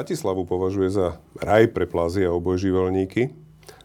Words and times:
Bratislavu 0.00 0.48
považuje 0.48 0.88
za 0.88 1.20
raj 1.44 1.76
pre 1.76 1.84
plazy 1.84 2.24
a 2.24 2.32
obojživelníky 2.32 3.36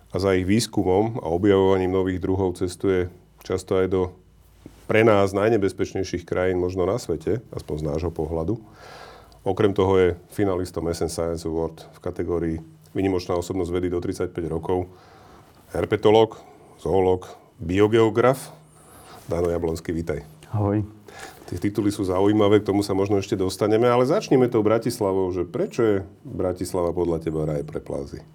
a 0.07 0.15
za 0.15 0.31
ich 0.31 0.47
výskumom 0.47 1.19
a 1.19 1.27
objavovaním 1.27 1.91
nových 1.91 2.23
druhov 2.23 2.55
cestuje 2.55 3.11
často 3.43 3.75
aj 3.75 3.91
do 3.91 4.15
pre 4.87 5.03
nás 5.03 5.35
najnebezpečnejších 5.35 6.23
krajín 6.23 6.55
možno 6.55 6.87
na 6.87 6.95
svete, 7.03 7.43
aspoň 7.51 7.75
z 7.75 7.87
nášho 7.91 8.15
pohľadu. 8.15 8.63
Okrem 9.43 9.75
toho 9.75 9.99
je 9.99 10.09
finalistom 10.31 10.87
SN 10.87 11.11
Science 11.11 11.43
Award 11.43 11.83
v 11.83 11.99
kategórii 11.99 12.57
Vynimočná 12.95 13.35
osobnosť 13.35 13.75
vedy 13.75 13.91
do 13.91 13.99
35 13.99 14.31
rokov, 14.47 14.87
herpetolog, 15.75 16.39
zoolog, 16.79 17.27
biogeograf. 17.59 18.55
Dano 19.27 19.51
Jablonský, 19.51 19.91
vítaj. 19.91 20.23
Ahoj. 20.55 20.79
Tie 21.45 21.61
tituly 21.61 21.93
sú 21.93 22.01
zaujímavé, 22.01 22.59
k 22.59 22.73
tomu 22.73 22.81
sa 22.81 22.97
možno 22.97 23.21
ešte 23.21 23.37
dostaneme, 23.37 23.85
ale 23.85 24.09
začneme 24.09 24.49
tou 24.49 24.65
Bratislavou, 24.65 25.29
že 25.29 25.45
prečo 25.45 25.81
je 25.85 25.95
Bratislava 26.25 26.89
podľa 26.89 27.21
teba 27.21 27.45
raj 27.45 27.61
pre 27.61 27.77
plazy? 27.77 28.25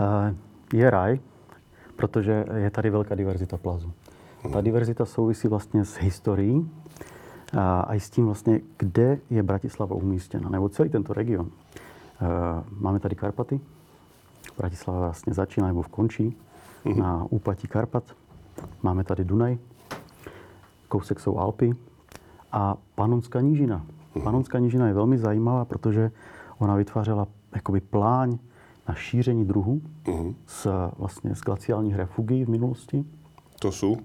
Uh, 0.00 0.32
je 0.72 0.86
raj, 0.90 1.20
protože 1.96 2.44
je 2.64 2.70
tady 2.70 2.90
velká 2.90 3.14
diverzita 3.14 3.56
plazu. 3.56 3.92
Ta 4.52 4.60
diverzita 4.60 5.04
souvisí 5.04 5.48
vlastně 5.48 5.84
s 5.84 5.96
historií 5.96 6.70
a 7.58 7.80
aj 7.80 8.00
s 8.00 8.10
tím 8.10 8.26
vlastně, 8.26 8.60
kde 8.78 9.18
je 9.30 9.42
Bratislava 9.42 9.96
umístěna, 9.96 10.48
nebo 10.48 10.68
celý 10.68 10.88
tento 10.88 11.12
region. 11.12 11.46
Uh, 11.46 12.64
máme 12.80 13.00
tady 13.00 13.14
Karpaty, 13.14 13.60
Bratislava 14.58 15.00
vlastně 15.00 15.34
začíná 15.34 15.66
nebo 15.66 15.84
končí 15.90 16.36
hmm. 16.84 16.98
na 16.98 17.26
úpatí 17.30 17.68
Karpat. 17.68 18.04
Máme 18.82 19.04
tady 19.04 19.24
Dunaj, 19.24 19.58
kousek 20.88 21.20
jsou 21.20 21.38
Alpy, 21.38 21.76
a 22.52 22.76
Panonská 22.94 23.40
nížina. 23.40 23.86
Mhm. 24.14 24.24
Panonská 24.24 24.58
nížina 24.58 24.86
je 24.86 24.94
velmi 24.94 25.18
zajímavá, 25.18 25.64
protože 25.64 26.10
ona 26.58 26.76
vytvářela 26.76 27.26
jakoby 27.54 27.80
pláň 27.80 28.38
na 28.88 28.94
šíření 28.94 29.44
druhů 29.44 29.82
uh-huh. 30.04 30.34
z, 30.46 30.66
vlastně 30.98 31.34
z 31.34 31.40
glaciálních 31.40 31.96
refugií 31.96 32.44
v 32.44 32.48
minulosti. 32.48 33.04
To 33.60 33.72
jsou? 33.72 33.96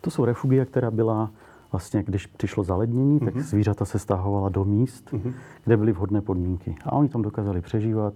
To 0.00 0.10
jsou 0.10 0.24
refugie, 0.24 0.64
která 0.64 0.90
byla 0.90 1.30
vlastně, 1.72 2.02
když 2.02 2.26
přišlo 2.26 2.64
zalednění, 2.64 3.20
uh-huh. 3.20 3.24
tak 3.24 3.34
mhm. 3.34 3.44
zvířata 3.44 3.84
se 3.84 3.98
stahovala 3.98 4.48
do 4.48 4.64
míst, 4.64 5.10
uh-huh. 5.12 5.32
kde 5.64 5.76
byly 5.76 5.92
vhodné 5.92 6.20
podmínky. 6.20 6.76
A 6.84 6.92
oni 6.92 7.08
tam 7.08 7.22
dokázali 7.22 7.60
přežívat. 7.60 8.14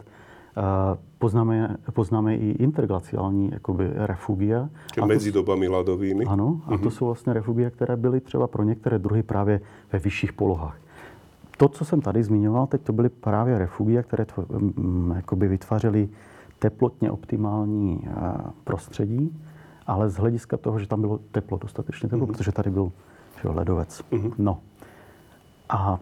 Poznáme, 1.18 1.76
poznáme 1.92 2.36
i 2.36 2.50
interglaciální 2.50 3.50
jakoby, 3.52 3.90
refugia. 3.94 4.68
Čiže 4.94 5.06
mezi 5.06 5.32
dobami 5.32 5.68
ladovými. 5.68 6.24
Ano, 6.24 6.60
a 6.66 6.70
to 6.70 6.76
uh-huh. 6.76 6.90
jsou 6.90 7.06
vlastně 7.06 7.32
refugia, 7.32 7.70
které 7.70 7.96
byly 7.96 8.20
třeba 8.20 8.46
pro 8.46 8.62
některé 8.62 8.98
druhy 8.98 9.22
právě 9.22 9.60
ve 9.92 9.98
vyšších 9.98 10.32
polohách. 10.32 10.76
To, 11.56 11.68
co 11.68 11.84
jsem 11.84 12.00
tady 12.00 12.22
zmiňoval, 12.22 12.66
teď 12.66 12.82
to 12.82 12.92
byly 12.92 13.08
právě 13.08 13.58
refugia, 13.58 14.02
které 14.02 14.24
tvo, 14.24 14.44
jakoby 15.14 15.48
vytvářely 15.48 16.08
teplotně 16.58 17.10
optimální 17.10 18.08
prostředí, 18.64 19.42
ale 19.86 20.08
z 20.08 20.16
hlediska 20.16 20.56
toho, 20.56 20.78
že 20.78 20.86
tam 20.86 21.00
bylo 21.00 21.18
teplo, 21.32 21.58
dostatečně 21.58 22.08
teplo, 22.08 22.26
uh-huh. 22.26 22.32
protože 22.32 22.52
tady 22.52 22.70
byl 22.70 22.92
že, 23.42 23.48
ledovec. 23.48 24.04
Uh-huh. 24.12 24.32
No. 24.38 24.58
A 25.68 25.98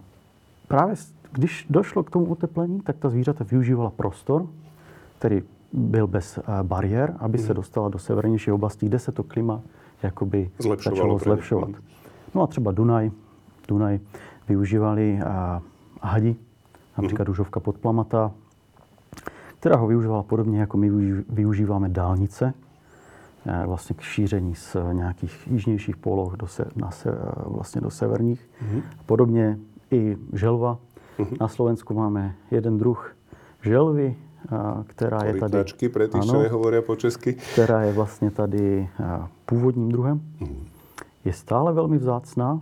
právě 0.67 0.95
když 1.31 1.65
došlo 1.69 2.03
k 2.03 2.11
tomu 2.11 2.25
oteplení, 2.25 2.81
tak 2.81 2.97
ta 2.97 3.09
zvířata 3.09 3.43
využívala 3.43 3.89
prostor, 3.89 4.47
který 5.17 5.43
byl 5.73 6.07
bez 6.07 6.37
eh, 6.37 6.41
bariér, 6.63 7.15
aby 7.19 7.37
hmm. 7.37 7.47
se 7.47 7.53
dostala 7.53 7.89
do 7.89 7.99
severnější 7.99 8.51
oblasti, 8.51 8.85
kde 8.85 8.99
se 8.99 9.11
to 9.11 9.23
klima 9.23 9.61
jakoby 10.03 10.49
Zlepšovalo 10.59 10.97
začalo 10.97 11.19
zlepšovat. 11.19 11.69
No 12.35 12.41
a 12.41 12.47
třeba 12.47 12.71
Dunaj, 12.71 13.11
Dunaj 13.67 13.99
využívali 14.47 15.19
a, 15.25 15.61
eh, 15.65 15.99
hadi, 16.01 16.35
například 16.97 17.27
hmm. 17.27 17.31
Ružovka 17.31 17.59
podplamata, 17.59 18.31
která 19.59 19.75
ho 19.75 19.87
využívala 19.87 20.23
podobně, 20.23 20.59
jako 20.59 20.77
my 20.77 20.89
využíváme 21.29 21.89
dálnice, 21.89 22.53
eh, 23.45 23.63
vlastně 23.65 23.95
k 23.95 24.01
šíření 24.01 24.55
z 24.55 24.77
nějakých 24.93 25.47
jižnějších 25.47 25.97
poloh 25.97 26.33
do, 26.37 26.47
se, 26.47 26.65
na 26.75 26.91
se, 26.91 27.17
vlastně 27.45 27.81
do 27.81 27.89
severních. 27.89 28.49
Hmm. 28.59 28.81
Podobně 29.05 29.59
i 29.91 30.17
želva. 30.33 30.77
Na 31.39 31.47
Slovensku 31.47 31.93
máme 31.93 32.35
jeden 32.51 32.77
druh 32.77 33.15
želvy, 33.61 34.15
která 34.87 35.23
je 35.23 35.33
tady... 35.33 35.63
pre 35.93 36.07
tých, 36.07 36.21
ano, 36.23 36.31
čo 36.31 36.39
nehovoria 36.39 36.81
po 36.81 36.95
česky. 36.95 37.33
Která 37.33 37.81
je 37.81 37.93
vlastně 37.93 38.31
tady 38.31 38.89
původním 39.45 39.91
druhem. 39.91 40.21
Uh-huh. 40.39 40.63
Je 41.25 41.33
stále 41.33 41.73
velmi 41.73 41.97
vzácná. 41.97 42.61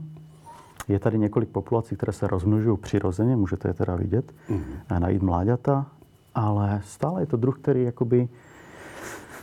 Je 0.87 0.99
tady 0.99 1.17
několik 1.17 1.49
populací, 1.49 1.95
které 1.95 2.13
se 2.13 2.27
rozmnožují 2.27 2.77
přirozeně, 2.77 3.35
můžete 3.35 3.69
je 3.69 3.73
teda 3.73 3.95
vidět, 3.95 4.33
uh-huh. 4.49 4.99
najít 4.99 5.21
mláďata, 5.21 5.85
ale 6.35 6.81
stále 6.85 7.21
je 7.21 7.25
to 7.25 7.37
druh, 7.37 7.59
který 7.59 7.83
jakoby 7.83 8.29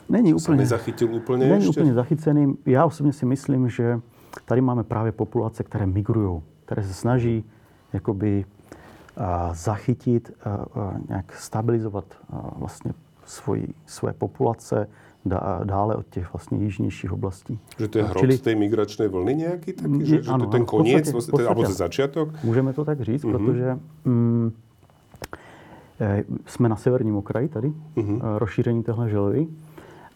není 0.09 0.35
úplně, 0.35 0.59
nezachytil 0.59 1.15
úplně 1.15 1.47
není 1.47 1.65
ještě? 1.65 1.81
úplně 1.81 1.95
zachycený. 1.95 2.57
Já 2.67 2.85
osobně 2.85 3.13
si 3.13 3.27
myslím, 3.27 3.69
že 3.69 4.01
tady 4.45 4.61
máme 4.61 4.83
právě 4.83 5.13
populace, 5.13 5.63
které 5.63 5.87
migrují, 5.87 6.43
které 6.65 6.83
se 6.83 6.95
snaží 6.95 7.45
jakoby 7.93 8.45
zachytit, 9.53 10.33
nějak 11.09 11.33
stabilizovat 11.33 12.05
vlastně 12.57 12.93
svoji, 13.25 13.75
své 13.87 14.13
populace 14.13 14.89
dále 15.65 15.97
od 15.97 16.07
těch 16.07 16.33
vlastně 16.33 16.59
jižnějších 16.59 17.13
oblastí. 17.13 17.59
Že 17.79 17.89
to 17.89 17.99
je 17.99 18.05
hrot 18.05 18.21
Čili, 18.21 18.39
té 18.39 18.55
migračné 18.55 19.09
vlny 19.09 19.35
nějaký 19.35 19.73
taky? 19.73 20.07
Že, 20.07 20.17
ano, 20.17 20.45
že 20.45 20.47
to 20.47 20.47
ten 20.47 20.65
koniec, 20.65 21.13
podstatě, 21.13 21.31
podstatě, 21.31 21.47
alebo 21.47 21.73
začátek? 21.73 22.45
Můžeme 22.45 22.73
to 22.73 22.85
tak 22.85 23.01
říct, 23.01 23.25
mm-hmm. 23.25 23.33
protože 23.33 23.79
mm, 24.05 24.53
e, 26.01 26.25
jsme 26.47 26.69
na 26.69 26.77
severním 26.77 27.17
okraji 27.17 27.49
tady, 27.49 27.73
mm-hmm. 27.97 28.21
rozšíření 28.39 28.83
téhle 28.83 29.11
želvy. 29.11 29.47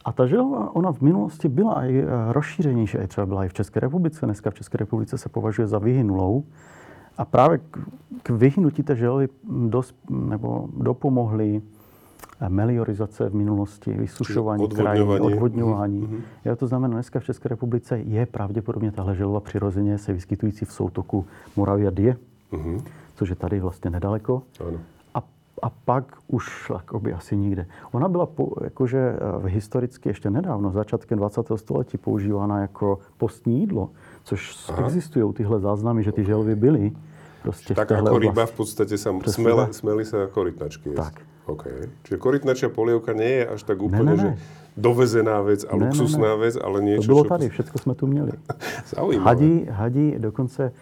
A 0.04 0.12
ta 0.12 0.26
želva, 0.26 0.76
ona 0.76 0.92
v 0.92 1.00
minulosti 1.00 1.48
byla 1.48 1.84
i 1.84 1.98
e, 1.98 2.32
rozšířenější, 2.32 2.98
třeba 3.08 3.26
byla 3.26 3.44
i 3.44 3.48
v 3.48 3.54
České 3.54 3.80
republice. 3.80 4.26
Dneska 4.26 4.50
v 4.50 4.54
České 4.54 4.78
republice 4.78 5.18
se 5.18 5.28
považuje 5.28 5.68
za 5.68 5.78
vyhynulou. 5.78 6.44
A 7.18 7.24
právě 7.24 7.58
k, 7.58 7.78
k 8.22 8.30
vyhnutí 8.30 8.82
té 8.82 8.96
želvy 8.96 9.28
dos, 9.68 9.94
nebo 10.10 10.68
dopomohly 10.76 11.62
eh, 12.40 12.48
meliorizace 12.48 13.28
v 13.28 13.34
minulosti, 13.34 13.92
vysušování 13.92 14.68
krajiny, 14.68 15.20
odvodňování. 15.20 16.02
Mm-hmm. 16.02 16.20
Já 16.44 16.56
to 16.56 16.66
znamená, 16.66 16.94
dneska 16.94 17.20
v 17.20 17.24
České 17.24 17.48
republice 17.48 17.98
je 17.98 18.26
pravděpodobně 18.26 18.92
tahle 18.92 19.14
želva 19.14 19.40
přirozeně 19.40 19.98
se 19.98 20.12
vyskytující 20.12 20.64
v 20.64 20.72
soutoku 20.72 21.26
Moravia 21.56 21.90
Die, 21.90 22.16
mm-hmm. 22.52 22.82
což 23.14 23.28
je 23.28 23.36
tady 23.36 23.60
vlastně 23.60 23.90
nedaleko. 23.90 24.42
Ano. 24.68 24.78
A, 25.14 25.22
a 25.62 25.70
pak 25.70 26.04
už 26.28 26.70
jakoby 26.74 27.12
asi 27.12 27.36
nikde. 27.36 27.66
Ona 27.92 28.08
byla 28.08 28.26
po, 28.26 28.54
jakože 28.64 28.98
eh, 28.98 29.38
v 29.38 29.44
historicky 29.44 30.08
ještě 30.08 30.30
nedávno, 30.30 30.70
začátkem 30.70 31.18
20. 31.18 31.46
století, 31.56 31.98
používána 31.98 32.60
jako 32.60 32.98
postní 33.16 33.60
jídlo, 33.60 33.90
což 34.28 34.68
Aha. 34.68 34.84
existují 34.84 35.24
tyhle 35.32 35.60
záznamy, 35.60 36.04
že 36.04 36.12
ty 36.12 36.24
želvy 36.24 36.54
byly 36.54 36.92
Prostě 37.42 37.74
tak 37.74 37.92
ako 37.92 38.02
oblasti. 38.02 38.26
ryba 38.26 38.46
v 38.46 38.52
podstate 38.52 38.98
sa 38.98 39.14
smele, 39.24 39.70
smeli 39.70 40.04
sa 40.04 40.26
ako 40.26 40.42
rytnačky 40.42 40.90
jesť. 40.90 41.00
Tak. 41.00 41.14
Okay. 41.48 41.88
Čiže 42.04 42.16
korytnačia 42.20 42.68
polievka 42.68 43.16
nie 43.16 43.40
je 43.40 43.44
až 43.48 43.60
tak 43.62 43.80
úplne, 43.80 44.12
ne, 44.12 44.16
ne, 44.16 44.20
ne. 44.20 44.22
že 44.22 44.30
dovezená 44.76 45.40
vec 45.40 45.64
a 45.64 45.72
ne, 45.72 45.88
luxusná 45.88 46.34
ne, 46.34 46.36
ne. 46.36 46.42
vec, 46.44 46.54
ale 46.60 46.76
niečo... 46.84 47.08
To 47.08 47.12
bylo 47.14 47.24
tady, 47.24 47.48
všetko 47.48 47.78
jsme 47.78 47.94
tu 47.94 48.06
měli. 48.06 48.32
hadí, 49.24 49.66
hadí 49.70 50.14
dokonce, 50.18 50.72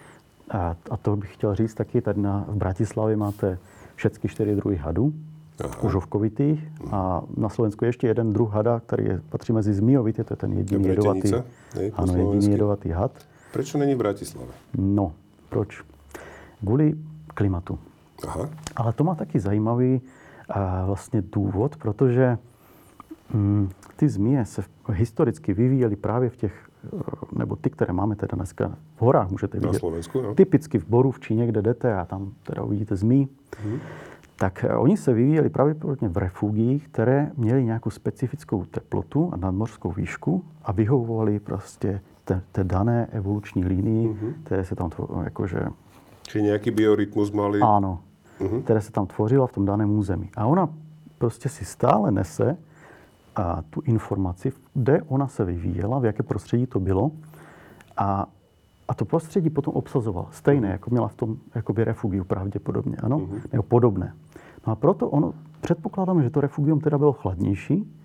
a, 0.51 0.75
a 0.91 0.97
to 0.97 1.17
bych 1.17 1.35
chtěl 1.35 1.55
říct 1.55 1.75
taky, 1.75 2.01
tady 2.01 2.21
na, 2.21 2.45
v 2.49 2.57
Bratislavě 2.57 3.17
máte 3.17 3.59
všechny 3.95 4.29
čtyři 4.29 4.57
druhy 4.57 4.77
hadů, 4.77 5.13
Aha. 5.65 5.83
užovkovitých. 5.83 6.61
A 6.91 7.23
na 7.37 7.49
Slovensku 7.49 7.85
je 7.85 7.89
ještě 7.89 8.07
jeden 8.07 8.33
druh 8.33 8.53
hada, 8.53 8.81
který 8.81 9.05
je, 9.05 9.21
patří 9.29 9.53
mezi 9.53 9.75
zmijovitý, 9.75 10.25
to 10.25 10.33
je 10.33 10.37
ten 10.37 10.53
jediný 10.53 10.89
jedovatý, 10.89 11.33
ano, 11.95 12.13
jediný 12.17 12.53
jedovatý 12.53 12.91
had. 12.91 13.13
Proč 13.53 13.75
není 13.75 13.95
v 13.95 13.99
Bratislave? 13.99 14.53
No, 14.79 15.13
proč? 15.49 15.85
kvůli 16.61 16.95
klimatu. 17.35 17.79
Aha. 18.27 18.49
Ale 18.77 18.93
to 18.93 19.05
má 19.05 19.15
taky 19.15 19.41
zajímavý 19.41 20.01
a, 20.49 20.87
vlastně 20.87 21.23
důvod, 21.23 21.77
protože 21.77 22.39
hm, 23.35 23.69
ty 23.97 24.09
zmije 24.09 24.45
se 24.45 24.63
historicky 24.93 25.55
vyvíjely 25.55 25.97
právě 25.97 26.31
v 26.31 26.37
těch, 26.37 26.69
nebo 27.33 27.57
ty, 27.57 27.71
které 27.71 27.93
máme 27.93 28.17
teda 28.17 28.37
dneska 28.37 28.77
v 28.97 29.03
horách, 29.03 29.31
můžete 29.31 29.59
vidět. 29.59 29.73
Na 29.73 29.79
Slovensku, 29.79 30.23
no. 30.23 30.35
Typicky 30.35 30.79
v 30.79 30.87
Boru 30.89 31.11
v 31.11 31.21
Číně, 31.21 31.47
kde 31.47 31.63
jdete 31.63 31.95
a 31.95 32.05
tam 32.05 32.33
teda 32.43 32.63
uvidíte 32.63 32.97
zmí. 32.97 33.29
Hmm. 33.63 33.79
Tak 34.37 34.65
e, 34.65 34.77
oni 34.77 34.97
se 34.97 35.13
vyvíjeli 35.13 35.49
pravděpodobně 35.49 36.09
v 36.09 36.17
refugiích, 36.17 36.89
které 36.89 37.31
měly 37.37 37.65
nějakou 37.65 37.91
specifickou 37.91 38.65
teplotu 38.65 39.31
a 39.33 39.37
nadmořskou 39.37 39.93
výšku 39.93 40.45
a 40.63 40.73
vyhovovali 40.73 41.41
prostě 41.41 42.01
té, 42.27 42.43
té 42.53 42.65
dané 42.65 43.07
evoluční 43.13 43.65
linii, 43.65 44.09
mm-hmm. 44.09 44.33
které 44.45 44.65
se 44.65 44.75
tam 44.75 44.91
jakože 45.25 45.61
Či 46.23 46.43
nějaký 46.43 46.71
biorytmus 46.71 47.31
mali? 47.31 47.61
Ano, 47.61 47.99
uh-huh. 48.41 48.63
které 48.63 48.81
se 48.81 48.93
tam 48.93 49.07
tvořila 49.07 49.47
v 49.47 49.53
tom 49.53 49.65
daném 49.65 49.91
území. 49.91 50.31
A 50.37 50.47
ona 50.47 50.69
prostě 51.19 51.49
si 51.49 51.65
stále 51.65 52.11
nese 52.11 52.57
a, 53.37 53.63
tu 53.71 53.81
informaci, 53.81 54.53
kde 54.75 55.03
ona 55.03 55.29
se 55.29 55.45
vyvíjela, 55.45 55.99
v 55.99 56.05
jaké 56.05 56.23
prostředí 56.23 56.67
to 56.67 56.81
bylo. 56.81 57.11
A, 57.97 58.27
a 58.89 58.95
to 58.95 59.05
prostředí 59.05 59.51
potom 59.51 59.75
obsazovala. 59.75 60.29
Stejné, 60.31 60.69
jako 60.69 60.91
měla 60.91 61.09
v 61.09 61.15
tom 61.15 61.37
jakoby 61.55 61.85
refugiu 61.85 62.25
pravděpodobně, 62.25 62.97
ano? 62.97 63.19
Uh-huh. 63.19 63.41
Nebo 63.53 63.63
podobné. 63.63 64.15
No 64.67 64.73
a 64.73 64.77
proto 64.77 65.09
ono, 65.09 65.35
předpokládáme, 65.61 66.23
že 66.23 66.31
to 66.31 66.41
refugium 66.41 66.81
teda 66.81 66.99
bylo 66.99 67.13
chladnější 67.13 67.96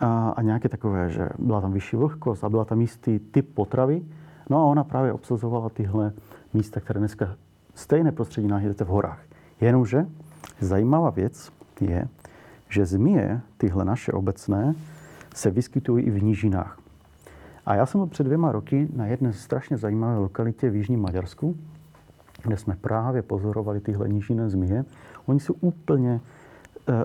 a, 0.00 0.30
a 0.36 0.42
nějaké 0.42 0.68
takové, 0.68 1.10
že 1.10 1.28
byla 1.38 1.60
tam 1.60 1.72
vyšší 1.72 1.96
vlhkost 1.96 2.44
a 2.44 2.48
byla 2.48 2.64
tam 2.64 2.80
jistý 2.80 3.18
typ 3.18 3.54
potravy. 3.54 4.02
No 4.50 4.58
a 4.58 4.64
ona 4.64 4.84
právě 4.84 5.12
obsazovala 5.12 5.68
tyhle 5.68 6.12
místa, 6.54 6.80
které 6.80 7.00
dneska 7.00 7.36
stejné 7.74 8.12
prostředí 8.12 8.48
najdete 8.48 8.84
v 8.84 8.88
horách. 8.88 9.20
Jenomže 9.60 10.06
zajímavá 10.60 11.10
věc 11.10 11.52
je, 11.80 12.08
že 12.68 12.86
zmije, 12.86 13.40
tyhle 13.56 13.84
naše 13.84 14.12
obecné, 14.12 14.74
se 15.34 15.50
vyskytují 15.50 16.04
i 16.04 16.10
v 16.10 16.22
nížinách. 16.22 16.78
A 17.66 17.74
já 17.74 17.86
jsem 17.86 18.00
byl 18.00 18.06
před 18.06 18.24
dvěma 18.24 18.52
roky 18.52 18.88
na 18.96 19.06
jedné 19.06 19.32
strašně 19.32 19.76
zajímavé 19.76 20.18
lokalitě 20.18 20.70
v 20.70 20.76
Jižním 20.76 21.02
Maďarsku, 21.02 21.56
kde 22.42 22.56
jsme 22.56 22.76
právě 22.76 23.22
pozorovali 23.22 23.80
tyhle 23.80 24.08
nížinné 24.08 24.50
zmije. 24.50 24.84
Oni 25.26 25.40
jsou 25.40 25.54
úplně, 25.60 26.20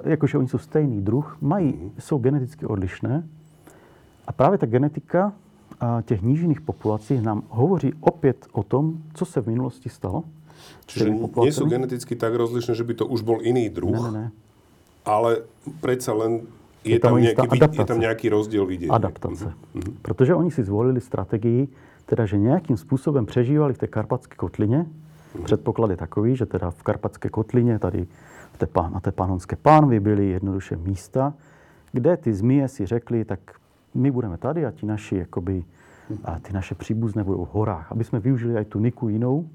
jakože 0.04 0.38
oni 0.38 0.48
jsou 0.48 0.58
stejný 0.58 1.02
druh, 1.02 1.38
mají, 1.42 1.92
jsou 2.00 2.18
geneticky 2.18 2.66
odlišné. 2.66 3.24
A 4.28 4.32
právě 4.32 4.58
ta 4.58 4.66
genetika 4.66 5.34
a 5.80 6.02
těch 6.02 6.22
nížinných 6.22 6.62
populací 6.62 7.22
nám 7.22 7.44
hovoří 7.50 7.94
opět 8.00 8.46
o 8.52 8.64
tom, 8.64 8.98
co 9.14 9.26
se 9.26 9.42
v 9.42 9.48
minulosti 9.48 9.90
stalo. 9.90 10.24
Čiže 10.86 11.10
nie 11.12 11.52
sú 11.52 11.68
geneticky 11.68 12.16
tak 12.16 12.34
rozlišné, 12.34 12.74
že 12.74 12.86
by 12.88 12.94
to 12.94 13.06
už 13.06 13.22
bol 13.22 13.38
iný 13.44 13.70
druh, 13.70 13.92
Ne, 13.92 14.02
ne, 14.02 14.12
ne. 14.12 14.26
ale 15.06 15.46
predsa 15.82 16.14
len 16.14 16.48
je, 16.86 16.96
Je 16.96 17.00
tam 17.02 17.18
nejaký, 17.18 17.46
vid- 17.50 17.74
je 17.76 17.86
tam 17.86 18.00
rozdiel 18.32 18.66
vidieť. 18.66 18.90
Adaptace. 18.90 19.54
Protože 20.02 20.34
oni 20.34 20.52
si 20.52 20.64
zvolili 20.64 21.02
strategii, 21.02 21.68
teda, 22.06 22.26
že 22.26 22.38
nějakým 22.38 22.78
způsobem 22.78 23.26
přežívali 23.26 23.74
v 23.74 23.78
té 23.78 23.88
karpatské 23.88 24.36
kotlině. 24.36 24.86
Předpoklad 25.44 25.92
je 25.92 25.98
takový, 25.98 26.36
že 26.36 26.46
teda 26.46 26.72
v 26.72 26.84
karpatské 26.84 27.30
kotlině, 27.30 27.80
tady 27.80 28.08
na 28.92 29.00
té 29.00 29.12
panonské 29.12 29.56
pánvi 29.56 30.00
byly 30.00 30.30
jednoduše 30.30 30.76
místa, 30.76 31.34
kde 31.92 32.18
ty 32.18 32.34
zmije 32.34 32.68
si 32.68 32.86
řekli, 32.86 33.26
tak 33.26 33.40
my 33.94 34.12
budeme 34.12 34.38
tady 34.38 34.66
a 34.66 34.72
ti 34.72 34.86
naši, 34.86 35.16
jakoby, 35.16 35.64
a 36.24 36.40
ty 36.40 36.54
naše 36.54 36.76
příbuzné 36.76 37.24
budou 37.24 37.46
v 37.46 37.50
horách. 37.54 37.92
Aby 37.92 38.04
jsme 38.04 38.20
využili 38.20 38.56
aj 38.58 38.66
tu 38.66 38.80
niku 38.80 39.10
jinou, 39.10 39.50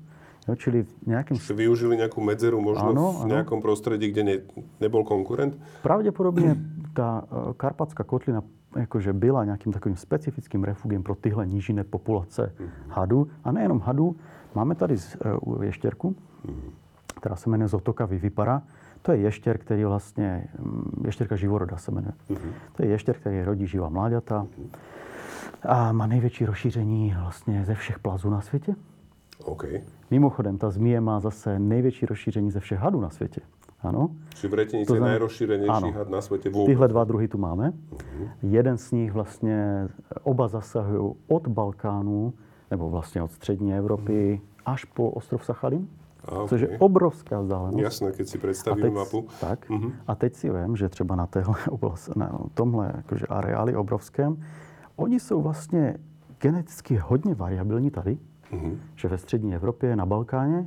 jo, 0.49 0.57
čili 0.57 0.83
v 0.83 1.07
nějakém 1.07 1.37
Že 1.37 1.55
využili 1.55 1.97
nejakú 2.01 2.21
medzeru 2.25 2.61
možno 2.61 2.91
Áno, 2.91 3.07
v 3.13 3.23
áno. 3.25 3.31
nejakom 3.37 3.61
prostredí, 3.63 4.09
kde 4.11 4.23
ne, 4.25 4.37
nebol 4.81 5.05
konkurent. 5.05 5.55
Pravděpodobně 5.83 6.57
ta 6.95 7.23
eh, 7.25 7.53
karpatská 7.57 8.05
kotlina 8.05 8.43
jakože 8.77 9.13
byla 9.13 9.45
nějakým 9.45 9.73
takovým 9.73 9.97
specifickým 9.97 10.65
refugiem 10.65 11.03
pro 11.03 11.15
tyhle 11.15 11.47
nížinné 11.47 11.85
populace 11.85 12.53
hadů. 12.89 13.29
A 13.45 13.53
nejenom 13.53 13.81
hadů, 13.81 14.17
máme 14.55 14.75
tady 14.75 14.99
z- 14.99 15.17
eh, 15.61 15.65
ještěrku, 15.67 16.15
která 17.21 17.37
se 17.37 17.51
jmenuje 17.51 17.69
Zotoka 17.69 18.07
vivipara. 18.07 18.63
To 19.03 19.13
je 19.13 19.19
ještěr, 19.19 19.59
který 19.59 19.85
vlastně, 19.85 20.45
mm, 20.59 21.03
ještěrka 21.05 21.37
živoroda 21.37 21.77
se 21.77 21.91
jmenuje. 21.91 22.13
To 22.77 22.83
je 22.83 22.89
ještěr, 22.89 23.17
který 23.17 23.43
rodí 23.43 23.67
živá 23.67 23.89
mláďata 23.89 24.47
a 25.63 25.93
má 25.93 26.07
největší 26.07 26.47
rozšíření 26.47 27.15
vlastně 27.23 27.65
ze 27.65 27.75
všech 27.75 27.99
plazů 27.99 28.31
na 28.31 28.41
světě. 28.41 28.75
OK. 29.45 29.65
Mimochodem, 30.11 30.59
ta 30.59 30.71
zmije 30.71 31.01
má 31.01 31.21
zase 31.21 31.59
největší 31.59 32.07
rozšíření 32.07 32.51
ze 32.51 32.61
všech 32.61 32.79
hadů 32.79 33.01
na 33.01 33.11
světě. 33.11 33.41
Ano. 33.83 34.11
To 34.87 34.95
je 34.95 35.01
najrozšírenejší 35.01 35.89
áno. 35.89 35.97
had 35.97 36.13
na 36.13 36.21
svete 36.21 36.53
vôbec. 36.53 36.69
Tyhle 36.69 36.89
dva 36.89 37.05
druhy 37.05 37.29
tu 37.29 37.41
máme. 37.41 37.73
Jeden 38.45 38.77
z 38.77 38.93
nich 38.93 39.13
vlastně, 39.13 39.89
oba 40.23 40.49
zasahují 40.49 41.15
od 41.29 41.49
Balkánu, 41.49 42.33
nebo 42.71 42.91
vlastně 42.91 43.23
od 43.23 43.33
střední 43.33 43.75
Evropy, 43.75 44.41
až 44.67 44.85
po 44.85 45.11
ostrov 45.11 45.45
Sachalin, 45.45 45.89
A, 46.31 46.47
což 46.49 46.61
je 46.61 46.79
obrovská 46.79 47.41
vzdálenost. 47.41 47.83
Jasné, 47.83 48.13
keď 48.13 48.29
si 48.29 48.39
A 48.39 48.41
predstavíme 48.41 48.83
teď, 48.89 48.93
mapu. 48.95 49.27
tak, 49.41 49.71
Mhm. 49.71 49.93
a 50.07 50.15
teď 50.15 50.35
si 50.35 50.51
vím, 50.51 50.77
že 50.77 50.89
třeba 50.89 51.17
na 51.17 51.27
téhle 51.27 51.55
oblast, 51.71 52.17
na 52.17 52.39
tomhle 52.55 52.93
jakože 52.97 53.27
areáli 53.27 53.77
obrovském, 53.77 54.37
oni 54.97 55.21
jsou 55.21 55.43
vlastně 55.43 55.97
geneticky 56.41 56.97
hodně 56.97 57.35
variabilní 57.35 57.91
tady, 57.91 58.19
Mhm. 58.53 58.79
že 58.97 59.09
ve 59.09 59.19
střední 59.19 59.55
Evropě, 59.55 59.97
na 59.97 60.07
Balkáně, 60.07 60.67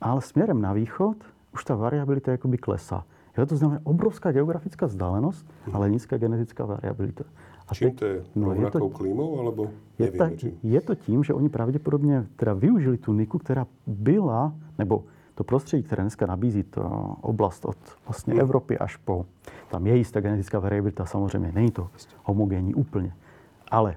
ale 0.00 0.20
směrem 0.20 0.60
na 0.62 0.72
východ 0.72 1.16
už 1.54 1.64
ta 1.64 1.74
variabilita 1.74 2.30
jakoby 2.30 2.58
klesá. 2.58 3.04
Jo, 3.38 3.46
to 3.46 3.56
znamená 3.56 3.80
obrovská 3.84 4.32
geografická 4.32 4.86
vzdálenost, 4.86 5.46
ale 5.72 5.90
nízká 5.90 6.16
genetická 6.18 6.64
variabilita. 6.64 7.24
A 7.70 7.74
Čím 7.74 7.88
teď- 7.90 7.98
to 7.98 8.04
je? 8.04 8.24
no, 8.36 8.52
je 8.54 8.70
to- 8.70 8.88
klímou, 8.88 9.40
alebo 9.40 9.70
je, 9.98 10.12
čím? 10.36 10.58
je 10.62 10.80
to 10.80 10.94
tím, 10.94 11.24
že 11.24 11.34
oni 11.34 11.48
pravděpodobně 11.48 12.26
teda 12.36 12.54
využili 12.54 12.98
tu 12.98 13.12
niku, 13.12 13.38
která 13.38 13.66
byla, 13.86 14.54
nebo 14.78 15.04
to 15.34 15.44
prostředí, 15.44 15.82
které 15.82 16.02
dneska 16.02 16.26
nabízí, 16.26 16.62
to 16.62 16.82
oblast 17.20 17.64
od 17.64 17.76
vlastně 18.08 18.32
Hmm. 18.32 18.40
Evropy 18.40 18.78
až 18.78 18.96
po, 18.96 19.26
tam 19.70 19.86
je 19.86 19.96
jistá 19.96 20.20
genetická 20.20 20.58
variabilita, 20.58 21.06
samozřejmě 21.06 21.52
není 21.52 21.70
to 21.70 21.88
homogénní 22.24 22.74
úplně. 22.74 23.12
Ale 23.70 23.94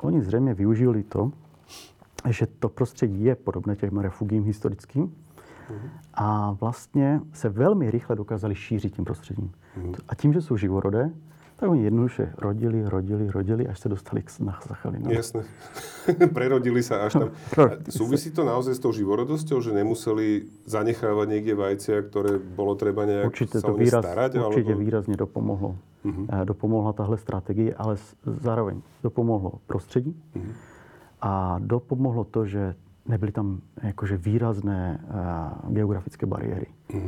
oni 0.00 0.22
zřejmě 0.22 0.54
využili 0.54 1.02
to, 1.02 1.30
že 2.28 2.46
to 2.46 2.68
prostředí 2.68 3.24
je 3.24 3.34
podobné 3.34 3.76
těm 3.76 3.98
refugím 3.98 4.44
historickým 4.44 5.14
a 6.14 6.52
vlastně 6.60 7.20
se 7.32 7.48
velmi 7.48 7.90
rychle 7.90 8.16
dokázali 8.16 8.54
šířit 8.54 8.94
tím 8.94 9.04
prostředím. 9.04 9.52
A 10.08 10.14
tím, 10.14 10.32
že 10.32 10.40
jsou 10.42 10.56
živorodé, 10.56 11.10
tak 11.64 11.72
oni 11.72 11.88
jednoduše 11.88 12.36
rodili, 12.36 12.84
rodili, 12.84 13.24
rodili, 13.32 13.62
až 13.64 13.78
se 13.80 13.88
dostali 13.88 14.20
k 14.20 14.28
na 14.44 14.60
Sachalinu. 14.60 15.08
Jasné. 15.08 15.48
Prerodili 16.36 16.84
sa 16.84 17.08
až 17.08 17.12
tam. 17.16 17.28
Súvisí 17.88 18.28
to 18.36 18.44
naozaj 18.44 18.76
s 18.76 18.84
tou 18.84 18.92
živorodosťou, 18.92 19.64
že 19.64 19.72
nemuseli 19.72 20.44
zanechávať 20.68 21.26
niekde 21.32 21.56
vajcia, 21.56 22.04
ktoré 22.04 22.36
bolo 22.36 22.76
treba 22.76 23.08
nejak 23.08 23.32
Určitě 23.32 23.64
sa 23.64 23.72
to 23.72 23.80
výraz, 23.80 24.04
starať? 24.04 24.30
určitě 24.36 24.76
alebo... 24.76 24.84
výrazně 24.84 25.16
dopomohlo. 25.16 25.76
Mm-hmm. 26.04 26.44
Dopomohla 26.44 26.92
tahle 26.92 27.16
strategie, 27.16 27.72
ale 27.74 27.96
zároveň 28.26 28.84
dopomohlo 29.02 29.52
prostředí 29.66 30.12
Mhm. 30.36 30.52
a 31.24 31.56
dopomohlo 31.64 32.24
to, 32.28 32.44
že 32.44 32.74
nebyly 33.06 33.32
tam 33.32 33.60
jakože 33.82 34.16
výrazné 34.16 35.00
uh, 35.64 35.72
geografické 35.72 36.26
bariéry, 36.26 36.66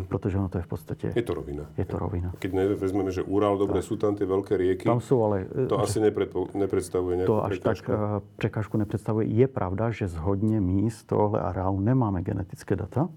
protože 0.09 0.39
ono 0.39 0.49
to 0.49 0.59
je 0.59 0.63
v 0.63 0.67
podstatě, 0.67 1.13
Je 1.17 1.23
to 1.23 1.35
rovina. 1.35 1.65
je 1.77 1.85
to 1.85 1.99
rovina. 1.99 2.33
Keď 2.39 2.51
vezmeme, 2.77 3.11
že 3.13 3.23
Ural, 3.23 3.57
dobre, 3.59 3.81
sú 3.81 3.97
tam 3.97 4.13
tie 4.17 4.27
veľké 4.29 4.57
rieky, 4.57 4.85
Tam 4.85 5.01
jsou 5.01 5.23
ale, 5.25 5.47
eh, 5.49 5.67
to 5.67 5.81
asi 5.81 6.01
nepredpo, 6.01 6.49
nepredstavuje 6.55 7.17
nejakú 7.25 7.27
to 7.33 7.37
až 7.45 7.59
tak 7.59 7.81
prekážku. 7.81 7.93
eh, 7.93 8.21
překážku 8.37 8.75
nepředstavuje. 8.79 9.27
Je 9.27 9.47
pravda, 9.49 9.91
že 9.91 10.09
z 10.09 10.17
hodně 10.17 10.61
míst 10.61 11.05
tohle 11.09 11.41
areálu 11.41 11.81
nemáme 11.81 12.23
genetické 12.23 12.77
data. 12.77 13.09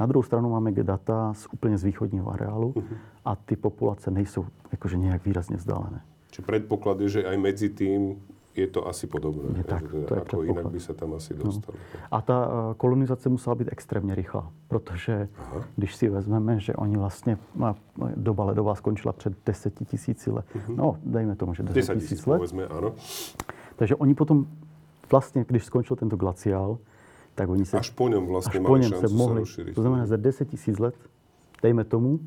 Na 0.00 0.06
druhou 0.06 0.22
stranu 0.22 0.50
máme 0.50 0.72
data 0.72 1.34
z 1.34 1.46
úplně 1.52 1.78
z 1.78 1.84
východního 1.84 2.32
areálu 2.32 2.74
a 3.24 3.36
ty 3.36 3.56
populace 3.56 4.10
nejsou 4.10 4.46
jakože 4.72 4.96
nějak 4.96 5.24
výrazně 5.24 5.56
vzdálené. 5.56 6.00
Čiže 6.30 6.46
predpoklad 6.46 7.00
je, 7.00 7.08
že 7.08 7.20
aj 7.30 7.36
medzi 7.38 7.68
tým 7.70 8.18
je 8.56 8.66
to 8.66 8.88
asi 8.88 9.06
podobné. 9.06 9.58
Je 9.58 9.64
tak, 9.64 9.82
Že 9.82 9.90
teda 9.90 10.06
to 10.06 10.14
je 10.14 10.20
ako 10.20 10.36
inak 10.42 10.54
predpoklad. 10.54 10.72
by 10.72 10.80
sa 10.80 10.92
tam 10.94 11.10
asi 11.18 11.34
dostali. 11.34 11.76
A 12.10 12.18
ta 12.22 12.38
eh, 12.46 12.74
kolonizace 12.76 13.28
musela 13.28 13.54
být 13.54 13.68
extrémně 13.72 14.14
rychlá, 14.14 14.50
protože 14.68 15.28
Aha. 15.38 15.64
když 15.76 15.94
si 15.94 16.08
vezmeme, 16.08 16.60
že 16.60 16.74
oni 16.74 16.96
vlastně, 16.96 17.38
a 17.64 17.74
doba 18.16 18.44
ledová 18.44 18.74
skončila 18.74 19.12
před 19.12 19.32
deseti 19.46 19.84
tisíci 19.84 20.30
let, 20.30 20.46
no 20.68 20.96
dejme 21.04 21.36
tomu, 21.36 21.54
že 21.54 21.62
10 21.62 21.74
deset 21.74 21.94
tisíc, 21.94 22.08
tisíc 22.08 22.26
let, 22.26 22.38
povedzme, 22.38 22.66
áno. 22.70 22.92
takže 23.76 23.94
oni 23.96 24.14
potom 24.14 24.46
vlastně, 25.10 25.44
když 25.48 25.64
skončil 25.64 25.96
tento 25.96 26.16
glaciál, 26.16 26.78
tak 27.34 27.48
oni 27.48 27.64
se 27.64 27.78
Až 27.78 27.90
po 27.90 28.08
ňom 28.08 28.26
vlastne 28.26 28.60
až 28.60 28.66
po 28.66 28.76
něm 28.76 28.92
se 28.94 29.08
mohli, 29.10 29.40
rozšíriť. 29.42 29.74
to 29.74 29.82
znamená 29.82 30.06
za 30.06 30.16
10 30.16 30.48
tisíc 30.48 30.78
let, 30.78 30.94
dejme 31.62 31.84
tomu, 31.84 32.20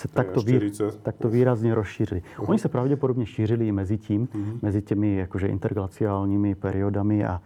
se 0.00 0.08
takto, 0.08 0.40
až 0.40 0.46
vý, 0.46 0.56
40. 0.56 1.02
takto 1.02 1.28
výrazně 1.28 1.74
rozšířili. 1.74 2.22
Oni 2.38 2.58
se 2.58 2.68
pravděpodobně 2.68 3.26
šířili 3.26 3.68
i 3.68 3.72
mezi 3.72 3.98
tím, 3.98 4.28
Mhm. 4.34 4.58
mezi 4.62 4.82
těmi 4.82 5.16
jakože 5.16 5.46
interglaciálními 5.48 6.54
periodami 6.54 7.24
a 7.24 7.40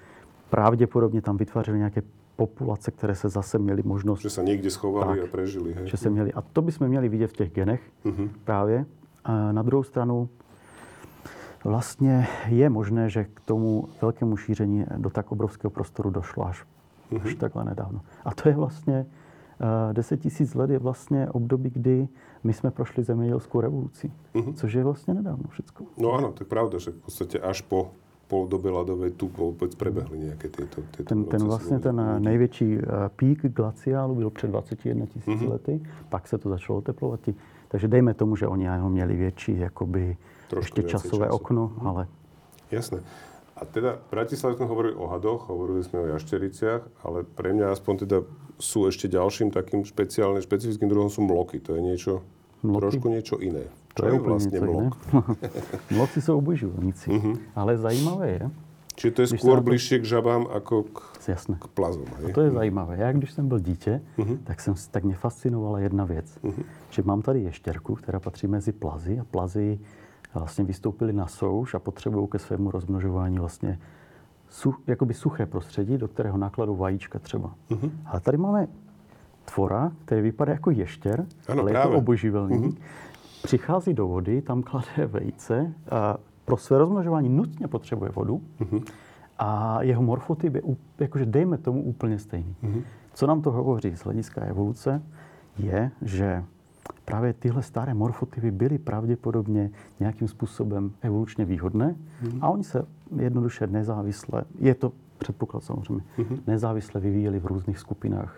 pravděpodobně 0.50 1.22
tam 1.22 1.36
vytvářely 1.36 1.78
nějaké 1.78 2.02
populace, 2.36 2.90
které 2.90 3.14
se 3.14 3.28
zase 3.28 3.58
měly 3.58 3.82
možnost, 3.82 4.20
Že 4.22 4.30
sa 4.30 4.42
niekde 4.42 4.70
schovali 4.70 5.20
Tak. 5.20 5.28
a 5.28 5.32
prežili. 5.32 5.74
Hej. 5.74 5.86
že 5.88 5.96
se 5.96 6.10
měli, 6.10 6.32
a 6.32 6.42
to 6.42 6.62
bychom 6.62 6.88
měli 6.88 7.08
vidět 7.08 7.26
v 7.26 7.32
těch 7.32 7.50
genech 7.52 7.82
Mhm. 8.04 8.30
právě. 8.44 8.84
A 9.24 9.52
na 9.52 9.62
druhou 9.62 9.82
stranu 9.82 10.28
vlastně 11.64 12.26
je 12.48 12.70
možné, 12.70 13.10
že 13.10 13.24
k 13.24 13.40
tomu 13.40 13.88
velkému 14.02 14.36
šíření 14.36 14.84
do 14.96 15.10
tak 15.10 15.32
obrovského 15.32 15.70
prostoru 15.70 16.10
došlo 16.10 16.46
až, 16.46 16.64
Mhm. 17.10 17.20
až 17.24 17.34
takhle 17.34 17.64
nedávno. 17.64 18.00
A 18.24 18.34
to 18.34 18.48
je 18.48 18.54
vlastně, 18.54 19.06
eh, 19.90 19.92
10 19.94 20.16
tisíc 20.20 20.54
let 20.54 20.70
je 20.70 20.78
vlastně 20.78 21.28
období, 21.30 21.70
kdy 21.70 22.08
my 22.44 22.52
jsme 22.52 22.70
prošli 22.70 23.04
zemědělskou 23.04 23.60
revolucí, 23.60 24.12
Mhm. 24.34 24.54
což 24.54 24.72
je 24.72 24.84
vlastně 24.84 25.14
nedávno 25.14 25.44
všechno. 25.48 25.86
No 25.98 26.12
áno, 26.12 26.32
to 26.32 26.44
je 26.44 26.48
pravda, 26.48 26.78
že 26.78 26.90
v 26.90 27.00
podstate 27.08 27.40
až 27.40 27.62
po 27.62 27.90
pol 28.28 28.48
dobe 28.48 28.72
ľadovej 28.72 29.10
tu 29.20 29.28
vôbec 29.28 29.76
prebehli 29.76 30.16
nejaké 30.28 30.48
tieto, 30.48 30.80
tieto 30.96 31.04
Ten, 31.08 31.24
ten 31.24 31.40
procesy 31.40 31.44
vlastně 31.48 31.78
ten 31.78 31.96
největší 32.22 32.78
eh, 32.78 32.84
pík 33.16 33.46
glaciálu 33.52 34.14
byl 34.14 34.30
před 34.30 34.48
21 34.50 35.06
tisíci 35.06 35.30
Mhm. 35.44 35.48
lety, 35.52 35.80
pak 36.08 36.28
se 36.28 36.38
to 36.38 36.48
začalo 36.48 36.78
oteplovat. 36.78 37.20
Takže 37.68 37.88
dejme 37.88 38.14
tomu, 38.14 38.36
že 38.36 38.46
oni 38.48 38.64
jenom 38.64 38.92
měli 38.92 39.16
větší 39.16 39.58
jakoby, 39.58 40.16
Trošku 40.50 40.80
ještě 40.80 40.90
časové 40.90 41.26
času. 41.26 41.36
okno, 41.36 41.72
ale 41.84 42.06
Jasné. 42.70 43.00
A 43.54 43.62
teda 43.64 44.02
v 44.02 44.06
Bratislave 44.10 44.58
sme 44.58 44.66
hovorili 44.66 44.94
o 44.94 45.06
hadoch, 45.06 45.46
hovorili 45.46 45.82
sme 45.82 46.02
o 46.02 46.06
jaštericiach, 46.10 47.06
ale 47.06 47.22
pre 47.22 47.54
mňa 47.54 47.70
aspoň 47.70 47.94
teda 48.02 48.18
sú 48.58 48.86
ešte 48.86 49.06
ďalším 49.06 49.54
takým 49.54 49.86
špeciálnym, 49.86 50.42
špecifickým 50.42 50.90
druhom 50.90 51.06
sú 51.06 51.22
mloky. 51.22 51.62
To 51.62 51.78
je 51.78 51.82
niečo, 51.82 52.12
Mloky? 52.62 52.82
trošku 52.82 53.06
niečo 53.08 53.38
iné. 53.38 53.70
To 53.94 54.02
Čo 54.02 54.06
je 54.06 54.10
je 54.10 54.20
úplně 54.20 54.30
vlastne 54.34 54.58
něco 54.58 54.72
mlok? 54.72 54.94
Mloci 55.94 56.18
jsou 56.22 56.38
obojživelníci. 56.38 57.10
Ale 57.54 57.78
zajímavé 57.78 58.28
je, 58.30 58.50
Čiže 58.94 59.10
to 59.14 59.20
je 59.22 59.26
Když 59.26 59.40
skôr 59.42 59.58
to- 59.58 59.66
bližšie 59.66 59.96
k 59.98 60.04
žabám 60.06 60.46
ako 60.54 60.86
k, 60.86 60.98
jasné, 61.26 61.58
k 61.58 61.66
plazom. 61.74 62.06
Hej? 62.22 62.30
to 62.34 62.40
je 62.46 62.50
zajímavé. 62.50 62.94
Já, 62.98 63.12
když 63.12 63.30
jsem 63.32 63.48
byl 63.48 63.58
dítě, 63.58 64.02
tak, 64.44 64.60
jsem, 64.60 64.74
tak 64.90 65.02
mě 65.04 65.14
fascinovala 65.14 65.78
jedna 65.82 66.04
věc. 66.04 66.38
Že 66.90 67.02
mám 67.02 67.22
tady 67.22 67.42
ještěrku, 67.42 67.94
která 67.94 68.20
patří 68.20 68.46
mezi 68.46 68.72
plazy 68.72 69.18
a 69.18 69.24
plazy 69.26 69.78
vlastně 70.40 70.64
vystoupily 70.64 71.12
na 71.12 71.26
souš 71.26 71.74
a 71.74 71.78
potřebují 71.78 72.28
ke 72.28 72.38
svému 72.38 72.70
rozmnožování 72.70 73.38
vlastně 73.38 73.78
su, 74.48 74.74
jakoby 74.86 75.14
suché 75.14 75.46
prostředí, 75.46 75.98
do 75.98 76.08
kterého 76.08 76.38
nakladou 76.38 76.76
vajíčka 76.76 77.18
třeba. 77.18 77.54
Ale 78.06 78.20
tady 78.20 78.36
máme 78.38 78.66
tvora, 79.44 79.92
který 80.04 80.20
vypadá 80.22 80.52
jako 80.52 80.70
ještěr, 80.70 81.26
Ano, 81.48 81.60
ale 81.62 81.70
je 81.70 81.74
právě. 81.74 81.92
to 81.92 81.98
obojživelník. 81.98 82.80
Přichází 83.42 83.94
do 83.94 84.06
vody, 84.08 84.42
tam 84.42 84.62
klade 84.62 85.06
vejce 85.06 85.72
a 85.90 86.16
pro 86.44 86.56
své 86.56 86.78
rozmnožování 86.78 87.28
nutně 87.28 87.68
potřebuje 87.68 88.10
vodu 88.10 88.42
a 89.38 89.82
jeho 89.82 90.02
morfotyp 90.02 90.54
je, 90.54 90.62
jakože 90.98 91.26
dejme 91.26 91.58
tomu 91.58 91.82
úplně 91.82 92.18
stejný. 92.18 92.56
Co 93.14 93.26
nám 93.26 93.42
to 93.42 93.50
hovoří 93.50 93.96
z 93.96 94.00
hlediska 94.04 94.40
evoluce, 94.40 95.02
je, 95.58 95.90
že 96.02 96.44
právě 97.04 97.32
tyhle 97.32 97.62
staré 97.62 97.94
morfotypy 97.94 98.50
byly 98.50 98.78
pravděpodobně 98.78 99.70
nějakým 100.00 100.28
způsobem 100.28 100.92
evolučně 101.00 101.44
výhodné 101.44 101.96
a 102.40 102.48
oni 102.48 102.64
se 102.64 102.86
jednoduše 103.16 103.66
nezávisle, 103.66 104.44
je 104.58 104.74
to 104.74 104.92
předpoklad 105.18 105.64
samozřejmě, 105.64 106.04
nezávisle 106.46 107.00
vyvíjeli 107.00 107.40
v 107.40 107.46
různých 107.46 107.78
skupinách 107.78 108.36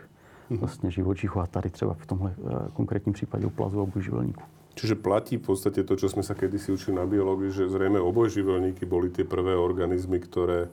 vlastně 0.50 0.90
živočichů 0.90 1.40
a 1.40 1.46
tady 1.46 1.70
třeba 1.70 1.94
v 1.94 2.06
tomhle 2.06 2.34
eh, 2.38 2.52
konkrétním 2.72 3.12
případě 3.12 3.46
u 3.46 3.50
plazu 3.50 3.82
obojživelníků. 3.82 4.42
Čiže 4.76 4.94
platí 4.94 5.40
v 5.40 5.48
podstate 5.48 5.80
to, 5.88 5.96
čo 5.96 6.12
sme 6.12 6.20
sa 6.20 6.36
kedysi 6.36 6.68
učili 6.68 7.00
na 7.00 7.08
biológii, 7.08 7.48
že 7.48 7.64
zrejme 7.64 7.96
obojživelníky 7.96 8.84
boli 8.84 9.08
tie 9.08 9.24
prvé 9.24 9.56
organizmy, 9.56 10.20
ktoré, 10.20 10.68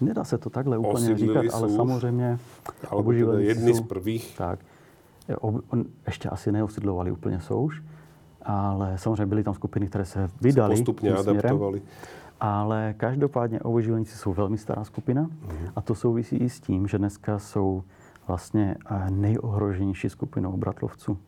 Nedá 0.00 0.24
se 0.24 0.38
to 0.38 0.50
takhle 0.50 0.78
úplně 0.78 1.16
říkat, 1.16 1.44
ale 1.52 1.68
samozřejmě 1.70 2.38
alebo 2.88 3.12
teda 3.12 3.38
jedni 3.38 3.74
z 3.74 3.80
prvých, 3.80 4.34
Tak. 4.38 4.58
On, 5.36 5.62
ještě 6.06 6.28
asi 6.28 6.52
neosidlovali 6.52 7.10
úplně 7.12 7.40
souš, 7.40 7.82
ale 8.42 8.98
samozřejmě 8.98 9.26
byly 9.26 9.44
tam 9.44 9.54
skupiny, 9.54 9.86
které 9.86 10.04
se 10.04 10.28
vydali 10.40 10.76
tím 10.84 10.94
směrem. 10.98 11.18
adaptovali. 11.18 11.82
Ale 12.40 12.94
každopádně 12.96 13.60
obojživelníci 13.60 14.16
jsou 14.18 14.32
velmi 14.32 14.58
stará 14.58 14.84
skupina 14.84 15.22
Mhm. 15.22 15.68
a 15.76 15.80
to 15.80 15.94
souvisí 15.94 16.36
i 16.36 16.48
s 16.50 16.60
tím, 16.60 16.86
že 16.88 16.98
dneska 16.98 17.38
jsou 17.38 17.82
vlastně 18.28 18.76
eh, 18.90 19.10
nejohroženější 19.10 20.08
skupinou 20.08 20.56
bratlovců. 20.56 21.18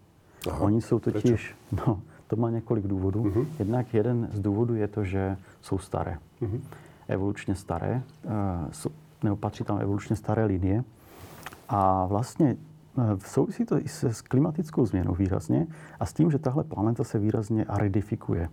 Aha, 0.50 0.60
Oni 0.60 0.80
jsou 0.80 0.98
prečo? 0.98 1.18
totiž, 1.20 1.54
no, 1.86 2.00
to 2.26 2.36
má 2.36 2.50
několik 2.50 2.86
důvodů. 2.86 3.22
Mhm. 3.24 3.46
Jednak 3.58 3.94
jeden 3.94 4.28
z 4.32 4.40
důvodů 4.40 4.74
je 4.74 4.88
to, 4.88 5.04
že 5.04 5.36
jsou 5.60 5.78
staré. 5.78 6.18
Mhm. 6.40 6.62
Evolučně 7.08 7.54
staré, 7.54 8.02
eh, 8.24 8.88
nebo 9.22 9.36
patří 9.36 9.64
tam 9.64 9.80
evolučně 9.80 10.16
staré 10.16 10.44
linie. 10.44 10.84
A 11.68 12.06
vlastně 12.06 12.56
eh, 12.98 13.18
souvisí 13.26 13.64
to 13.64 13.78
i 13.78 13.88
se 13.88 14.14
s 14.14 14.22
klimatickou 14.22 14.86
změnou 14.86 15.14
výrazně 15.14 15.66
a 16.00 16.06
s 16.06 16.12
tím, 16.12 16.30
že 16.30 16.38
tahle 16.38 16.64
planeta 16.64 17.04
se 17.04 17.18
výrazně 17.18 17.64
aridifikuje. 17.64 18.48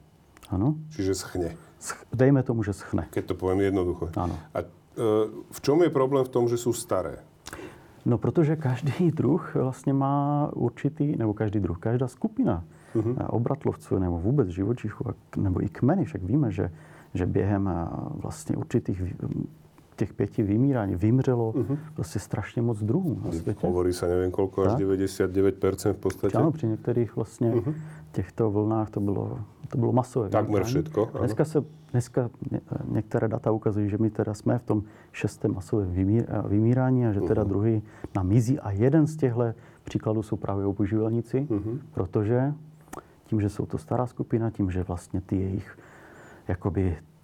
Ano? 0.49 0.75
Čiže 0.89 1.15
schne, 1.15 1.49
Sch- 1.81 2.07
dejme 2.15 2.43
tomu, 2.43 2.63
že 2.63 2.73
schne. 2.73 3.07
keď 3.11 3.25
to 3.25 3.35
poviem 3.35 3.67
jednoducho. 3.67 4.09
Áno. 4.15 4.39
A 4.55 4.63
e, 4.63 4.65
v 5.51 5.59
čom 5.59 5.83
je 5.83 5.91
problém 5.91 6.23
v 6.23 6.31
tom, 6.31 6.47
že 6.47 6.55
sú 6.55 6.71
staré? 6.71 7.19
No, 8.07 8.17
protože 8.17 8.55
každý 8.55 9.11
druh 9.11 9.55
vlastně 9.55 9.93
má 9.93 10.49
určitý, 10.55 11.15
nebo 11.17 11.33
každý 11.33 11.59
druh, 11.59 11.77
každá 11.79 12.07
skupina 12.07 12.63
uh-huh. 12.95 13.25
obratlovců 13.27 13.99
nebo 13.99 14.19
vůbec 14.19 14.47
živočichů, 14.49 15.03
nebo 15.37 15.63
i 15.63 15.69
kmeny, 15.69 16.05
však 16.05 16.23
víme, 16.23 16.51
že, 16.51 16.71
že 17.13 17.25
během 17.25 17.67
eh, 17.67 17.87
vlastně 18.23 18.55
určitých 18.55 19.01
těch 19.97 20.13
pěti 20.13 20.43
vymírání 20.43 20.95
vymřelo 20.95 21.51
uh-huh. 21.51 21.77
prostě 21.93 22.19
strašně 22.19 22.61
moc 22.61 22.83
druhů 22.83 23.21
na 23.25 23.31
světě. 23.31 23.67
Hovorí 23.67 23.89
sa 23.93 24.05
neviem 24.05 24.29
koľko, 24.31 24.69
až 24.69 24.71
Tak. 24.77 24.85
99% 24.85 25.93
v 25.93 25.99
podstate. 25.99 26.37
Ano, 26.37 26.51
při 26.51 26.67
některých 26.67 27.15
vlastně 27.15 27.51
uh-huh. 27.51 27.73
těchto 28.11 28.51
vlnách 28.51 28.89
to 28.89 28.99
bylo, 28.99 29.39
to 29.67 29.77
bylo 29.77 29.91
masové. 29.91 30.29
Takmer 30.29 30.63
všetko. 30.63 31.09
Dneska, 31.19 31.45
se, 31.45 31.63
dneska 31.91 32.29
ně- 32.51 32.61
některé 32.87 33.27
data 33.27 33.51
ukazují, 33.51 33.89
že 33.89 33.97
my 33.97 34.09
teda 34.09 34.33
jsme 34.33 34.59
v 34.59 34.63
tom 34.63 34.83
šestém 35.11 35.53
masovém 35.53 35.91
vymír, 35.91 36.25
vymírání 36.47 37.07
a 37.07 37.11
že 37.11 37.21
teda 37.21 37.41
Mhm. 37.43 37.49
druhý 37.49 37.81
nám 38.15 38.27
mizí. 38.27 38.59
A 38.59 38.71
jeden 38.71 39.07
z 39.07 39.15
těchto 39.17 39.53
příkladů 39.83 40.23
jsou 40.23 40.35
právě 40.35 40.65
obojživelníci, 40.65 41.47
Mhm. 41.49 41.79
protože 41.91 42.53
tím, 43.25 43.41
že 43.41 43.49
jsou 43.49 43.65
to 43.65 43.77
stará 43.77 44.05
skupina, 44.07 44.49
tím, 44.49 44.71
že 44.71 44.83
vlastně 44.83 45.21
ty 45.21 45.35
jejich 45.35 45.77
jakoby 46.47 46.97
eh, 46.97 47.16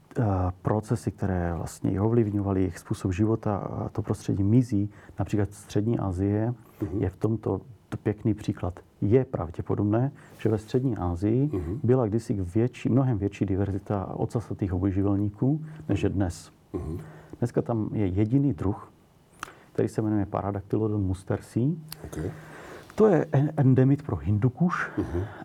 procesy, 0.61 1.11
které 1.11 1.53
vlastně 1.53 1.91
i 1.91 1.99
ovlivňovaly 1.99 2.59
jejich 2.59 2.79
způsob 2.79 3.13
života 3.13 3.55
a 3.57 3.89
to 3.89 4.01
prostředí 4.01 4.43
mizí, 4.43 4.89
například 5.19 5.53
Střední 5.53 5.99
Asie, 5.99 6.53
je 6.97 7.09
v 7.09 7.15
tomto 7.15 7.61
to 7.89 7.97
pěkný 7.97 8.33
příklad. 8.33 8.79
Je 9.01 9.25
pravděpodobné, 9.25 10.11
že 10.37 10.49
ve 10.49 10.57
Střední 10.57 10.97
Asii 10.97 11.51
byla 11.83 12.07
kdysi 12.07 12.33
větší, 12.33 12.89
mnohem 12.89 13.17
větší 13.17 13.45
diverzita 13.45 14.05
ocasatých 14.13 14.73
obojživelníků, 14.73 15.61
než 15.89 16.03
je 16.03 16.09
dnes. 16.09 16.51
Dneska 17.39 17.61
tam 17.61 17.89
je 17.91 18.07
jediný 18.07 18.53
druh, 18.53 18.91
který 19.73 19.87
se 19.87 20.01
jmenuje 20.01 20.25
Paradactylodon 20.25 21.01
mustersi. 21.01 21.75
Okay. 22.05 22.31
To 22.95 23.07
je 23.07 23.25
en- 23.31 23.51
endemit 23.57 24.03
pro 24.03 24.15
Hindukuš 24.15 24.89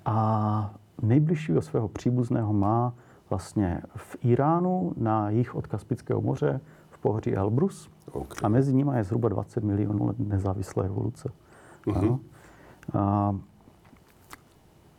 a 0.05 0.75
nejbližšího 1.03 1.63
svého 1.63 1.89
příbuzného 1.89 2.53
má 2.53 2.95
vlastně 3.31 3.81
v 3.97 4.17
Iránu 4.25 4.93
na 4.97 5.31
jih 5.31 5.55
od 5.55 5.67
Kaspického 5.67 6.21
moře 6.21 6.61
v 6.91 6.99
pohoří 6.99 7.35
Elbrus. 7.37 7.91
OK. 8.13 8.35
A 8.45 8.49
mezi 8.49 8.75
nimi 8.75 8.91
je 8.97 9.05
zhruba 9.05 9.29
20 9.29 9.65
milionů 9.65 10.07
let 10.07 10.17
nezávislé 10.19 10.85
evoluce. 10.87 11.29
Ano. 11.95 12.21
A 12.99 13.37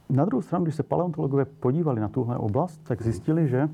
na 0.09 0.25
druhou 0.25 0.41
stranu, 0.41 0.65
když 0.65 0.75
se 0.75 0.83
paleontologové 0.83 1.45
podívali 1.45 2.01
na 2.01 2.07
tuhle 2.07 2.37
oblast, 2.37 2.81
tak 2.83 3.01
zjistili, 3.01 3.47
že 3.47 3.69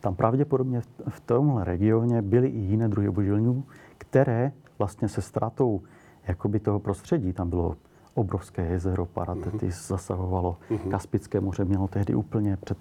tam 0.00 0.14
pravděpodobně 0.14 0.80
v- 0.80 0.86
v 1.08 1.20
tomhle 1.20 1.64
regioně 1.64 2.22
byly 2.22 2.48
i 2.48 2.58
jiné 2.58 2.88
druhy 2.88 3.08
obojživelníků, 3.08 3.64
které 3.98 4.52
vlastně 4.78 5.08
se 5.08 5.22
ztrátou 5.22 5.80
jakoby 6.28 6.60
toho 6.60 6.80
prostředí, 6.80 7.32
tam 7.32 7.50
bylo 7.50 7.76
obrovské 8.14 8.66
jezero 8.66 9.06
Paratetis, 9.06 9.88
zasahovalo 9.88 10.56
Kaspické 10.90 11.40
moře, 11.40 11.64
mělo 11.64 11.88
tehdy 11.88 12.14
úplně 12.14 12.56
před 12.56 12.78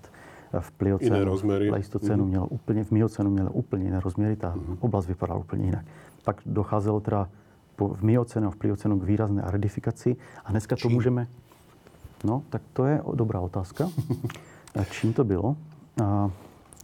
v 0.59 0.71
pliocenu, 0.71 1.25
rozmery. 1.25 1.69
pleistocenu 1.69 2.25
mělo 2.25 2.47
úplně, 2.47 2.83
v 2.83 2.91
miocenu 2.91 3.29
mělo 3.29 3.51
úplně 3.51 3.83
jiné 3.83 3.99
rozměry, 3.99 4.35
ta 4.35 4.55
oblast 4.79 5.07
vypadala 5.07 5.39
úplně 5.39 5.65
jinak. 5.65 5.85
Pak 6.23 6.41
docházelo 6.45 6.99
teda 6.99 7.29
po, 7.75 7.87
v 7.87 8.01
miocenu 8.01 8.47
a 8.47 8.51
v 8.51 8.55
pliocenu 8.55 8.99
k 8.99 9.03
výrazné 9.03 9.41
aridifikaci 9.41 10.15
a 10.45 10.51
dneska 10.51 10.75
to 10.75 10.79
Čím? 10.79 10.91
můžeme... 10.91 11.27
No, 12.23 12.43
tak 12.49 12.61
to 12.73 12.85
je 12.85 13.01
dobrá 13.13 13.39
otázka. 13.39 13.89
A 14.79 14.83
čím 14.83 15.13
to 15.13 15.23
bylo? 15.23 15.57
A 16.03 16.31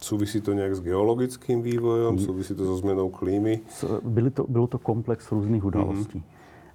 Súvisí 0.00 0.40
to 0.40 0.54
nejak 0.54 0.74
s 0.74 0.80
geologickým 0.80 1.62
vývojom? 1.62 2.14
Mm. 2.14 2.22
Súvisí 2.22 2.54
to 2.54 2.64
so 2.64 2.78
zmenou 2.78 3.10
klímy? 3.10 3.60
byly 4.02 4.30
to, 4.30 4.46
bylo 4.48 4.66
to 4.66 4.78
komplex 4.78 5.32
různých 5.32 5.64
událostí. 5.64 6.24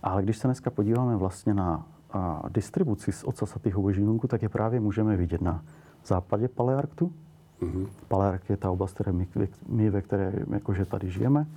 Ale 0.04 0.24
když 0.24 0.38
se 0.38 0.48
dneska 0.48 0.70
podíváme 0.70 1.16
vlastně 1.16 1.54
na 1.54 1.88
a, 2.12 2.44
distribuci 2.50 3.12
z 3.12 3.24
ocasatých 3.24 3.78
obojživelníků, 3.78 4.28
tak 4.28 4.42
je 4.42 4.50
právě 4.50 4.80
můžeme 4.80 5.18
vidět 5.18 5.42
na 5.42 5.64
západě 6.08 6.48
Palearktu. 6.48 7.12
Palearkt 8.08 8.50
je 8.50 8.58
ta 8.58 8.72
oblast, 8.72 8.94
které 8.94 9.12
my, 9.12 9.28
my, 9.68 9.90
ve 9.90 10.02
které 10.02 10.34
jakože 10.52 10.86
tady 10.86 11.10
žijeme. 11.10 11.48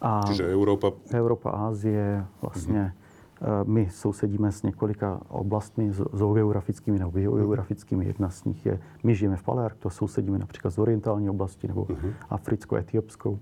A 0.00 0.20
Čiže 0.26 0.52
Európa... 0.52 0.92
Evropa, 1.14 1.50
Ázie, 1.50 2.26
vlastně 2.42 2.92
eh, 3.40 3.46
my 3.64 3.88
sousedíme 3.90 4.52
s 4.52 4.62
několika 4.62 5.20
oblastmi 5.28 5.92
z- 5.92 6.04
zoogeografickými 6.12 6.98
nebo 6.98 7.10
biogeografickými. 7.10 8.06
Jedna 8.06 8.30
z 8.30 8.44
nich 8.44 8.66
je, 8.66 8.80
my 9.04 9.14
žijeme 9.14 9.36
v 9.36 9.42
Palearktu, 9.42 9.90
sousedíme 9.90 10.38
například 10.38 10.70
z 10.70 10.78
orientální 10.78 11.30
oblasti 11.30 11.68
nebo 11.68 11.86
africko-etiopskou. 12.30 13.38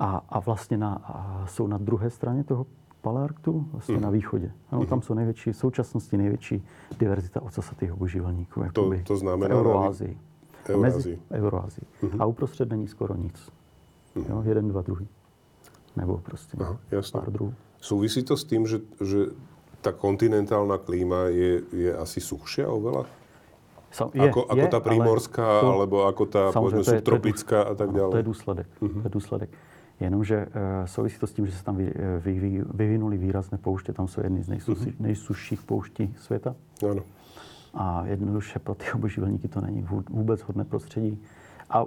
A, 0.00 0.22
a 0.28 0.40
vlastně 0.40 0.76
na, 0.78 0.94
a 1.04 1.44
jsou 1.46 1.66
na 1.66 1.78
druhé 1.78 2.10
straně 2.10 2.44
toho 2.44 2.66
Palearktu, 3.06 3.66
vlastně 3.72 4.00
na 4.02 4.10
východě. 4.10 4.50
Ano, 4.70 4.86
tam 4.86 5.02
jsou 5.02 5.14
největší, 5.14 5.52
v 5.52 5.56
současnosti 5.56 6.16
největší 6.16 6.64
diverzita 6.98 7.42
ocasatých 7.42 7.92
obojživelníků. 7.92 8.62
jakoby 8.62 9.02
to 9.06 9.16
znamená 9.16 9.54
Euroázii. 9.54 10.18
Mezi 10.76 11.18
Euroázii. 11.30 11.86
A 12.18 12.26
uprostřed 12.26 12.70
není 12.70 12.88
skoro 12.88 13.14
nic. 13.14 13.38
Jo, 14.28 14.42
jeden, 14.46 14.68
dva, 14.68 14.82
druhý. 14.82 15.08
Nebo 15.96 16.18
prostě 16.18 16.56
Aha, 16.60 16.78
jasné. 16.90 17.20
pár 17.20 17.30
druhů. 17.32 17.54
Súvisí 17.80 18.22
to 18.26 18.34
s 18.36 18.42
tým, 18.44 18.66
že, 18.66 18.80
že 19.04 19.30
tá 19.84 19.92
kontinentálna 19.94 20.74
klíma 20.82 21.30
je, 21.30 21.62
je 21.70 21.90
asi 21.94 22.18
suchšia 22.18 22.66
oveľa? 22.66 23.06
Sam- 23.94 24.10
ako, 24.10 24.50
ako 24.50 24.66
tá 24.66 24.78
ale 24.82 24.86
primorská, 24.90 25.46
to- 25.62 25.70
alebo 25.70 25.96
ako 26.10 26.24
tá 26.26 26.42
Samozrejme, 26.50 26.58
povedzme, 26.58 26.82
to 26.82 26.82
je- 26.82 26.82
to 26.82 26.90
je 26.90 26.98
subtropická 26.98 27.58
a 27.62 27.72
tak 27.78 27.88
No, 27.92 27.96
ďalej. 28.00 28.12
To 28.12 28.18
je 28.18 28.26
důsledek. 28.26 28.66
To 28.80 29.04
je 29.06 29.12
důsledek. 29.14 29.50
Jenomže 30.00 30.46
uh, 30.46 30.52
souvisí 30.86 31.18
to 31.18 31.26
s 31.26 31.32
tím, 31.32 31.46
že 31.46 31.52
se 31.52 31.64
tam 31.64 31.80
eh, 31.80 31.92
vy, 32.20 32.40
vy, 32.40 32.64
vyvinuli 32.74 33.18
výrazné 33.18 33.58
pouště. 33.58 33.92
Tam 33.92 34.08
jsou 34.08 34.20
jedny 34.20 34.42
z 34.42 34.48
nejsuši, 34.48 34.94
nejsušších 35.00 35.62
pouští 35.62 36.14
světa. 36.20 36.54
Áno. 36.90 37.00
A 37.74 38.06
jednoduše 38.06 38.58
pro 38.58 38.74
ty 38.74 38.84
obojživelníky 38.92 39.48
to 39.48 39.60
není 39.60 39.84
vů- 39.84 40.04
vůbec 40.10 40.40
hodné 40.40 40.64
prostředí. 40.64 41.18
A 41.70 41.84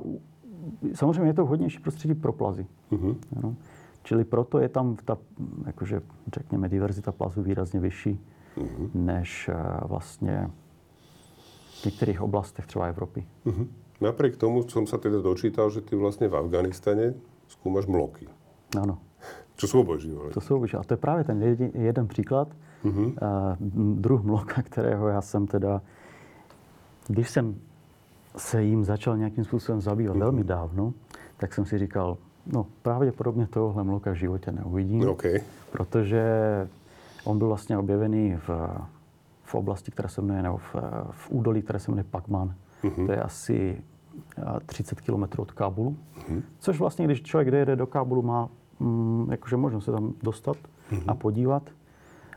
samozřejmě 0.93 1.29
je 1.29 1.33
to 1.33 1.45
vhodnější 1.45 1.79
prostředí 1.79 2.13
pro 2.13 2.33
plazy. 2.33 2.67
Mhm. 2.91 3.15
Ano. 3.37 3.55
Čili 4.03 4.23
proto 4.25 4.59
je 4.59 4.69
tam 4.69 4.95
ta, 5.05 5.17
jakože, 5.65 6.01
řekněme, 6.33 6.69
diverzita 6.69 7.11
plazů 7.11 7.41
výrazně 7.41 7.79
vyšší, 7.79 8.19
Mhm. 8.57 8.89
než 8.93 9.49
eh, 9.49 9.55
vlastně 9.85 10.49
v 11.81 11.85
některých 11.85 12.21
oblastech 12.21 12.67
třeba 12.67 12.85
Evropy. 12.85 13.27
Mhm. 13.45 13.67
Napriek 14.01 14.39
tomu 14.39 14.63
som 14.63 14.87
sa 14.87 14.95
teda 14.95 15.19
dočítal, 15.19 15.67
že 15.67 15.83
ty 15.83 15.91
vlastne 15.99 16.31
v 16.31 16.35
Afganistane 16.39 17.19
skúmaš 17.59 17.85
mloky. 17.85 18.27
Ano. 18.79 18.97
Čo 19.59 19.67
sú 19.67 19.75
obojživelníky. 19.83 20.33
To 20.33 20.41
jsou 20.41 20.55
obyčejné. 20.57 20.79
A 20.81 20.87
to 20.87 20.93
je 20.93 20.97
právě 20.97 21.23
ten 21.23 21.43
jeden, 21.43 21.71
jeden 21.73 22.07
příklad, 22.07 22.47
Mhm. 22.83 23.05
uh, 23.05 23.13
druh 23.99 24.23
mloka, 24.23 24.61
kterého 24.71 25.07
já 25.07 25.21
jsem 25.21 25.47
teda, 25.47 25.81
když 27.07 27.29
jsem 27.29 27.55
se 28.37 28.63
jim 28.63 28.83
začal 28.85 29.17
nějakým 29.17 29.43
způsobem 29.43 29.81
zabývat 29.81 30.13
Mhm. 30.13 30.19
velmi 30.19 30.43
dávno, 30.43 30.93
tak 31.37 31.53
jsem 31.53 31.65
si 31.65 31.77
říkal, 31.77 32.17
no 32.45 32.65
pravděpodobně 32.81 33.47
tohohle 33.47 33.83
mloka 33.83 34.11
v 34.11 34.15
životě 34.15 34.51
neuvidím, 34.51 35.09
OK. 35.09 35.23
protože 35.71 36.23
on 37.23 37.37
byl 37.37 37.47
vlastně 37.47 37.77
objevený 37.77 38.35
v, 38.47 38.49
v 39.43 39.55
oblasti, 39.55 39.91
která 39.91 40.09
se 40.09 40.21
jmenuje, 40.21 40.43
nebo 40.43 40.57
v, 40.57 40.75
v 41.11 41.31
údolí, 41.31 41.61
které 41.61 41.79
se 41.79 41.91
jmenuje 41.91 42.03
Pakman. 42.11 42.55
Mhm. 42.83 43.05
To 43.05 43.11
je 43.11 43.21
asi 43.21 43.81
30 44.65 45.01
km 45.01 45.23
od 45.37 45.51
Kábulu. 45.51 45.97
Což 46.59 46.79
vlastně, 46.79 47.05
když 47.05 47.21
člověk 47.21 47.51
jde 47.51 47.75
do 47.75 47.87
Kábulu, 47.87 48.21
má 48.21 48.49
mm, 48.79 49.27
jakože 49.31 49.57
možnost 49.57 49.85
se 49.85 49.91
tam 49.91 50.13
dostat 50.23 50.57
a 51.07 51.15
podívat 51.15 51.63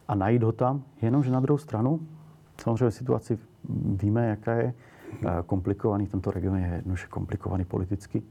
a 0.09 0.15
najít 0.15 0.43
ho 0.43 0.53
tam. 0.53 0.83
Jenomže 1.03 1.31
na 1.31 1.41
druhou 1.41 1.59
stranu, 1.59 2.01
samozřejmě 2.61 2.91
situaci 2.91 3.39
víme, 4.03 4.27
jaká 4.27 4.53
je. 4.53 4.75
Eh, 5.27 5.43
Komplikovaný, 5.47 6.07
tento 6.07 6.31
region 6.31 6.57
je 6.57 6.67
jednoduše 6.67 7.07
komplikovaný 7.07 7.65
politicky. 7.65 8.23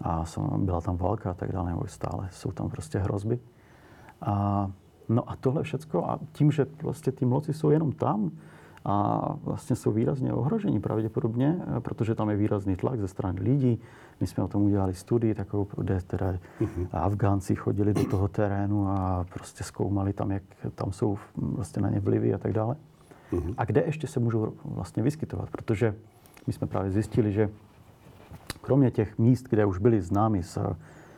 A 0.00 0.24
byla 0.56 0.80
tam 0.80 0.96
válka 0.96 1.30
a 1.30 1.34
tak 1.34 1.52
dále, 1.52 1.70
nebo 1.70 1.86
stále 1.86 2.28
jsou 2.30 2.52
tam 2.52 2.70
prostě 2.70 2.98
hrozby. 2.98 3.38
A, 4.20 4.70
no 5.08 5.30
a 5.30 5.36
tohle 5.36 5.62
všecko, 5.62 6.04
a 6.04 6.18
tím, 6.32 6.50
že 6.50 6.66
vlastně 6.82 7.12
ty 7.12 7.24
mloci 7.24 7.52
jsou 7.52 7.70
jenom 7.70 7.92
tam 7.92 8.30
a 8.84 9.26
vlastně 9.42 9.76
jsou 9.76 9.92
výrazně 9.92 10.32
ohroženi 10.32 10.80
pravděpodobně, 10.80 11.56
eh, 11.76 11.80
protože 11.80 12.14
tam 12.14 12.30
je 12.30 12.36
výrazný 12.36 12.76
tlak 12.76 13.00
ze 13.00 13.08
strany 13.08 13.40
lidí. 13.40 13.80
My 14.20 14.26
jsme 14.26 14.44
o 14.44 14.48
tom 14.48 14.62
udělali 14.62 14.94
studii, 14.94 15.34
takovou, 15.34 15.66
kde 15.76 16.00
teda 16.00 16.34
Afgánci 16.92 17.54
chodili 17.56 17.94
do 17.94 18.04
toho 18.04 18.28
terénu 18.28 18.88
a 18.88 19.26
prostě 19.34 19.64
zkoumali 19.64 20.12
tam, 20.12 20.30
jak 20.30 20.42
tam 20.74 20.92
jsou 20.92 21.18
vlastně 21.36 21.82
na 21.82 21.90
ně 21.90 22.00
vlivy 22.00 22.34
a 22.34 22.38
tak 22.38 22.52
dále. 22.52 22.76
A 23.56 23.64
kde 23.64 23.82
ještě 23.86 24.06
se 24.06 24.20
můžou 24.20 24.52
vlastně 24.64 25.02
vyskytovat, 25.02 25.50
protože 25.50 25.94
my 26.46 26.52
jsme 26.52 26.66
právě 26.66 26.90
zjistili, 26.90 27.32
že 27.32 27.50
kromě 28.60 28.90
těch 28.90 29.18
míst, 29.18 29.48
kde 29.48 29.64
už 29.64 29.78
byly 29.78 30.00
známy 30.00 30.42
z, 30.42 30.58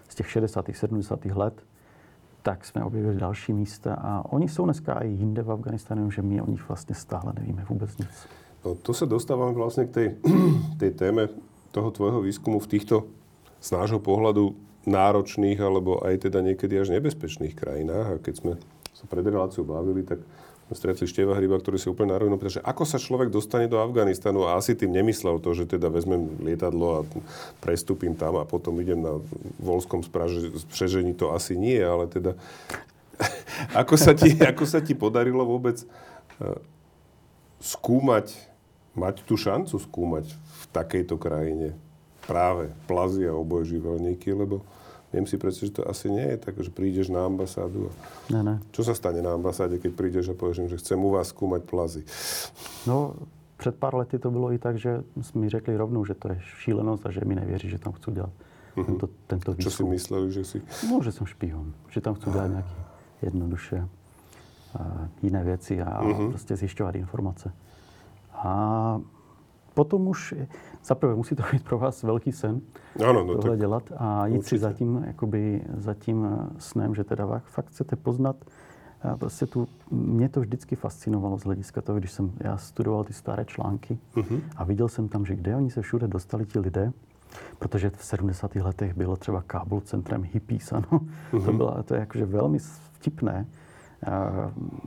z 0.08 0.14
těch 0.14 0.30
60. 0.30 0.66
70. 0.72 1.24
let, 1.24 1.64
tak 2.46 2.64
jsme 2.64 2.84
objevili 2.84 3.16
další 3.16 3.52
místa 3.52 3.94
a 3.94 4.32
oni 4.32 4.48
jsou 4.48 4.64
dneska 4.64 4.94
i 4.94 5.08
jinde 5.08 5.42
v 5.42 5.52
Afganistánu, 5.52 6.10
že 6.10 6.22
my 6.22 6.42
o 6.42 6.50
nich 6.50 6.68
vlastně 6.68 6.94
stále 6.94 7.32
nevíme 7.40 7.64
vůbec 7.68 7.98
nic. 7.98 8.08
No, 8.64 8.74
to 8.74 8.90
sa 8.94 9.06
dostávam 9.06 9.54
vlastne 9.54 9.86
k 9.86 9.90
tej, 9.94 10.08
tej 10.82 10.90
téme 10.98 11.30
toho 11.70 11.90
tvojho 11.90 12.22
výskumu 12.22 12.58
v 12.58 12.66
týchto 12.66 13.06
z 13.62 13.68
nášho 13.70 14.02
pohľadu 14.02 14.58
náročných 14.86 15.58
alebo 15.58 16.02
aj 16.02 16.26
teda 16.26 16.42
niekedy 16.42 16.74
až 16.78 16.94
nebezpečných 16.94 17.54
krajinách. 17.54 18.06
A 18.14 18.22
keď 18.22 18.34
sme 18.34 18.52
sa 18.90 19.06
pred 19.06 19.22
bavili, 19.62 20.02
tak 20.02 20.18
stretli 20.74 21.06
Števa 21.06 21.38
Hryba, 21.38 21.62
ktorý 21.62 21.78
si 21.78 21.86
úplne 21.86 22.10
na 22.10 22.18
rovinu 22.18 22.42
pýta, 22.42 22.58
že 22.58 22.66
ako 22.66 22.82
sa 22.82 22.98
človek 22.98 23.30
dostane 23.30 23.70
do 23.70 23.78
Afganistanu? 23.78 24.50
A 24.50 24.58
asi 24.58 24.74
tým 24.74 24.90
nemyslel 24.90 25.38
to, 25.38 25.54
že 25.54 25.70
teda 25.70 25.86
vezmem 25.86 26.26
lietadlo 26.42 26.86
a 26.90 27.00
prestúpim 27.62 28.18
tam 28.18 28.42
a 28.42 28.48
potom 28.48 28.74
idem 28.82 28.98
na 28.98 29.22
Volskom 29.62 30.02
spřežení, 30.02 31.14
to 31.14 31.30
asi 31.30 31.54
nie, 31.54 31.78
ale 31.78 32.10
teda 32.10 32.34
ako 33.86 33.94
sa 33.94 34.10
ti, 34.10 34.34
ako 34.42 34.64
sa 34.66 34.82
ti 34.82 34.98
podarilo 34.98 35.46
vôbec 35.46 35.78
eh, 35.78 36.58
skúmať, 37.62 38.34
mať 38.98 39.22
tú 39.22 39.38
šancu 39.38 39.78
skúmať 39.78 40.26
v 40.34 40.64
takejto 40.74 41.14
krajine? 41.14 41.78
Práve 42.26 42.74
plazy 42.90 43.22
a 43.30 43.38
obojživelníky, 43.38 44.34
lebo 44.34 44.66
viem 45.12 45.26
si 45.26 45.36
predstaviť, 45.36 45.68
že 45.68 45.76
to 45.76 45.82
asi 45.84 46.10
nie 46.10 46.26
je 46.26 46.38
tak, 46.38 46.54
že 46.56 46.70
prídeš 46.70 47.08
na 47.08 47.24
ambasádu 47.24 47.88
a 47.88 47.92
Ne, 48.32 48.42
ne. 48.42 48.54
čo 48.72 48.82
sa 48.82 48.92
stane 48.92 49.22
na 49.22 49.32
ambasáde, 49.32 49.78
keď 49.78 49.92
prídeš 49.92 50.28
a 50.28 50.34
povieš, 50.34 50.66
že 50.68 50.76
chcem 50.78 50.98
u 50.98 51.10
vás 51.10 51.30
skúmať 51.30 51.62
plazy? 51.64 52.02
No, 52.86 53.14
před 53.56 53.74
pár 53.76 53.94
lety 53.94 54.18
to 54.18 54.30
bylo 54.30 54.52
i 54.52 54.58
tak, 54.58 54.78
že 54.78 55.00
jsme 55.22 55.40
mi 55.40 55.48
řekli 55.48 55.76
rovnou, 55.76 56.04
že 56.04 56.14
to 56.14 56.28
je 56.28 56.38
šílenost 56.60 57.06
a 57.06 57.10
že 57.10 57.20
mi 57.24 57.34
nevěří, 57.34 57.70
že 57.70 57.78
tam 57.78 57.92
chci 57.92 58.10
dělat 58.12 58.30
tento, 58.76 59.08
tento 59.26 59.54
Čo 59.54 59.70
si 59.70 59.82
výzkum. 59.82 59.90
mysleli, 59.90 60.26
že 60.32 60.44
si... 60.44 60.56
No, 60.90 61.00
že 61.02 61.12
jsem 61.12 61.26
špíhon, 61.26 61.72
že 61.88 62.00
tam 62.00 62.14
chci 62.14 62.30
dělat 62.30 62.46
nějaké 62.46 62.76
jednoduše 63.22 63.76
uh, 63.80 64.80
jiné 65.22 65.44
věci 65.44 65.80
a 65.82 66.02
Mhm. 66.04 66.28
prostě 66.30 66.56
zjišťovat 66.56 66.94
informace. 66.94 67.52
A 68.34 68.52
potom 69.74 70.08
už, 70.08 70.34
je- 70.86 70.88
zaprvé 70.88 71.14
musí 71.14 71.34
to 71.36 71.42
být 71.52 71.64
pro 71.64 71.78
vás 71.78 72.02
velký 72.02 72.32
sen 72.32 72.60
Áno, 73.08 73.24
no 73.24 73.34
tohle 73.34 73.50
tak 73.50 73.58
dělat 73.58 73.92
a 73.96 74.26
jít 74.26 74.32
si 74.32 74.38
určitě. 74.38 74.58
za 74.58 74.72
tím, 74.72 75.04
jakoby, 75.06 75.62
za 75.76 75.94
tím 75.94 76.26
eh, 76.26 76.46
snem, 76.58 76.94
že 76.94 77.04
teda 77.04 77.26
fakt- 77.26 77.44
fakt 77.46 77.66
chcete 77.66 77.96
poznat 77.96 78.36
prostě 79.18 79.46
tu, 79.46 79.68
mě 79.90 80.28
to 80.28 80.40
vždycky 80.40 80.76
fascinovalo 80.76 81.38
z 81.38 81.42
hlediska 81.44 81.82
toho, 81.82 81.98
když 81.98 82.12
jsem 82.12 82.32
já 82.40 82.56
studoval 82.56 83.04
ty 83.04 83.12
staré 83.12 83.44
články 83.44 83.98
Mhm. 84.16 84.40
a 84.56 84.64
viděl 84.64 84.88
jsem 84.88 85.08
tam, 85.08 85.26
že 85.26 85.34
kde 85.36 85.56
oni 85.56 85.70
se 85.70 85.82
všude 85.82 86.08
dostali 86.08 86.46
ti 86.46 86.58
lidé, 86.58 86.92
protože 87.58 87.90
v 87.90 88.04
70. 88.04 88.62
letech 88.62 88.94
bylo 88.96 89.16
třeba 89.16 89.42
Kábul 89.46 89.80
centrem 89.80 90.22
hippies, 90.32 90.72
ano. 90.72 90.86
Mhm. 91.32 91.44
To, 91.44 91.52
bylo, 91.52 91.82
to 91.82 91.94
je 91.94 92.00
jakože 92.00 92.26
velmi 92.26 92.58
vtipné. 92.92 93.46
A 94.06 94.30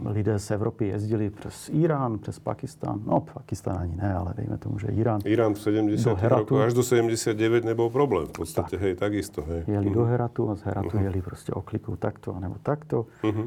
Lidé 0.05 0.39
z 0.39 0.51
Evropy 0.51 0.87
jezdili 0.87 1.29
přes 1.29 1.69
Irán, 1.73 2.19
přes 2.19 2.39
Pakistán. 2.39 3.01
No, 3.05 3.21
Pakistán 3.33 3.77
ani 3.77 3.95
ne, 3.95 4.13
ale 4.13 4.33
dejme 4.37 4.57
tomu, 4.57 4.79
že 4.79 4.87
Irán. 4.87 5.21
Irán 5.25 5.53
v 5.53 5.61
70. 5.61 6.09
Do 6.09 6.15
Heratu. 6.15 6.39
rokoch 6.39 6.61
až 6.61 6.73
do 6.73 6.83
79 6.83 7.65
nebol 7.65 7.89
problém. 7.89 8.27
V 8.27 8.31
podstate, 8.31 8.77
hej, 8.77 8.95
takisto, 8.95 9.41
hej. 9.41 9.63
Jeli 9.67 9.89
do 9.89 10.05
Heratu 10.05 10.49
a 10.49 10.55
z 10.55 10.61
Heratu 10.61 10.97
jeli 10.97 11.21
prostě 11.21 11.51
oklikou 11.51 11.95
takto 11.95 12.39
nebo 12.39 12.55
takto. 12.63 13.05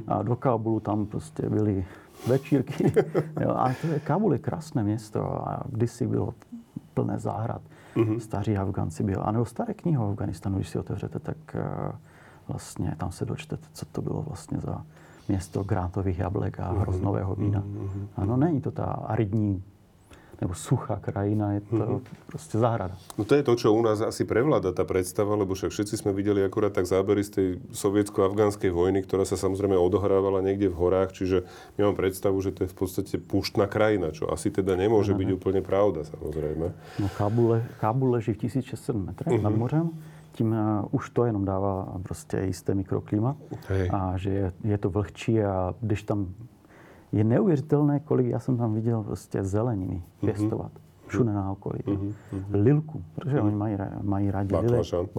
A 0.09 0.23
do 0.23 0.37
Kábulu 0.37 0.81
tam 0.81 1.07
prostě 1.07 1.49
byly 1.49 1.85
večírky. 2.27 2.93
jo, 3.41 3.51
a 3.51 3.75
to 3.81 3.87
je, 3.87 4.01
Kábul 4.01 4.33
je 4.33 4.39
krásné 4.39 4.83
město 4.83 5.49
a 5.49 5.63
kdysi 5.67 6.07
bylo 6.07 6.35
plné 6.95 7.19
záhrad. 7.19 7.63
Staří 8.19 8.57
Afganci 8.57 9.03
byl. 9.03 9.23
A 9.25 9.33
nebo 9.33 9.45
staré 9.45 9.75
knihy 9.75 9.99
o 9.99 10.09
Afganistanu, 10.09 10.57
když 10.57 10.69
si 10.69 10.79
otevřete, 10.79 11.19
tak 11.19 11.37
eh, 11.55 11.93
vlastně 12.49 12.95
tam 12.99 13.13
se 13.13 13.25
dočtete, 13.25 13.67
co 13.73 13.87
to 13.87 14.03
bylo 14.03 14.23
vlastně 14.23 14.59
za 14.61 14.85
město 15.29 15.63
grátových 15.63 16.19
jablek 16.19 16.61
a 16.61 16.73
hroznového 16.73 17.35
vína. 17.35 17.63
Ano, 18.17 18.37
není 18.37 18.61
to 18.61 18.71
ta 18.71 18.85
aridní 18.85 19.63
nebo 20.43 20.55
suchá 20.55 20.99
krajina, 20.99 21.53
je 21.53 21.61
to 21.61 22.01
prostě 22.27 22.59
zahrada. 22.59 22.97
No 23.19 23.25
to 23.25 23.35
je 23.35 23.43
to, 23.43 23.55
čo 23.55 23.73
u 23.73 23.83
nás 23.83 24.03
asi 24.03 24.27
prevláda 24.27 24.75
tá 24.75 24.83
predstava, 24.83 25.39
lebo 25.39 25.55
však 25.55 25.71
všetci 25.71 26.03
sme 26.03 26.11
videli 26.11 26.43
akurát 26.43 26.75
tak 26.75 26.83
zábery 26.91 27.23
z 27.23 27.31
tej 27.31 27.49
sovietsko-afgánskej 27.71 28.75
vojny, 28.75 29.07
ktorá 29.07 29.23
sa 29.23 29.39
samozrejme 29.39 29.79
odohrávala 29.79 30.43
niekde 30.43 30.67
v 30.67 30.75
horách, 30.83 31.15
čiže 31.15 31.47
my 31.79 31.87
mám 31.87 31.95
predstavu, 31.95 32.43
že 32.43 32.51
to 32.51 32.67
je 32.67 32.75
v 32.75 32.77
podstate 32.77 33.15
púštna 33.23 33.71
krajina, 33.71 34.11
čo 34.11 34.27
asi 34.35 34.51
teda 34.51 34.75
nemôže 34.75 35.15
byť 35.15 35.29
úplne 35.31 35.63
pravda, 35.63 36.03
samozrejme. 36.11 36.75
No, 36.99 37.07
Kábul, 37.15 37.63
Kábul 37.79 38.19
leží 38.19 38.35
v 38.35 38.51
1600 38.51 38.99
metrech 38.99 39.39
nad 39.39 39.55
mořem, 39.55 39.95
tím 40.33 40.53
uh, 40.53 40.89
už 40.91 41.11
to 41.11 41.25
jenom 41.25 41.45
dává 41.45 42.01
prostě 42.03 42.41
jisté 42.41 42.75
mikroklima 42.75 43.37
Hej. 43.69 43.91
a 43.93 44.17
že 44.17 44.31
je, 44.31 44.53
je 44.65 44.79
to 44.79 44.91
vlhčí 44.91 45.43
a 45.43 45.75
když 45.81 46.03
tam 46.03 46.35
je 47.13 47.25
neuvěřitelné, 47.25 48.01
kolik 48.01 48.27
já 48.27 48.39
jsem 48.39 48.57
tam 48.57 48.75
viděl 48.75 49.03
prostě 49.03 49.45
zeleniny 49.45 50.03
pěstovat. 50.21 50.73
Všude 51.07 51.33
na 51.33 51.53
okolí. 51.53 51.79
Lilku, 52.53 53.03
protože 53.15 53.41
oni 53.41 53.57
mají, 53.57 53.77
mají 54.03 54.31
rádi. 54.31 54.49
Baklažan. 54.53 55.13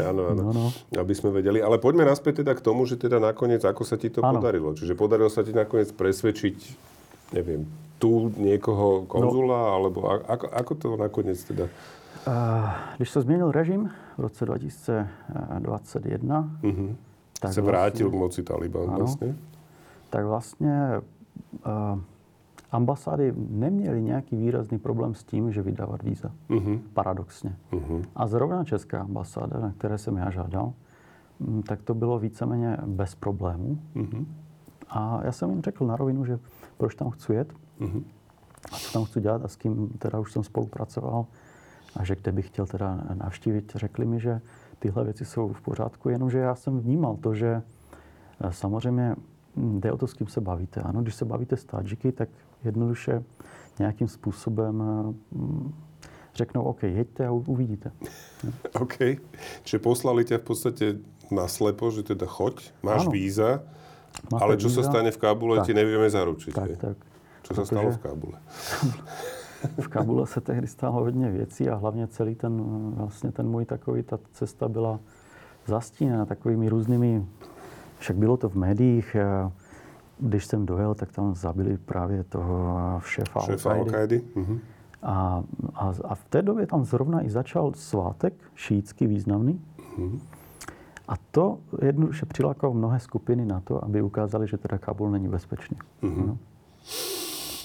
Áno, 0.00 0.22
áno. 0.32 0.40
No, 0.48 0.52
no. 0.56 0.64
Aby 0.96 1.12
sme 1.12 1.28
vedeli. 1.28 1.60
Ale 1.60 1.76
poďme 1.76 2.08
naspäť 2.08 2.40
teda 2.40 2.56
k 2.56 2.64
tomu, 2.64 2.88
že 2.88 2.96
teda 2.96 3.20
nakoniec, 3.20 3.60
ako 3.60 3.84
sa 3.84 4.00
ti 4.00 4.08
to 4.08 4.24
Áno. 4.24 4.40
podarilo. 4.40 4.72
Čiže 4.72 4.96
podarilo 4.96 5.28
sa 5.28 5.44
ti 5.44 5.52
nakoniec 5.52 5.92
presvedčiť, 5.92 6.56
neviem, 7.36 7.68
tu 8.00 8.32
niekoho 8.32 9.04
konzula, 9.04 9.76
alebo 9.76 10.08
a- 10.08 10.24
ako, 10.24 10.46
ako 10.56 10.72
to 10.72 10.88
nakoniec 10.96 11.36
teda... 11.44 11.68
Když 12.96 13.10
se 13.10 13.20
změnil 13.20 13.52
režim 13.52 13.90
v 14.16 14.20
roce 14.20 14.46
2021, 14.46 16.50
Mhm. 16.62 16.96
tak 17.40 17.52
sa 17.52 17.60
vrátil 17.60 18.10
vlastně- 18.10 18.18
k 18.18 18.20
moci 18.20 18.42
Taliban 18.42 18.88
Áno. 18.90 18.98
vlastne. 18.98 19.34
tak 20.10 20.24
vlastně 20.26 21.00
uh, 21.66 21.98
ambasády 22.72 23.32
neměly 23.36 24.02
nějaký 24.02 24.36
výrazný 24.36 24.78
problém 24.78 25.14
s 25.14 25.24
tím, 25.24 25.52
že 25.52 25.62
vydávat 25.62 26.02
víza. 26.02 26.30
Mhm. 26.48 26.78
Paradoxně. 26.94 27.56
Mhm. 27.72 28.02
A 28.16 28.26
zrovna 28.26 28.64
Česká 28.64 29.00
ambasáda, 29.00 29.60
na 29.60 29.72
které 29.78 29.98
jsem 29.98 30.16
já 30.16 30.30
žádal, 30.30 30.72
mm, 31.40 31.62
tak 31.62 31.82
to 31.82 31.94
bylo 31.94 32.18
víceméně 32.18 32.76
bez 32.86 33.14
problémů. 33.14 33.78
Mhm. 33.94 34.26
A 34.90 35.20
já 35.24 35.32
jsem 35.32 35.50
jim 35.50 35.62
řekl 35.62 35.86
na 35.86 35.96
rovinu, 35.96 36.24
že 36.24 36.38
proč 36.76 36.94
tam 36.94 37.10
chci 37.10 37.32
jet 37.34 37.52
Mhm. 37.80 38.04
a 38.72 38.76
co 38.76 38.92
tam 38.92 39.04
chci 39.04 39.20
dělat 39.20 39.44
a 39.44 39.48
s 39.48 39.56
kým 39.56 39.88
teda 39.98 40.18
už 40.18 40.32
jsem 40.32 40.44
spolupracoval 40.44 41.26
a 41.96 42.04
že 42.04 42.16
kde 42.16 42.32
bych 42.32 42.46
chtěl 42.46 42.66
teda 42.66 42.98
navštívit. 43.14 43.72
Řekli 43.74 44.06
mi, 44.06 44.20
že 44.20 44.40
tyhle 44.78 45.04
věci 45.04 45.24
jsou 45.24 45.52
v 45.52 45.60
pořádku, 45.60 46.08
jenomže 46.08 46.38
já 46.38 46.54
jsem 46.54 46.80
vnímal 46.80 47.16
to, 47.16 47.34
že 47.34 47.62
eh, 48.40 48.52
samozřejmě 48.52 49.14
mm, 49.56 49.80
jde 49.80 49.92
o 49.92 49.96
to, 49.96 50.06
s 50.06 50.14
kým 50.14 50.26
se 50.26 50.40
bavíte. 50.40 50.80
Ano, 50.80 51.02
když 51.02 51.14
se 51.14 51.24
bavíte 51.24 51.56
s 51.56 51.64
Tadžiky, 51.64 52.12
tak 52.12 52.28
jednoduše 52.64 53.22
nějakým 53.78 54.08
způsobem 54.08 54.82
eh, 54.82 55.36
mm, 55.36 55.74
řeknou, 56.34 56.62
OK, 56.62 56.82
jeďte 56.82 57.26
a 57.26 57.30
uvidíte. 57.32 57.90
OK. 58.80 58.96
Čiže 59.64 59.78
poslali 59.82 60.24
ťa 60.24 60.38
v 60.38 60.46
podstate 60.46 60.84
na 61.30 61.46
slepo, 61.50 61.90
že 61.90 62.02
teda 62.02 62.26
choď, 62.26 62.70
máš 62.82 63.06
Áno. 63.06 63.12
víza, 63.14 63.50
Máte 64.30 64.42
ale 64.42 64.52
sa 64.58 64.66
víza? 64.66 64.82
stane 64.90 65.10
v 65.14 65.18
Kábule, 65.22 65.62
Tak. 65.62 65.66
ti 65.70 65.72
nevieme 65.74 66.10
zaručiť. 66.10 66.52
Tak, 66.54 66.70
tak. 66.82 66.96
Sa 67.46 67.54
Protože- 67.54 67.66
stalo 67.70 67.88
v 67.94 67.98
Kábule? 68.02 68.36
V 69.80 69.88
Kabule 69.88 70.26
se 70.26 70.40
tehdy 70.40 70.66
stalo 70.66 70.92
hodně 70.92 71.30
věcí 71.30 71.68
a 71.68 71.74
hlavně 71.74 72.06
celý 72.06 72.34
ten, 72.34 72.62
vlastně 72.96 73.32
ten 73.32 73.48
můj 73.48 73.64
takový, 73.64 74.02
ta 74.02 74.18
cesta 74.32 74.68
byla 74.68 75.00
zastíněna 75.66 76.26
takovými 76.26 76.68
různými, 76.68 77.26
však 77.98 78.16
bylo 78.16 78.36
to 78.36 78.48
v 78.48 78.54
médiích, 78.54 79.14
eh, 79.14 79.50
když 80.18 80.44
jsem 80.46 80.66
dojel, 80.66 80.94
tak 80.94 81.12
tam 81.12 81.34
zabili 81.34 81.78
právě 81.78 82.24
toho 82.24 83.00
šéfa 83.04 83.40
Šéfa 83.40 83.74
Al-Kaidy. 83.74 83.90
Al-Kaidy? 83.90 84.22
Mhm. 84.34 84.60
A, 85.02 85.42
a, 85.74 85.92
a 86.04 86.14
v 86.14 86.24
té 86.24 86.42
době 86.42 86.66
tam 86.66 86.84
zrovna 86.84 87.24
i 87.24 87.30
začal 87.30 87.72
svátek 87.74 88.34
šítsky 88.54 89.06
významný. 89.06 89.60
Mhm. 89.98 90.20
A 91.08 91.14
to 91.30 91.58
jednoduše 91.82 92.26
přilákalo 92.26 92.74
mnohé 92.74 93.00
skupiny 93.00 93.46
na 93.46 93.60
to, 93.60 93.84
aby 93.84 94.02
ukázali, 94.02 94.46
že 94.46 94.56
teda 94.56 94.78
Kabul 94.78 95.10
není 95.10 95.28
bezpečný. 95.28 95.76
Mhm. 96.02 96.26
No. 96.26 96.38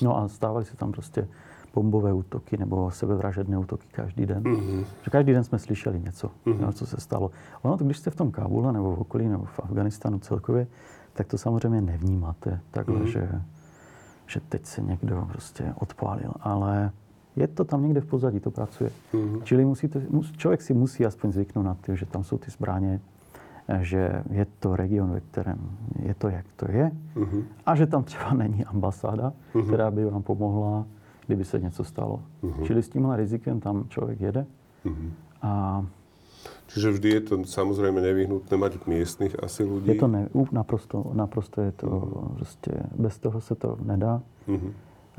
no 0.01 0.17
a 0.17 0.27
stávaly 0.27 0.65
se 0.65 0.77
tam 0.77 0.91
prostě 0.91 1.27
bombové 1.75 2.13
útoky 2.13 2.57
nebo 2.57 2.91
sebevražedné 2.91 3.57
útoky 3.57 3.87
každý 3.91 4.25
den. 4.25 4.43
Mhm. 4.43 4.83
Že 5.03 5.11
každý 5.11 5.33
den 5.33 5.43
jsme 5.43 5.59
slyšeli 5.59 5.99
něco, 5.99 6.31
Mhm. 6.45 6.63
jo, 6.63 6.71
co 6.71 6.85
se 6.85 6.97
stalo. 7.01 7.31
Ono, 7.61 7.77
když 7.77 7.97
jste 7.97 8.09
v 8.11 8.15
tom 8.15 8.31
Kábule 8.31 8.73
nebo 8.73 8.95
v 8.95 8.99
okolí 8.99 9.27
nebo 9.27 9.43
v 9.45 9.59
Afganistanu 9.59 10.19
celkově, 10.19 10.67
tak 11.13 11.27
to 11.27 11.37
samozřejmě 11.37 11.81
nevnímáte 11.81 12.59
takhle, 12.71 12.95
Mhm. 12.99 13.07
že, 13.07 13.29
že 14.27 14.39
teď 14.49 14.65
se 14.65 14.81
někdo 14.81 15.27
prostě 15.31 15.73
odpálil. 15.79 16.31
Ale 16.41 16.91
je 17.35 17.47
to 17.47 17.63
tam 17.65 17.83
někde 17.83 18.01
v 18.01 18.05
pozadí, 18.05 18.39
to 18.39 18.51
pracuje. 18.51 18.89
Mhm. 19.13 19.39
Čili 19.43 19.65
musíte, 19.65 20.01
mus, 20.09 20.31
člověk 20.31 20.61
si 20.61 20.73
musí 20.73 21.05
aspoň 21.05 21.31
zvyknout 21.31 21.65
na 21.65 21.73
to, 21.73 21.95
že 21.95 22.05
tam 22.05 22.23
jsou 22.23 22.37
ty 22.37 22.51
zbraně, 22.51 22.99
že 23.81 24.23
je 24.29 24.45
to 24.59 24.75
region, 24.75 25.11
ve 25.11 25.19
kterém 25.19 25.57
je 25.99 26.13
to, 26.13 26.29
jak 26.29 26.45
to 26.55 26.71
je, 26.71 26.91
Mhm. 27.15 27.43
a 27.65 27.75
že 27.75 27.85
tam 27.87 28.03
třeba 28.03 28.33
není 28.33 28.65
ambasáda, 28.65 29.33
Mhm. 29.53 29.65
která 29.67 29.91
by 29.91 30.05
vám 30.05 30.23
pomohla, 30.23 30.85
kdyby 31.27 31.45
se 31.45 31.59
něco 31.59 31.83
stalo. 31.83 32.21
Mhm. 32.41 32.63
Čili 32.65 32.83
s 32.83 32.89
tímhle 32.89 33.17
rizikem 33.17 33.59
tam 33.59 33.85
člověk 33.89 34.21
jede. 34.21 34.45
Mhm. 34.85 35.11
A 35.41 35.85
Čiže 36.67 36.91
vždy 36.91 37.09
je 37.09 37.21
to 37.21 37.35
samozrejme 37.45 38.01
nevyhnutné 38.01 38.57
mať 38.57 38.85
miestnych 38.85 39.33
asi 39.43 39.65
ľudí. 39.65 39.89
je 39.89 39.95
to 39.97 40.07
ne, 40.07 40.29
naprosto, 40.51 41.01
naprosto 41.13 41.61
je 41.61 41.71
to 41.71 41.89
prostě, 42.37 42.71
bez 42.97 43.17
toho 43.19 43.41
se 43.41 43.55
to 43.55 43.77
nedá. 43.85 44.21
Mhm. 44.47 44.69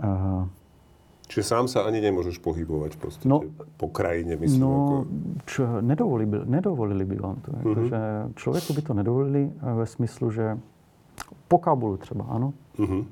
A, 0.03 0.49
Čiže 1.27 1.43
sám 1.43 1.67
sa 1.67 1.83
ani 1.83 1.99
nemôžeš 1.99 2.39
pohybovať 2.39 2.95
v 2.95 2.99
podstate 3.03 3.27
No, 3.27 3.43
po 3.77 3.91
krajine, 3.91 4.39
myslím. 4.39 4.61
no, 4.63 4.71
ako... 4.71 4.95
čo, 5.51 5.63
nedovolili, 5.83 6.27
by, 6.31 6.39
nedovolili 6.47 7.03
by 7.05 7.17
vám 7.19 7.37
to. 7.43 7.51
Jako, 7.57 7.69
Mhm. 7.69 7.89
že 7.89 7.99
člověku 8.35 8.71
by 8.75 8.83
to 8.83 8.95
nedovolili 8.95 9.43
eh, 9.51 9.75
ve 9.75 9.87
smyslu, 9.87 10.31
že 10.31 10.59
po 11.49 11.59
Kabulu 11.59 11.97
třeba, 11.97 12.25
ano, 12.31 12.53
Mhm. 12.79 13.05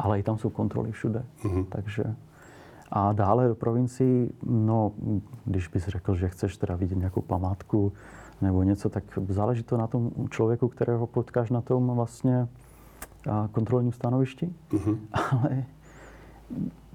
Ale 0.00 0.18
i 0.18 0.22
tam 0.22 0.38
jsou 0.38 0.50
kontroly 0.50 0.92
všude. 0.92 1.24
Mhm. 1.44 1.64
Takže 1.64 2.04
a 2.92 3.12
dále 3.12 3.48
do 3.48 3.54
provincií, 3.54 4.30
no, 4.46 4.92
když 5.44 5.68
bys 5.68 5.86
řekl, 5.88 6.14
že 6.14 6.28
chceš 6.28 6.56
teda 6.56 6.76
vidět 6.76 6.98
nějakou 6.98 7.20
památku 7.20 7.92
nebo 8.42 8.62
něco, 8.62 8.88
tak 8.88 9.04
záleží 9.28 9.62
to 9.62 9.76
na 9.76 9.86
tom 9.86 10.10
člověku, 10.30 10.68
kterého 10.68 11.06
potkáš 11.06 11.50
na 11.50 11.60
tom 11.60 11.90
vlastně 11.94 12.48
kontrolním 13.52 13.92
stanovišti. 13.92 14.52
Mhm. 14.72 14.98
Ale 15.32 15.64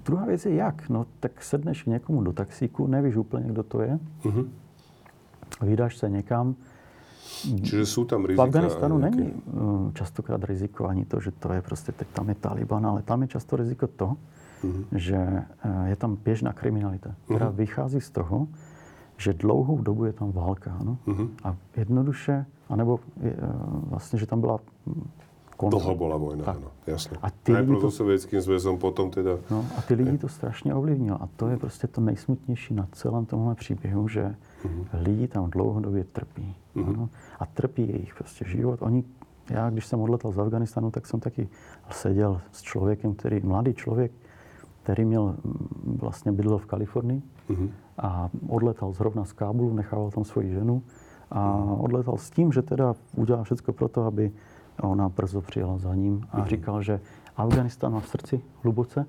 druhá 0.04 0.26
věc 0.26 0.46
je 0.46 0.54
jak. 0.54 0.88
No, 0.88 1.06
tak 1.20 1.42
sedneš 1.42 1.82
k 1.82 1.86
někomu 1.86 2.22
do 2.22 2.32
taxíku, 2.32 2.86
nevíš 2.86 3.16
úplně, 3.16 3.44
kdo 3.48 3.62
to 3.62 3.80
je, 3.80 3.98
Mhm. 4.24 4.50
vydáš 5.62 5.96
se 5.96 6.10
někam. 6.10 6.54
Čiže 7.62 7.84
sú 7.86 8.04
tam 8.04 8.22
V 8.22 8.26
rizika. 8.32 8.42
Afganistanu 8.44 8.98
nejaké? 8.98 9.16
není 9.16 9.32
mm, 9.34 9.92
častokrát 9.94 10.40
riziko 10.44 10.86
ani 10.86 11.04
to, 11.04 11.20
že 11.20 11.30
to 11.30 11.52
je 11.52 11.62
prostě, 11.62 11.92
teď 11.92 12.08
tam 12.14 12.28
je 12.28 12.34
Taliban, 12.34 12.86
ale 12.86 13.02
tam 13.02 13.22
je 13.22 13.28
často 13.28 13.56
riziko 13.56 13.86
to, 13.86 14.16
Mhm. 14.64 14.84
že 14.92 15.16
eh, 15.16 15.88
je 15.88 15.96
tam 15.96 16.16
běžná 16.24 16.52
kriminalita, 16.52 17.14
která 17.24 17.46
Mhm. 17.48 17.56
vychází 17.56 18.00
z 18.00 18.10
toho, 18.10 18.48
že 19.16 19.32
dlouhou 19.32 19.80
dobu 19.82 20.04
je 20.04 20.12
tam 20.12 20.32
válka. 20.32 20.76
Ano? 20.80 20.98
Mhm. 21.06 21.28
A 21.44 21.56
jednoduše, 21.76 22.46
anebo 22.68 23.00
je, 23.20 23.32
eh, 23.32 23.46
vlastně, 23.90 24.18
že 24.18 24.26
tam 24.26 24.40
byla 24.40 24.58
konflikt. 25.56 25.82
Dlho 25.82 25.96
bola 25.96 26.16
vojna, 26.16 26.44
Tak. 26.44 26.56
áno, 26.56 26.68
jasné. 26.86 27.16
A 27.24 27.30
ty 27.32 27.52
Najprv 27.52 27.68
lidi 27.70 27.80
so 27.80 27.88
to- 27.88 27.96
Sovietským 27.96 28.40
zväzom, 28.44 28.76
potom 28.76 29.08
teda... 29.10 29.40
No, 29.50 29.64
a 29.76 29.80
ty 29.88 29.94
lidi 29.96 30.18
to 30.20 30.28
strašně 30.28 30.74
ovlivnilo. 30.74 31.16
A 31.22 31.28
to 31.36 31.48
je 31.48 31.56
prostě 31.56 31.86
to 31.88 32.00
nejsmutnější 32.00 32.74
na 32.74 32.84
celém 32.92 33.24
tomhle 33.26 33.54
příběhu, 33.54 34.08
že 34.08 34.34
Mhm. 34.66 34.84
lidi 34.92 35.28
tam 35.28 35.50
dlouhodobě 35.50 36.04
trpí. 36.04 36.54
Mhm. 36.74 36.88
Ano? 36.88 37.08
A 37.38 37.46
trpí 37.46 37.88
jejich 37.88 38.14
prostě 38.14 38.44
život. 38.48 38.82
Oni, 38.82 39.04
já, 39.50 39.70
když 39.70 39.86
jsem 39.86 40.00
odletal 40.00 40.32
z 40.32 40.38
Afganistanu, 40.38 40.90
tak 40.90 41.06
jsem 41.06 41.20
taky 41.20 41.48
seděl 41.90 42.40
s 42.52 42.62
člověkem, 42.62 43.14
který, 43.14 43.40
mladý 43.40 43.74
člověk, 43.74 44.12
který 44.82 45.04
měl, 45.04 45.36
mm, 45.44 45.98
vlastně 46.00 46.32
bydlel 46.32 46.58
v 46.58 46.66
Kalifornii 46.66 47.22
Mhm. 47.48 47.70
a 47.98 48.28
odletal 48.48 48.92
zrovna 48.92 49.24
z 49.24 49.32
Kábulu, 49.32 49.74
nechával 49.74 50.10
tam 50.10 50.24
svoji 50.24 50.50
ženu 50.50 50.82
a 51.30 51.54
odletal 51.78 52.16
s 52.18 52.30
tím, 52.30 52.52
že 52.52 52.62
teda 52.62 52.94
udělal 53.16 53.44
všechno 53.44 53.74
pro 53.74 53.88
to, 53.88 54.02
aby 54.04 54.32
ona 54.82 55.08
brzo 55.08 55.40
přijela 55.40 55.78
za 55.78 55.94
ním 55.94 56.26
a 56.32 56.46
říkal, 56.46 56.82
že 56.82 57.00
Afganistán 57.36 57.92
má 57.92 58.00
v 58.00 58.08
srdci 58.08 58.40
hluboce 58.62 59.06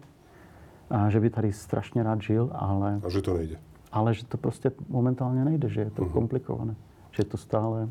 a 0.89 1.09
že 1.09 1.19
by 1.19 1.29
tady 1.29 1.53
strašně 1.53 2.03
rád 2.03 2.21
žil, 2.21 2.49
ale, 2.53 2.99
A 3.05 3.09
že 3.09 3.21
to 3.21 3.33
nejde. 3.37 3.55
Ale 3.91 4.13
že 4.13 4.26
to 4.26 4.38
prostě 4.38 4.71
momentálně 4.89 5.45
nejde, 5.45 5.69
že 5.69 5.82
je 5.82 5.91
to 5.91 6.02
Mhm. 6.04 6.12
komplikované, 6.12 6.76
že 7.12 7.21
je 7.21 7.26
to 7.26 7.38
stále... 7.38 7.89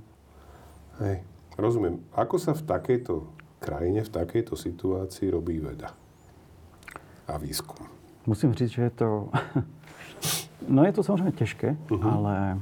Hej, 1.01 1.23
rozumiem. 1.59 2.01
Ako 2.17 2.39
sa 2.41 2.53
v 2.57 2.63
takejto 2.65 3.29
krajine, 3.61 4.01
v 4.05 4.09
takejto 4.09 4.57
situácii 4.57 5.29
robí 5.31 5.61
veda 5.61 5.93
a 7.29 7.37
výskum? 7.37 7.87
Musím 8.27 8.55
říct, 8.55 8.71
že 8.71 8.83
je 8.83 8.91
to... 8.91 9.29
no 10.69 10.85
je 10.85 10.93
to 10.93 11.03
samozřejmě 11.03 11.33
těžké, 11.33 11.77
Mhm. 11.91 12.09
ale 12.09 12.59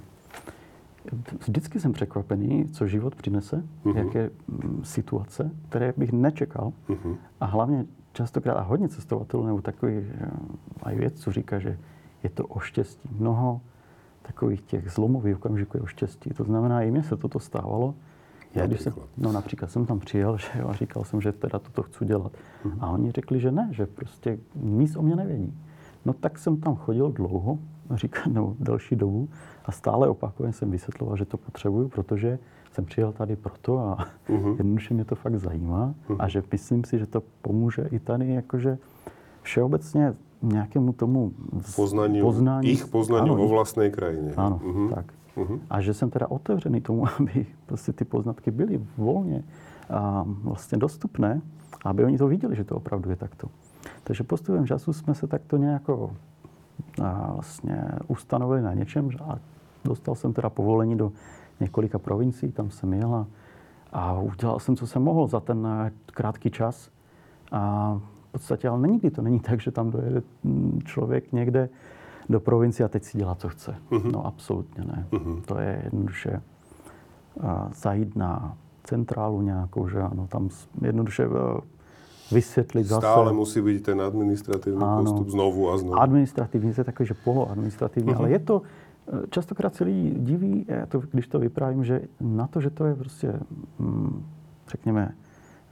vždycky 1.46 1.80
jsem 1.80 1.92
překvapený, 1.92 2.68
co 2.68 2.86
život 2.86 3.14
přinese, 3.14 3.62
Mhm. 3.84 3.96
jaké 3.98 4.30
mm, 4.48 4.80
situace, 4.84 5.50
které 5.68 5.92
bych 5.96 6.12
nečekal. 6.12 6.72
Mhm. 6.88 7.16
A 7.40 7.44
hlavně 7.46 7.86
častokrát, 8.12 8.56
a 8.56 8.62
hodně 8.62 8.88
cestovatelů 8.88 9.46
nebo 9.46 9.60
takových 9.62 10.04
eh, 10.10 10.30
aj 10.82 10.96
vědců 10.96 11.30
říká, 11.30 11.58
že 11.58 11.78
je 12.24 12.30
to 12.30 12.46
o 12.46 12.58
štěstí. 12.60 13.08
Mnoho 13.18 13.60
takových 14.22 14.60
těch 14.62 14.90
zlomových 14.90 15.36
okamžiků 15.36 15.76
je 15.76 15.80
o 15.82 15.86
štěstí. 15.86 16.30
To 16.30 16.44
znamená, 16.44 16.82
i 16.82 16.90
mně 16.90 17.02
se 17.02 17.16
toto 17.16 17.40
stávalo. 17.40 17.94
Já, 18.54 18.66
když 18.66 18.80
jsem, 18.80 18.90
Například? 18.90 19.08
no 19.26 19.32
například 19.32 19.70
jsem 19.70 19.86
tam 19.86 19.98
přijel 19.98 20.38
že 20.52 20.58
jo, 20.60 20.68
a 20.68 20.72
říkal 20.74 21.04
jsem, 21.04 21.20
že 21.20 21.32
teda 21.32 21.58
toto 21.58 21.82
chci 21.82 22.04
dělat. 22.04 22.32
Mhm. 22.64 22.78
A 22.80 22.90
oni 22.90 23.10
řekli, 23.12 23.40
že 23.40 23.50
ne, 23.52 23.68
že 23.72 23.86
prostě 23.86 24.38
nic 24.54 24.96
o 24.96 25.02
mě 25.02 25.16
nevědí. 25.16 25.54
No 26.04 26.12
tak 26.12 26.38
jsem 26.38 26.56
tam 26.56 26.76
chodil 26.76 27.12
dlouho, 27.12 27.58
říkal, 27.94 28.24
no 28.32 28.56
delší 28.60 28.96
dobu 28.96 29.28
a 29.64 29.72
stále 29.72 30.08
opakovaně 30.08 30.52
jsem 30.52 30.70
vysvětloval, 30.70 31.16
že 31.16 31.24
to 31.24 31.36
potřebuju, 31.36 31.88
protože 31.88 32.38
jsem 32.72 32.84
přijel 32.84 33.12
tady 33.12 33.36
proto 33.36 33.78
a 33.78 34.06
Mhm. 34.28 34.48
jednoduše 34.58 34.94
mě 34.94 35.04
to 35.04 35.14
fakt 35.14 35.34
zajímá 35.36 35.94
a 36.18 36.28
že 36.28 36.42
myslím 36.52 36.84
si, 36.84 36.98
že 36.98 37.06
to 37.06 37.22
pomůže 37.42 37.88
i 37.90 37.98
tady 37.98 38.28
jakože 38.34 38.78
všeobecně 39.42 40.14
nějakému 40.48 40.92
tomu 40.92 41.32
z- 41.60 41.74
Poznaniu, 41.76 42.24
poznání. 42.24 42.68
ich 42.68 42.86
poznaniu 42.86 43.32
Ano, 43.32 43.36
vo 43.36 43.44
ich- 43.44 43.50
vlastnej 43.50 43.90
krajine. 43.90 44.32
Ano, 44.36 44.60
Mhm. 44.64 44.88
tak. 44.94 45.06
Mhm. 45.36 45.60
A 45.70 45.80
že 45.80 45.94
jsem 45.94 46.10
teda 46.10 46.26
otevřený 46.30 46.80
tomu, 46.80 47.04
aby 47.18 47.46
prostě 47.66 47.92
ty 47.92 48.04
poznatky 48.04 48.50
byly 48.50 48.80
volně 48.98 49.44
a 49.90 50.24
vlastně 50.42 50.78
dostupné, 50.78 51.40
aby 51.84 52.04
oni 52.04 52.18
to 52.18 52.26
viděli, 52.28 52.56
že 52.56 52.64
to 52.64 52.76
opravdu 52.76 53.10
je 53.10 53.16
takto. 53.16 53.48
Takže 54.04 54.24
postupem 54.24 54.66
času 54.66 54.92
jsme 54.92 55.14
se 55.14 55.26
takto 55.26 55.56
nějako 55.56 56.10
a 57.02 57.32
vlastně 57.32 57.84
ustanovili 58.08 58.62
na 58.62 58.74
něčem 58.74 59.10
a 59.24 59.38
dostal 59.84 60.14
jsem 60.14 60.32
teda 60.32 60.50
povolení 60.50 60.96
do 60.96 61.12
několika 61.60 61.98
provincií, 61.98 62.52
tam 62.52 62.70
jsem 62.70 62.92
jel 62.92 63.14
a, 63.14 63.26
a 63.92 64.20
udělal 64.20 64.58
jsem, 64.60 64.76
co 64.76 64.86
jsem 64.86 65.02
mohl 65.02 65.26
za 65.26 65.40
ten 65.40 65.66
eh, 65.66 65.90
krátký 66.06 66.50
čas. 66.50 66.88
A 67.52 68.00
podstatě, 68.34 68.68
ale 68.68 68.88
nikdy 68.88 69.10
to 69.10 69.22
není 69.22 69.40
tak, 69.40 69.60
že 69.60 69.70
tam 69.70 69.90
dojede 69.90 70.22
mm, 70.44 70.80
člověk 70.84 71.32
někde 71.32 71.68
do 72.28 72.40
provincie 72.40 72.84
a 72.84 72.88
teď 72.88 73.04
si 73.04 73.18
dělá, 73.18 73.34
co 73.34 73.48
chce. 73.48 73.74
Uh-huh. 73.90 74.12
No 74.12 74.26
absolutně 74.26 74.84
ne. 74.84 75.06
Uh-huh. 75.10 75.42
To 75.46 75.58
je 75.58 75.80
jednoduše 75.84 76.42
zajít 77.74 78.16
na 78.16 78.56
centrálu 78.84 79.42
nějakou, 79.42 79.88
že 79.88 80.00
ano, 80.00 80.26
tam 80.26 80.48
jednoduše 80.82 81.26
uh, 81.26 81.34
vysvětlit 82.32 82.84
zase. 82.84 83.00
Stále 83.00 83.32
musí 83.32 83.62
být 83.62 83.82
ten 83.82 84.00
administrativní 84.00 84.82
ano, 84.82 85.04
postup 85.04 85.28
znovu 85.28 85.70
a 85.70 85.78
znovu. 85.78 86.00
Administrativní, 86.00 86.74
to 86.74 86.80
je 86.80 86.84
takový, 86.84 87.06
že 87.06 87.14
poloadministrativní, 87.14 88.12
uh-huh. 88.12 88.18
ale 88.18 88.30
je 88.30 88.38
to, 88.38 88.62
častokrát 89.30 89.74
se 89.74 89.84
lidi 89.84 90.10
diví, 90.18 90.64
já 90.68 90.86
to, 90.86 91.02
když 91.12 91.28
to 91.28 91.38
vyprávím, 91.38 91.84
že 91.84 92.00
na 92.20 92.46
to, 92.46 92.60
že 92.60 92.70
to 92.70 92.84
je 92.84 92.94
prostě, 92.94 93.40
mm, 93.78 94.24
řekněme, 94.68 95.14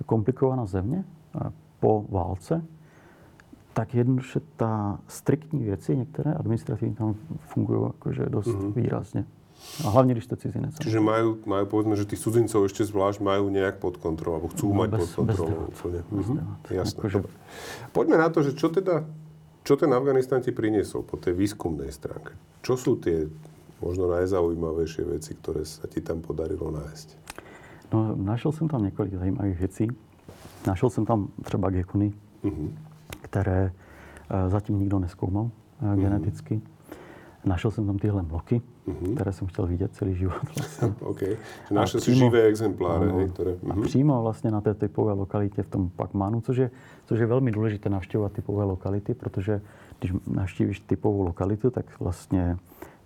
komplikovaná 0.07 0.66
země 0.66 1.05
po 1.82 2.06
válce, 2.06 2.62
tak 3.72 3.94
jednoduše 3.94 4.40
ta 4.56 4.98
striktní 5.08 5.64
věci, 5.64 5.96
některé 5.96 6.34
administrativní 6.34 6.94
tam 6.94 7.14
fungují 7.38 7.82
jakože 7.82 8.26
dost 8.28 8.46
mm-hmm. 8.46 8.72
výrazně. 8.72 9.24
A 9.84 9.90
hlavně, 9.90 10.14
když 10.14 10.26
to 10.26 10.36
cizinec. 10.36 10.74
Čiže 10.74 10.98
majú, 10.98 11.38
majú 11.46 11.64
povedzme, 11.70 11.94
že 11.94 12.02
tých 12.02 12.18
cudzincov 12.18 12.66
ešte 12.66 12.82
zvlášť 12.82 13.22
majú 13.22 13.46
nejak 13.46 13.78
pod 13.78 13.94
kontrolou, 13.94 14.42
alebo 14.42 14.50
chcú 14.50 14.74
no, 14.74 14.74
mať 14.74 14.88
bez, 14.90 14.98
pod 14.98 15.14
kontrolou. 15.14 15.70
Bez 15.70 15.78
úplne. 15.78 16.00
Bez 16.02 16.26
mm-hmm. 16.26 16.74
Jasné. 16.82 16.98
Akože... 16.98 17.18
Poďme 17.94 18.16
na 18.18 18.28
to, 18.34 18.38
že 18.42 18.58
čo 18.58 18.74
teda, 18.74 19.06
čo 19.62 19.78
ten 19.78 19.94
Afganistan 19.94 20.42
ti 20.42 20.50
priniesol 20.50 21.06
po 21.06 21.14
tej 21.14 21.38
výskumnej 21.38 21.94
stránke? 21.94 22.34
Čo 22.66 22.74
sú 22.74 22.98
tie 22.98 23.30
možno 23.78 24.10
najzaujímavejšie 24.10 25.02
veci, 25.06 25.38
ktoré 25.38 25.62
sa 25.62 25.86
ti 25.86 26.02
tam 26.02 26.26
podarilo 26.26 26.74
nájsť? 26.74 27.08
No, 27.94 28.18
našel 28.18 28.52
jsem 28.52 28.66
tam 28.68 28.82
několik 28.82 29.14
zajímavých 29.14 29.58
věcí. 29.58 29.88
Našel 30.66 30.90
jsem 30.90 31.06
tam 31.06 31.28
třeba 31.42 31.70
gekuny, 31.70 32.12
mm-hmm. 32.44 32.68
které 33.20 33.72
eh, 34.30 34.50
zatím 34.50 34.78
nikdo 34.78 34.98
neskoumal 34.98 35.50
mm-hmm. 35.82 36.00
geneticky. 36.00 36.60
Našel 37.44 37.70
jsem 37.70 37.86
tam 37.86 37.98
tyhle 37.98 38.22
mloky, 38.22 38.62
mm-hmm. 38.88 39.14
které 39.14 39.32
jsem 39.32 39.46
chtěl 39.46 39.66
vidět 39.66 39.94
celý 39.94 40.14
život. 40.14 40.42
Vlastně. 40.56 40.94
okay. 41.00 41.36
Našel 41.70 42.00
si 42.00 42.14
živé 42.14 42.42
exempláře. 42.42 43.10
Ano, 43.10 43.28
které... 43.28 43.50
mm-hmm. 43.50 43.70
A 43.70 43.74
mhm. 43.74 43.82
přímo 43.82 44.22
vlastně 44.22 44.50
na 44.50 44.60
té 44.60 44.74
typové 44.74 45.12
lokalitě 45.12 45.62
v 45.62 45.68
tom 45.68 45.90
Pakmánu, 45.96 46.40
což 46.40 46.56
je, 46.56 46.70
což 47.06 47.20
je 47.20 47.26
velmi 47.26 47.50
důležité 47.50 47.88
navštěvovat 47.90 48.32
typové 48.32 48.64
lokality, 48.64 49.14
protože 49.14 49.60
když 49.98 50.12
navštívíš 50.26 50.80
typovou 50.80 51.22
lokalitu, 51.22 51.70
tak 51.70 52.00
vlastně 52.00 52.56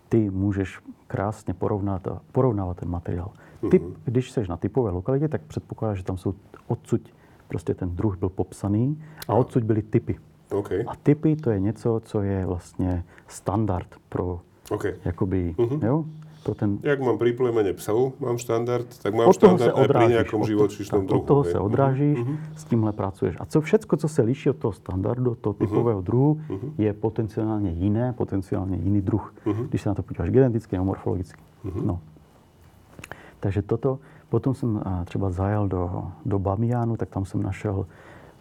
ty 0.09 0.31
můžeš 0.31 0.81
krásně 1.07 1.55
porovnat, 1.55 2.09
porovnávat 2.33 2.77
ten 2.77 2.89
materiál. 2.89 3.31
Typ, 3.71 3.83
mm-hmm. 3.83 3.95
když 4.05 4.31
jsi 4.31 4.49
na 4.49 4.57
typové 4.57 4.91
lokalitě, 4.91 5.29
tak 5.29 5.43
předpokládáš, 5.43 5.99
že 5.99 6.05
tam 6.05 6.19
jsou 6.19 6.35
odsud 6.67 7.01
prostě 7.49 7.75
ten 7.75 7.91
druh 7.91 8.19
byl 8.19 8.29
popsaný 8.29 9.03
a 9.29 9.35
odsud 9.35 9.65
byly 9.65 9.83
typy. 9.83 10.17
Okay. 10.51 10.85
A 10.87 10.97
typy 10.97 11.37
to 11.37 11.51
je 11.51 11.61
něco, 11.61 12.01
co 12.05 12.23
je 12.23 12.47
vlastně 12.47 13.05
standard 13.29 13.87
pro 14.09 14.41
okay. 14.71 14.95
jakoby, 15.05 15.55
mm-hmm. 15.59 15.87
jo? 15.87 16.05
To 16.47 16.55
ten... 16.55 16.79
Jak 16.83 17.03
mám 17.03 17.19
pri 17.19 17.35
plemene 17.35 17.75
psov, 17.75 18.23
mám 18.23 18.39
štandard, 18.39 18.87
tak 19.03 19.19
mám 19.19 19.35
štandard 19.35 19.75
aj 19.75 19.87
pri 19.91 20.07
nejakom 20.15 20.47
živočíšnom 20.47 21.03
druhu. 21.03 21.19
Od 21.19 21.27
toho 21.27 21.43
se 21.43 21.59
odrážíš, 21.59 22.23
mm-hmm. 22.23 22.37
s 22.55 22.63
tímhle 22.71 22.93
pracuješ. 22.95 23.35
A 23.43 23.51
co 23.51 23.59
všetko, 23.61 23.97
co 23.97 24.09
se 24.09 24.23
liší 24.23 24.55
od 24.55 24.57
toho 24.63 24.73
standardu, 24.73 25.31
od 25.35 25.39
toho 25.39 25.55
mhm. 25.59 25.67
typového 25.67 25.99
mm-hmm. 25.99 26.07
druhu, 26.07 26.31
mm-hmm. 26.49 26.71
je 26.79 26.93
potenciálně 26.93 27.71
jiné, 27.71 28.13
potenciálně 28.13 28.77
jiný 28.79 29.01
druh, 29.03 29.35
mm-hmm. 29.47 29.67
když 29.69 29.83
se 29.83 29.89
na 29.89 29.95
to 29.95 30.03
podíváš 30.03 30.31
geneticky 30.31 30.77
nebo 30.77 30.85
morfologicky. 30.85 31.43
Mm-hmm. 31.65 31.83
No. 31.83 32.01
Takže 33.41 33.63
toto, 33.63 33.99
potom 34.37 34.55
jsem 34.55 34.83
třeba 35.05 35.31
zajel 35.31 35.69
do, 35.69 36.13
do 36.27 36.39
Bamiánu, 36.39 36.97
tak 36.97 37.09
tam 37.09 37.25
jsem 37.25 37.43
našel 37.43 37.87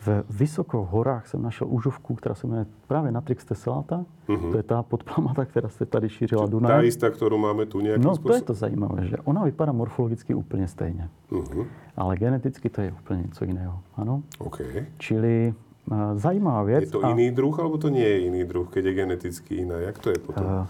v 0.05 0.23
Vysoko 0.29 0.87
horách 0.91 1.27
jsem 1.27 1.41
našel 1.41 1.67
úžovku, 1.67 2.15
která 2.15 2.35
se 2.35 2.47
jmenuje 2.47 2.65
právě 2.87 3.11
Natrix 3.11 3.45
tesselata. 3.45 4.05
Uh-huh. 4.27 4.51
To 4.51 4.57
je 4.57 4.63
ta 4.63 4.83
podplamata, 4.83 5.45
která 5.45 5.69
se 5.69 5.85
tady 5.85 6.09
šířila 6.09 6.45
Dunaj. 6.45 6.71
Ta 6.71 6.81
jistá, 6.81 7.09
kterou 7.09 7.37
máme 7.37 7.65
tu 7.65 7.79
nějakým 7.79 8.03
No, 8.03 8.15
způsob... 8.15 8.31
to 8.31 8.35
je 8.35 8.41
to 8.41 8.53
zajímavé, 8.53 9.07
že 9.07 9.17
ona 9.23 9.43
vypadá 9.43 9.71
morfologicky 9.71 10.33
úplně 10.33 10.67
stejně. 10.67 11.09
Uh-huh. 11.31 11.65
Ale 11.97 12.17
geneticky 12.17 12.69
to 12.69 12.81
je 12.81 12.91
úplně 12.91 13.21
něco 13.21 13.45
jiného. 13.45 13.79
Ano? 13.95 14.23
Okay. 14.39 14.85
Čili 14.97 15.53
uh, 15.91 15.97
zajímavá 16.15 16.63
věc. 16.63 16.83
Je 16.83 16.91
to 16.91 17.05
a... 17.05 17.09
jiný 17.09 17.31
druh, 17.31 17.59
alebo 17.59 17.77
to 17.77 17.89
nie 17.89 18.07
je 18.07 18.19
jiný 18.19 18.43
druh, 18.43 18.69
keď 18.69 18.85
je 18.85 18.93
geneticky 18.93 19.55
jiná? 19.55 19.75
Jak 19.75 19.99
to 19.99 20.09
je 20.09 20.19
potom? 20.19 20.45
Uh, 20.45 20.67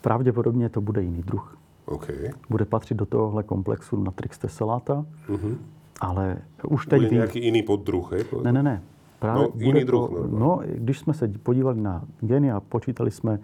pravděpodobně 0.00 0.68
to 0.68 0.80
bude 0.80 1.02
jiný 1.02 1.22
druh. 1.22 1.56
Okay. 1.84 2.30
Bude 2.50 2.64
patřit 2.64 2.94
do 2.94 3.06
tohohle 3.06 3.42
komplexu 3.42 4.02
Natrix 4.02 4.38
tesselata. 4.38 5.04
Uh-huh. 5.28 5.56
Ale 6.00 6.36
už 6.68 6.86
teď... 6.86 7.02
Bude 7.02 7.14
nějaký 7.14 7.44
jiný 7.44 7.62
poddruh, 7.62 8.12
je? 8.12 8.24
Ne, 8.42 8.52
ne, 8.52 8.62
ne. 8.62 8.82
Právě 9.18 9.42
no, 9.42 9.48
jiný 9.54 9.84
druh. 9.84 10.10
To, 10.10 10.26
no, 10.26 10.60
když 10.74 10.98
jsme 10.98 11.14
se 11.14 11.28
podívali 11.28 11.80
na 11.80 12.04
geny 12.20 12.52
a 12.52 12.60
počítali 12.60 13.10
jsme 13.10 13.38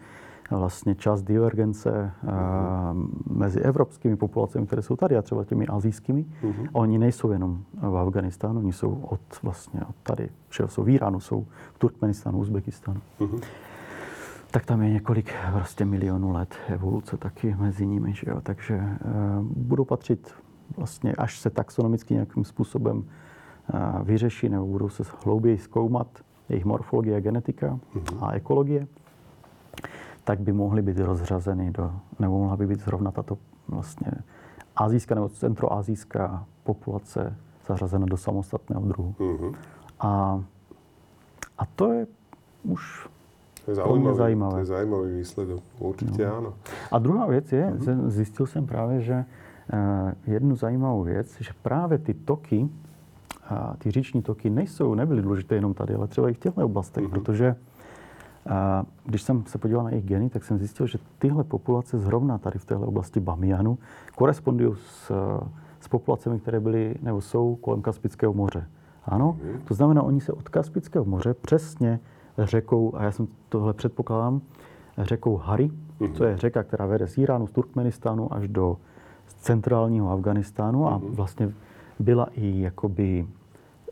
vlastně 0.51 0.95
čas 0.95 1.23
divergence 1.23 2.13
uh-huh. 2.25 2.93
uh, 2.93 3.37
mezi 3.37 3.61
evropskými 3.61 4.17
populacemi, 4.17 4.67
které 4.67 4.83
jsou 4.83 4.97
tady, 4.97 5.17
a 5.17 5.23
třeba 5.23 5.45
těmi 5.45 5.67
azijskými. 5.67 6.27
Uh-huh. 6.43 6.69
Oni 6.73 6.99
nejsou 6.99 7.31
jenom 7.31 7.59
v 7.81 7.97
Afganistánu, 7.97 8.61
oni 8.61 8.73
jsou 8.73 8.99
od, 9.03 9.21
vlastně 9.43 9.81
od 9.89 9.95
tady, 10.03 10.29
že 10.51 10.69
jsou 10.69 10.83
v 10.83 10.89
Iránu, 10.89 11.21
jsou 11.21 11.47
v 11.75 11.79
Turkmenistánu, 11.79 12.39
Uzbekistánu. 12.39 13.01
Uh-huh. 13.21 13.41
Tak 14.51 14.67
tam 14.67 14.83
je 14.83 14.91
několik 14.91 15.35
prostě 15.53 15.85
milionů 15.85 16.33
let 16.33 16.55
evoluce 16.67 17.17
taky 17.17 17.57
mezi 17.59 17.87
nimi, 17.87 18.15
že 18.15 18.31
jo? 18.31 18.41
takže 18.41 18.77
uh, 18.77 19.45
budou 19.45 19.85
patřit 19.85 20.35
vlastně, 20.77 21.13
až 21.13 21.39
se 21.39 21.51
taxonomicky 21.51 22.15
nějakým 22.15 22.45
způsobem 22.45 23.05
vyřeší 24.03 24.49
nebo 24.49 24.67
budou 24.67 24.89
se 24.89 25.03
hlouběji 25.25 25.59
zkoumat 25.59 26.07
jejich 26.49 26.65
morfologie, 26.65 27.21
genetika 27.21 27.79
mm-hmm. 27.95 28.25
a 28.25 28.33
ekologie, 28.33 28.87
tak 30.25 30.41
by 30.41 30.53
mohly 30.53 30.83
být 30.83 30.99
rozřazeny 30.99 31.71
do, 31.71 31.93
nebo 32.19 32.39
mohla 32.39 32.57
by 32.57 32.67
být 32.67 32.81
zrovna 32.81 33.11
tato 33.11 33.39
vlastně 33.69 34.13
azijská 34.77 35.15
nebo 35.15 35.29
centroazijská 35.29 36.45
populace 36.65 37.37
zařazena 37.67 38.07
do 38.07 38.17
samostatného 38.17 38.83
druhu. 38.83 39.15
Mm-hmm. 39.19 39.55
A, 40.01 40.43
a 41.59 41.67
to 41.67 41.93
je 41.93 42.07
už 42.63 43.09
to 43.69 43.73
je 43.73 43.75
zaujímavý, 43.75 44.17
zajímavé. 44.17 44.53
To 44.53 44.59
je 44.59 44.65
zajímavý 44.65 45.17
výsledok. 45.17 45.61
Určitě 45.79 46.27
no. 46.27 46.37
ano. 46.37 46.55
A 46.93 46.99
druhá 46.99 47.27
věc 47.27 47.53
je, 47.53 47.73
mm-hmm. 47.77 48.09
zjistil 48.09 48.47
jsem 48.47 48.67
právě, 48.67 49.01
že 49.01 49.25
Eh, 49.73 50.15
jednu 50.27 50.57
zajímavou 50.57 51.03
věc, 51.03 51.37
že 51.41 51.51
právě 51.63 51.99
ty 51.99 52.15
toky, 52.15 52.69
a 53.49 53.75
ty 53.79 53.91
říční 53.91 54.23
toky 54.23 54.51
nejsou, 54.51 54.95
nebyly 54.95 55.23
důležité 55.23 55.55
jenom 55.55 55.75
tady, 55.75 55.95
ale 55.95 56.07
třeba 56.07 56.29
i 56.29 56.35
v 56.35 56.39
těchto 56.39 56.65
oblastech, 56.65 57.05
mm-hmm. 57.05 57.11
protože 57.11 57.57
a 58.47 58.83
eh, 58.83 58.87
když 59.05 59.23
jsem 59.23 59.45
se 59.47 59.59
podíval 59.59 59.85
na 59.85 59.91
jejich 59.91 60.05
geny, 60.05 60.31
tak 60.31 60.45
jsem 60.45 60.59
zjistil, 60.59 60.87
že 60.87 60.99
tyhle 61.19 61.45
populace 61.45 61.99
zrovna 61.99 62.39
tady 62.39 62.59
v 62.59 62.65
téhle 62.65 62.87
oblasti 62.87 63.21
Bamianu 63.21 63.79
korespondují 64.17 64.75
s, 64.77 65.13
s 65.81 65.89
populacemi, 65.89 66.41
které 66.41 66.61
byly 66.61 66.95
nebo 67.03 67.21
jsou 67.21 67.57
kolem 67.57 67.83
Kaspického 67.83 68.33
moře. 68.33 68.67
Ano, 69.05 69.39
mm-hmm. 69.41 69.61
to 69.65 69.75
znamená, 69.75 70.03
oni 70.03 70.21
se 70.21 70.33
od 70.33 70.49
Kaspického 70.49 71.05
moře 71.05 71.35
přesně 71.35 72.01
řekou, 72.39 72.93
a 72.97 73.05
já 73.05 73.13
jsem 73.13 73.29
tohle 73.49 73.75
předpokládám, 73.75 74.41
řekou 74.99 75.37
Hari, 75.37 75.71
mm-hmm. 76.01 76.13
to 76.13 76.25
je 76.25 76.37
řeka, 76.37 76.63
která 76.63 76.87
vede 76.87 77.07
z 77.07 77.19
Iránu, 77.19 77.47
z 77.47 77.53
Turkmenistánu 77.53 78.35
až 78.35 78.49
do 78.49 78.77
centrálního 79.41 80.11
Afganistánu 80.11 80.89
a 80.89 80.99
mhm. 80.99 81.07
vlastně 81.13 81.53
byla 81.99 82.27
i 82.33 82.61
jakoby 82.61 83.27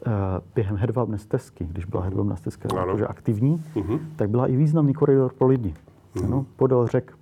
uh, 0.06 0.12
během 0.54 0.76
hedvábné 0.76 1.18
stezky, 1.18 1.64
když 1.64 1.84
byla 1.84 2.02
mhm. 2.02 2.10
hedvábná 2.10 2.36
stezka 2.36 2.68
jakože 2.76 3.06
aktivní, 3.06 3.62
uh-huh. 3.74 3.98
tak 4.16 4.30
byla 4.30 4.46
i 4.46 4.56
významný 4.56 4.94
koridor 4.94 5.32
pro 5.38 5.46
lidi. 5.46 5.74
Uh-huh. 6.14 6.24
Ano, 6.24 6.46
podél 6.56 6.86
řek. 6.86 7.12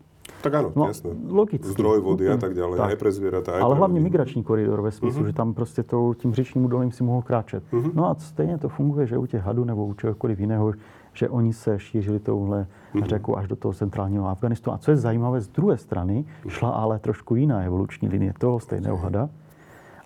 Tak 0.43 0.55
ano, 0.55 0.73
no, 0.77 0.87
jasné. 0.87 1.11
Logicky. 1.29 1.69
Zdroj 1.69 2.01
vody 2.01 2.29
a 2.29 2.37
tak 2.37 2.55
dále, 2.55 2.77
tak. 2.77 2.91
aj 2.91 2.97
pre 2.97 3.13
zvěrata, 3.13 3.53
aj 3.53 3.61
Ale 3.61 3.75
hlavně 3.75 3.99
lidi. 3.99 4.05
migrační 4.05 4.45
koridor 4.45 4.81
ve 4.81 4.93
smyslu, 4.93 5.23
uh-huh. 5.23 5.27
že 5.27 5.33
tam 5.33 5.55
prostě 5.55 5.83
to, 5.83 6.15
tím 6.15 6.35
řečním 6.35 6.65
údolím 6.65 6.93
si 6.93 7.05
mohl 7.05 7.23
kráčet. 7.23 7.65
Uh-huh. 7.73 7.91
No 7.95 8.11
a 8.11 8.15
stejně 8.15 8.59
to 8.59 8.69
funguje, 8.69 9.07
že 9.07 9.19
u 9.19 9.27
těch 9.27 9.43
hadů 9.43 9.65
nebo 9.65 9.87
u 9.87 9.95
čehokoliv 9.95 10.41
jiného, 10.41 10.73
že 11.15 11.29
oni 11.29 11.53
se 11.53 11.79
šířili 11.79 12.21
touhle 12.21 12.67
mm-hmm. 12.95 13.07
řeku 13.07 13.39
až 13.39 13.49
do 13.49 13.57
toho 13.57 13.75
centrálního 13.75 14.29
Afganistánu. 14.29 14.75
A 14.75 14.79
co 14.79 14.91
je 14.91 14.97
zajímavé, 14.97 15.41
z 15.41 15.49
druhé 15.49 15.77
strany 15.77 16.25
šla 16.49 16.71
ale 16.71 16.99
trošku 16.99 17.37
jiná 17.37 17.63
evoluční 17.63 18.09
linie 18.09 18.33
toho 18.39 18.61
stejného 18.61 18.97
hada. 18.97 19.29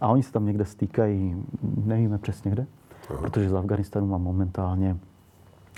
A 0.00 0.08
oni 0.08 0.22
se 0.22 0.32
tam 0.32 0.46
někde 0.46 0.64
stýkají, 0.64 1.44
nevíme 1.84 2.18
přesně 2.18 2.50
kde, 2.50 2.66
Aha. 3.10 3.20
protože 3.20 3.48
z 3.50 3.54
Afganistánu 3.54 4.06
mám 4.06 4.22
momentálně 4.22 4.96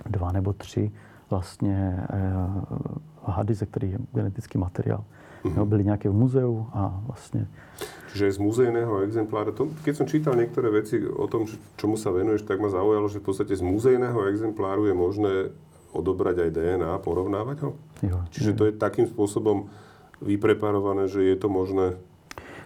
dva 0.06 0.32
nebo 0.32 0.52
tři 0.52 0.90
vlastně 1.30 2.06
eh, 2.10 2.32
hady, 3.24 3.54
ze 3.54 3.66
kterých 3.66 3.92
je 3.92 3.98
genetický 4.12 4.58
materiál. 4.58 5.04
Mm-hmm. 5.44 5.64
byli 5.64 5.84
nějaké 5.84 6.08
v 6.08 6.12
muzeu 6.12 6.66
a 6.72 7.00
vlastně 7.06 7.46
Čiže 8.10 8.32
z 8.32 8.38
muzejného 8.42 9.06
exemplára, 9.06 9.54
to, 9.54 9.70
keď 9.86 9.94
som 9.94 10.06
čítal 10.10 10.34
niektoré 10.34 10.66
veci 10.66 10.98
o 10.98 11.30
tom, 11.30 11.46
čomu 11.78 11.94
sa 11.94 12.10
venuješ, 12.10 12.42
tak 12.42 12.58
ma 12.58 12.66
zaujalo, 12.66 13.06
že 13.06 13.22
v 13.22 13.26
podstate 13.30 13.54
z 13.54 13.62
muzejného 13.62 14.26
exempláru 14.26 14.90
je 14.90 14.94
možné 14.98 15.34
odobrať 15.94 16.42
aj 16.42 16.50
DNA, 16.50 16.92
porovnávať 17.06 17.56
ho? 17.62 17.70
Jo, 18.02 18.18
Čiže 18.34 18.58
to 18.58 18.66
je 18.66 18.74
takým 18.74 19.06
spôsobom 19.06 19.70
vypreparované, 20.18 21.06
že 21.06 21.22
je 21.22 21.36
to 21.38 21.46
možné 21.46 21.94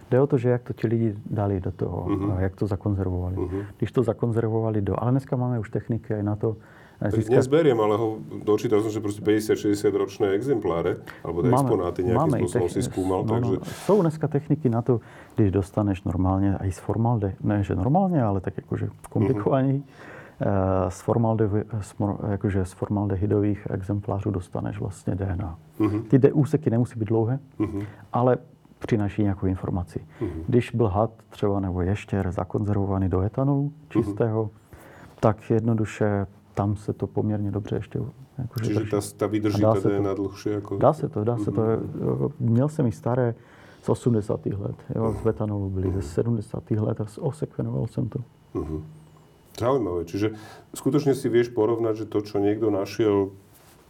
Jde 0.05 0.21
o 0.21 0.27
to, 0.27 0.37
že 0.37 0.49
jak 0.49 0.63
to 0.63 0.73
ti 0.73 0.85
lidi 0.87 1.17
dali 1.25 1.57
do 1.57 1.71
toho, 1.73 2.05
uh-huh. 2.05 2.37
jak 2.37 2.55
to 2.55 2.69
zakonzervovali. 2.69 3.35
Uh-huh. 3.35 3.65
Když 3.77 3.91
to 3.91 4.03
zakonzervovali 4.03 4.81
do... 4.81 4.93
Ale 5.01 5.17
dneska 5.17 5.33
máme 5.33 5.57
už 5.59 5.69
techniky 5.69 6.21
na 6.21 6.37
to, 6.37 6.61
získať... 7.01 7.31
Dnes 7.35 7.47
beriem, 7.47 7.79
ale 7.79 7.95
ho 7.99 8.19
dočítal 8.43 8.79
som, 8.81 8.91
že 8.91 9.03
proste 9.03 9.21
50-60 9.21 9.91
ročné 9.95 10.27
exempláre, 10.35 11.03
alebo 11.23 11.43
máme, 11.43 11.55
exponáty 11.55 11.99
nejakým 12.07 12.47
spôsobom 12.47 12.69
si 12.71 12.81
skúmal. 12.81 13.19
No, 13.27 13.31
takže... 13.35 13.55
no, 13.59 13.67
sú 13.87 13.95
dneska 14.01 14.25
techniky 14.27 14.67
na 14.71 14.81
to, 14.81 15.03
když 15.35 15.51
dostaneš 15.51 16.07
normálne 16.07 16.55
aj 16.55 16.69
z 16.71 16.79
formalde, 16.79 17.29
ne 17.43 17.63
že 17.63 17.75
normálne, 17.75 18.19
ale 18.19 18.39
tak 18.39 18.63
akože 18.63 18.91
komplikovaní, 19.11 19.83
uh-huh. 19.83 20.91
z, 20.91 20.99
formalde, 21.01 21.45
akože 22.39 22.65
z 22.65 22.73
formaldehydových 22.73 23.67
exemplářů 23.69 24.31
dostaneš 24.31 24.79
vlastně 24.79 25.15
DNA. 25.15 25.57
Uh-huh. 25.79 26.03
Ty 26.07 26.31
úseky 26.31 26.69
nemusí 26.69 26.99
být 26.99 27.07
dlouhé, 27.07 27.39
uh-huh. 27.59 27.85
ale 28.13 28.37
přináší 28.79 29.23
nějakou 29.23 29.47
informaci. 29.47 29.99
Uh-huh. 30.21 30.43
Když 30.47 30.71
byl 30.71 30.87
had 30.87 31.11
třeba 31.29 31.59
nebo 31.59 31.81
ještěr 31.81 32.31
zakonzervovaný 32.31 33.09
do 33.09 33.21
etanolu 33.21 33.71
čistého, 33.89 34.43
uh-huh. 34.43 35.19
tak 35.19 35.49
jednoduše 35.49 36.27
tam 36.55 36.75
se 36.75 36.93
to 36.93 37.07
poměrně 37.07 37.51
dobře 37.51 37.75
ještě 37.75 37.99
jakože 38.37 38.65
Čiže 38.65 38.79
ta, 38.91 38.99
ta 39.17 39.27
vydrží 39.27 39.61
ta 39.61 39.73
DNA 39.73 40.13
dlhšie? 40.13 40.55
Jako... 40.55 40.77
Dá 40.77 40.93
se 40.93 41.09
to, 41.09 41.23
dá 41.23 41.37
se 41.37 41.51
to. 41.51 41.61
Mhm. 41.61 42.29
Měl 42.39 42.69
jsem 42.69 42.87
i 42.87 42.91
staré 42.91 43.35
z 43.83 43.89
80. 43.89 44.45
let, 44.45 44.75
jo, 44.95 45.15
z 45.23 45.27
etanolu 45.27 45.69
byly 45.69 45.91
ze 45.91 46.01
70. 46.01 46.71
let 46.71 47.01
a 47.01 47.05
osekvenoval 47.19 47.87
jsem 47.87 48.09
to. 48.09 48.19
Uh-huh. 48.55 48.81
Zaujímavé. 49.59 50.03
Čiže 50.09 50.35
skutočne 50.73 51.15
si 51.15 51.29
vieš 51.29 51.53
porovnať, 51.53 52.03
že 52.03 52.05
to, 52.09 52.19
čo 52.25 52.41
niekto 52.41 52.73
našiel 52.73 53.31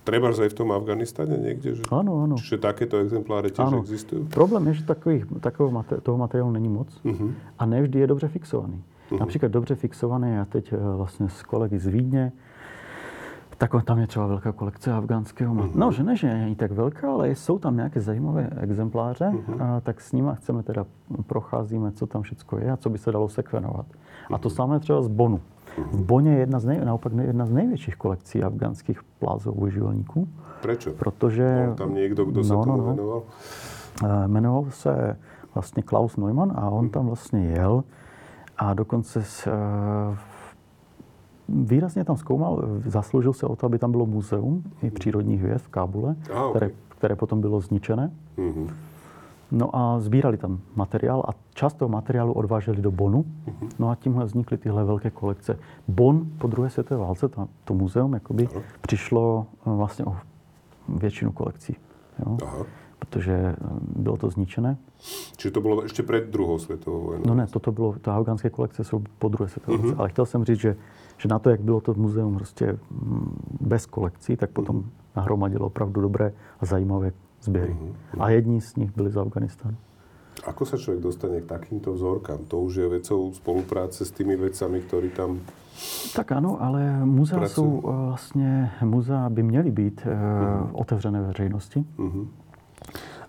Treba 0.05 0.29
aj 0.29 0.53
v 0.53 0.57
tom 0.61 0.69
Afganistane 0.69 1.33
niekde? 1.33 1.81
Že... 1.81 1.89
Áno, 1.89 2.21
áno. 2.21 2.37
Čiže 2.37 2.61
takéto 2.61 3.01
exempláre 3.01 3.49
tiež 3.49 3.73
áno. 3.73 3.81
existujú? 3.81 4.29
Problém 4.29 4.69
je, 4.69 4.73
že 4.77 4.83
takových, 4.85 5.25
takového 5.41 5.73
mater- 5.73 5.97
toho 5.97 6.13
materiálu 6.13 6.53
není 6.53 6.69
moc 6.69 6.93
uh-huh. 7.01 7.33
a 7.57 7.65
nevždy 7.65 8.05
je 8.05 8.07
dobře 8.07 8.27
fixovaný. 8.29 8.77
Uh-huh. 8.77 9.19
Například 9.19 9.49
dobře 9.49 9.75
fixovaný, 9.75 10.29
já 10.37 10.45
teď 10.45 10.73
eh, 10.73 10.77
vlastně 10.77 11.29
s 11.29 11.41
kolegy 11.41 11.79
z 11.79 11.87
Vídně, 11.87 12.31
tak 13.57 13.71
tam 13.85 13.97
je 13.97 14.07
třeba 14.07 14.27
velká 14.27 14.51
kolekce 14.51 14.93
afgánského 14.93 15.55
uh-huh. 15.55 15.71
No, 15.75 15.91
že 15.91 16.03
ne, 16.03 16.15
že 16.15 16.33
není 16.33 16.55
tak 16.55 16.71
velká, 16.71 17.11
ale 17.11 17.29
jsou 17.29 17.59
tam 17.59 17.75
nějaké 17.75 18.01
zajímavé 18.01 18.49
exempláře, 18.59 19.25
uh-huh. 19.25 19.63
a 19.63 19.81
tak 19.81 20.01
s 20.01 20.11
nimi 20.11 20.29
chceme 20.33 20.63
teda 20.63 20.85
procházíme, 21.27 21.91
co 21.91 22.07
tam 22.07 22.21
všechno 22.21 22.57
je 22.57 22.71
a 22.71 22.77
co 22.77 22.89
by 22.89 22.97
se 22.97 23.11
dalo 23.11 23.29
sekvenovat. 23.29 23.85
Uh-huh. 23.85 24.35
A 24.35 24.37
to 24.37 24.49
samé 24.49 24.79
třeba 24.79 25.01
z 25.01 25.07
Bonu. 25.07 25.41
V 25.91 26.03
Boně 26.03 26.31
je 26.31 26.39
jedna 26.39 26.59
z 26.59 26.65
nej, 26.65 26.85
naopak 26.85 27.13
jedna 27.13 27.45
z 27.45 27.51
největších 27.51 27.95
kolekcí 27.95 28.43
afgánských 28.43 29.03
plázových 29.03 29.73
živelníků. 29.73 30.27
Proč? 30.61 30.87
Protože... 30.87 31.63
Bol 31.65 31.75
tam 31.75 31.93
někdo, 31.95 32.25
kdo 32.25 32.43
se 32.43 32.53
no, 32.53 32.63
tomu 32.63 32.77
no, 32.77 32.83
jmenoval? 32.83 33.23
Uh, 34.03 34.09
jmenoval 34.27 34.65
se 34.69 35.17
vlastně 35.53 35.83
Klaus 35.83 36.17
Neumann 36.17 36.53
a 36.55 36.69
on 36.69 36.89
tam 36.89 37.07
vlastně 37.07 37.45
jel 37.45 37.83
a 38.57 38.73
dokonce 38.73 39.23
s, 39.23 39.47
uh, 39.47 40.17
výrazně 41.49 42.03
tam 42.03 42.17
zkoumal, 42.17 42.63
zasloužil 42.85 43.33
se 43.33 43.45
o 43.45 43.55
to, 43.55 43.65
aby 43.65 43.79
tam 43.79 43.91
bylo 43.91 44.05
muzeum 44.05 44.63
i 44.83 44.91
přírodních 44.91 45.41
věd 45.41 45.61
v 45.61 45.67
Kábule, 45.67 46.15
Aha, 46.31 46.47
okay. 46.47 46.57
které, 46.57 46.71
které 46.89 47.15
potom 47.15 47.41
bylo 47.41 47.61
zničené. 47.61 48.11
Mm-hmm. 48.37 48.67
No 49.51 49.75
a 49.75 49.99
sbírali 49.99 50.37
tam 50.37 50.59
materiál 50.75 51.23
a 51.27 51.31
část 51.53 51.73
toho 51.73 51.89
materiálu 51.89 52.33
odváželi 52.33 52.81
do 52.81 52.91
Bonu. 52.91 53.25
Uh-huh. 53.47 53.69
No 53.79 53.89
a 53.89 53.95
tímhle 53.95 54.25
vznikly 54.25 54.57
tyhle 54.57 54.83
velké 54.83 55.09
kolekce. 55.09 55.59
Bon 55.87 56.25
po 56.37 56.47
druhé 56.47 56.69
světové 56.69 56.99
válce, 56.99 57.27
to, 57.27 57.47
to 57.63 57.73
muzeum, 57.73 58.13
jakoby, 58.13 58.47
uh-huh. 58.47 58.61
přišlo 58.81 59.45
eh, 59.67 59.69
vlastně 59.69 60.05
o 60.05 60.17
většinu 60.89 61.31
kolekcí. 61.31 61.75
Jo? 62.25 62.37
Uh-huh. 62.37 62.65
Protože 62.99 63.33
eh, 63.33 63.55
bylo 63.95 64.17
to 64.17 64.29
zničené. 64.29 64.77
Čiže 65.37 65.51
to 65.51 65.61
bylo 65.61 65.83
ještě 65.83 66.03
před 66.03 66.29
druhou 66.29 66.59
světovou 66.59 67.01
vojnou? 67.01 67.23
No 67.27 67.35
ne, 67.35 67.47
toto 67.47 67.71
bylo, 67.71 67.95
to 68.01 68.11
afgánské 68.11 68.49
kolekce 68.49 68.83
jsou 68.83 69.01
po 69.19 69.29
druhé 69.29 69.49
světové 69.49 69.77
uh-huh. 69.77 69.95
Ale 69.97 70.09
chtěl 70.09 70.25
jsem 70.25 70.45
říct, 70.45 70.59
že, 70.59 70.75
že 71.17 71.29
na 71.29 71.39
to, 71.39 71.49
jak 71.49 71.61
bylo 71.61 71.81
to 71.81 71.93
muzeum 71.93 72.35
prostě 72.35 72.77
mm, 72.91 73.57
bez 73.61 73.85
kolekcí, 73.85 74.37
tak 74.37 74.49
potom 74.49 74.75
uh-huh. 74.75 75.15
nahromadilo 75.15 75.65
opravdu 75.65 76.01
dobré 76.01 76.33
a 76.59 76.65
zajímavé 76.65 77.11
sběry. 77.41 77.77
Uh-huh. 77.81 78.23
A 78.23 78.29
jedni 78.29 78.61
z 78.61 78.75
nich 78.75 78.91
byli 78.95 79.11
z 79.11 79.17
Afganistánu. 79.17 79.77
Ako 80.43 80.67
sa 80.67 80.75
človek 80.75 80.99
dostane 80.99 81.39
k 81.39 81.47
takýmto 81.47 81.95
vzorkám? 81.95 82.51
To 82.51 82.59
už 82.67 82.75
je 82.75 82.87
vecou 82.91 83.31
spolupráce 83.31 84.03
s 84.03 84.11
tými 84.11 84.35
vecami, 84.35 84.83
ktorí 84.83 85.15
tam 85.15 85.39
tak 86.15 86.31
ano, 86.31 86.61
ale 86.61 87.05
muzea 87.05 87.39
pracují. 87.39 87.55
jsou 87.55 87.83
eh, 87.83 88.05
vlastně, 88.05 88.71
muzea 88.83 89.29
by 89.29 89.43
měly 89.43 89.71
být 89.71 90.01
uh-huh. 90.05 90.69
otevřené 90.73 91.21
veřejnosti. 91.21 91.85
Uh-huh. 91.97 92.27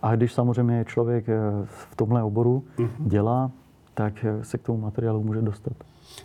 A 0.03 0.17
když 0.17 0.33
samozřejmě 0.33 0.85
člověk 0.85 1.29
eh, 1.29 1.41
v 1.65 1.97
tomhle 1.97 2.23
oboru 2.23 2.65
uh-huh. 2.79 2.89
dělá, 2.99 3.51
tak 3.95 4.27
se 4.43 4.59
k 4.59 4.63
tomu 4.63 4.79
materiálu 4.79 5.23
může 5.23 5.43
dostat. 5.43 5.73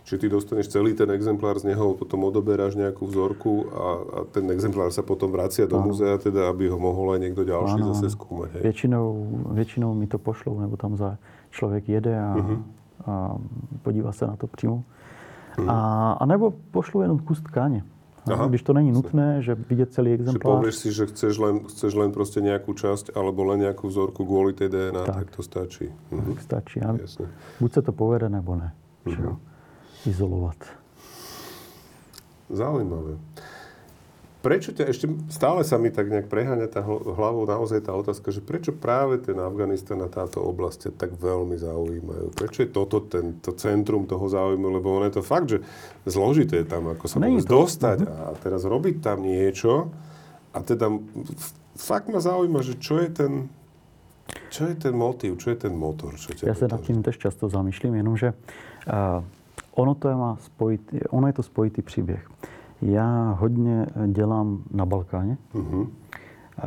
Čiže 0.04 0.18
ty 0.18 0.26
dostaneš 0.28 0.66
celý 0.72 0.96
ten 0.96 1.10
exemplár 1.12 1.60
z 1.60 1.72
neho, 1.72 1.94
potom 1.94 2.24
odoberáš 2.24 2.74
nejakú 2.80 3.04
vzorku 3.06 3.68
a, 3.68 3.86
a 4.00 4.18
ten 4.32 4.48
exemplár 4.48 4.88
sa 4.88 5.04
potom 5.04 5.28
vracia 5.28 5.68
do 5.68 5.76
muzea, 5.78 6.16
teda 6.16 6.48
aby 6.48 6.72
ho 6.72 6.80
mohol 6.80 7.12
aj 7.16 7.20
niekto 7.20 7.44
ďalší 7.44 7.80
ano. 7.80 7.92
zase 7.92 8.16
skúmať. 8.16 8.48
Hej. 8.56 8.62
Většinou, 8.62 9.06
většinou 9.52 9.90
mi 9.94 10.06
to 10.08 10.18
pošlou, 10.18 10.60
nebo 10.60 10.76
tam 10.76 10.96
za 10.96 11.18
člověk 11.50 11.88
jede 11.88 12.20
a, 12.20 12.34
uh-huh. 12.36 12.62
a 13.06 13.36
podívá 13.82 14.12
se 14.12 14.26
na 14.26 14.36
to 14.36 14.46
přímo. 14.46 14.84
Uh-huh. 15.58 15.70
A, 15.70 16.12
a 16.12 16.26
nebo 16.26 16.54
pošlu 16.70 17.02
jenom 17.02 17.18
kus 17.18 17.40
tkáně. 17.40 17.84
Aha, 18.32 18.46
když 18.46 18.62
to 18.62 18.72
není 18.72 18.92
nutné, 18.92 19.42
že 19.42 19.54
vidět 19.54 19.92
celý 19.92 20.12
exemplář. 20.12 20.54
Že 20.54 20.58
povieš 20.58 20.74
si, 20.74 20.92
že 20.92 21.06
chceš 21.06 21.38
len, 21.38 21.60
chceš 21.66 21.94
len 21.94 22.12
prostě 22.12 22.40
nějakou 22.40 22.72
část 22.72 23.10
alebo 23.14 23.44
len 23.44 23.60
nějakou 23.60 23.88
vzorku 23.88 24.24
kvůli 24.24 24.52
té 24.52 24.68
DNA, 24.68 25.04
tak, 25.04 25.14
tak 25.14 25.36
to 25.36 25.42
stačí. 25.42 25.90
Mhm. 26.10 26.34
Tak 26.34 26.42
stačí. 26.42 26.80
A 26.80 26.96
buď 27.60 27.72
se 27.72 27.82
to 27.82 27.92
povede, 27.92 28.28
nebo 28.28 28.56
ne. 28.56 28.72
Uh-huh 29.06 29.36
izolovat. 30.06 30.58
Zaujímavé. 32.50 33.16
Prečo 34.42 34.74
ťa, 34.74 34.90
ešte 34.90 35.06
stále 35.30 35.62
sa 35.62 35.78
mi 35.78 35.94
tak 35.94 36.10
nejak 36.10 36.26
preháňa 36.26 36.66
tá 36.66 36.82
hlavou 36.82 37.46
naozaj 37.46 37.86
tá 37.86 37.94
otázka, 37.94 38.34
že 38.34 38.42
prečo 38.42 38.74
práve 38.74 39.22
ten 39.22 39.38
Afganistan 39.38 40.02
a 40.02 40.10
táto 40.10 40.42
oblasť 40.42 40.98
tak 40.98 41.14
veľmi 41.14 41.54
zaujímajú? 41.54 42.34
Prečo 42.34 42.66
je 42.66 42.68
toto 42.74 43.06
ten, 43.06 43.38
to 43.38 43.54
centrum 43.54 44.02
toho 44.10 44.26
záujmu? 44.26 44.66
Lebo 44.66 44.98
ono 44.98 45.06
je 45.06 45.14
to 45.14 45.22
fakt, 45.22 45.46
že 45.46 45.62
zložité 46.10 46.66
tam, 46.66 46.90
ako 46.90 47.06
sa 47.06 47.22
to... 47.22 47.30
dostať 47.38 47.98
uh-huh. 48.02 48.34
a 48.34 48.38
teraz 48.42 48.66
robiť 48.66 48.98
tam 48.98 49.22
niečo 49.22 49.94
a 50.50 50.58
teda 50.58 50.90
fakt 51.78 52.10
ma 52.10 52.18
zaujíma, 52.18 52.66
že 52.66 52.74
čo 52.82 52.98
je 52.98 53.08
ten, 53.14 53.32
čo 54.50 54.66
je 54.66 54.74
ten 54.74 54.94
motiv, 54.98 55.38
čo 55.38 55.54
je 55.54 55.58
ten 55.70 55.74
motor? 55.78 56.18
Čo 56.18 56.34
ťa 56.34 56.50
Já 56.50 56.54
se 56.58 56.66
nad 56.66 56.82
tím 56.82 56.98
tež 57.02 57.14
často 57.14 57.46
zamýšlím, 57.46 57.94
jenomže 57.94 58.34
uh, 58.90 59.22
Ono 59.74 59.94
to, 59.94 60.08
je 60.08 60.14
má 60.14 60.36
spojitý, 60.36 61.00
ono 61.10 61.26
je 61.26 61.32
to 61.32 61.42
spojitý 61.42 61.82
příběh. 61.82 62.28
Já 62.82 63.36
hodně 63.40 63.86
dělám 64.06 64.62
na 64.70 64.86
Balkáně, 64.86 65.38
uh-huh. 65.54 65.88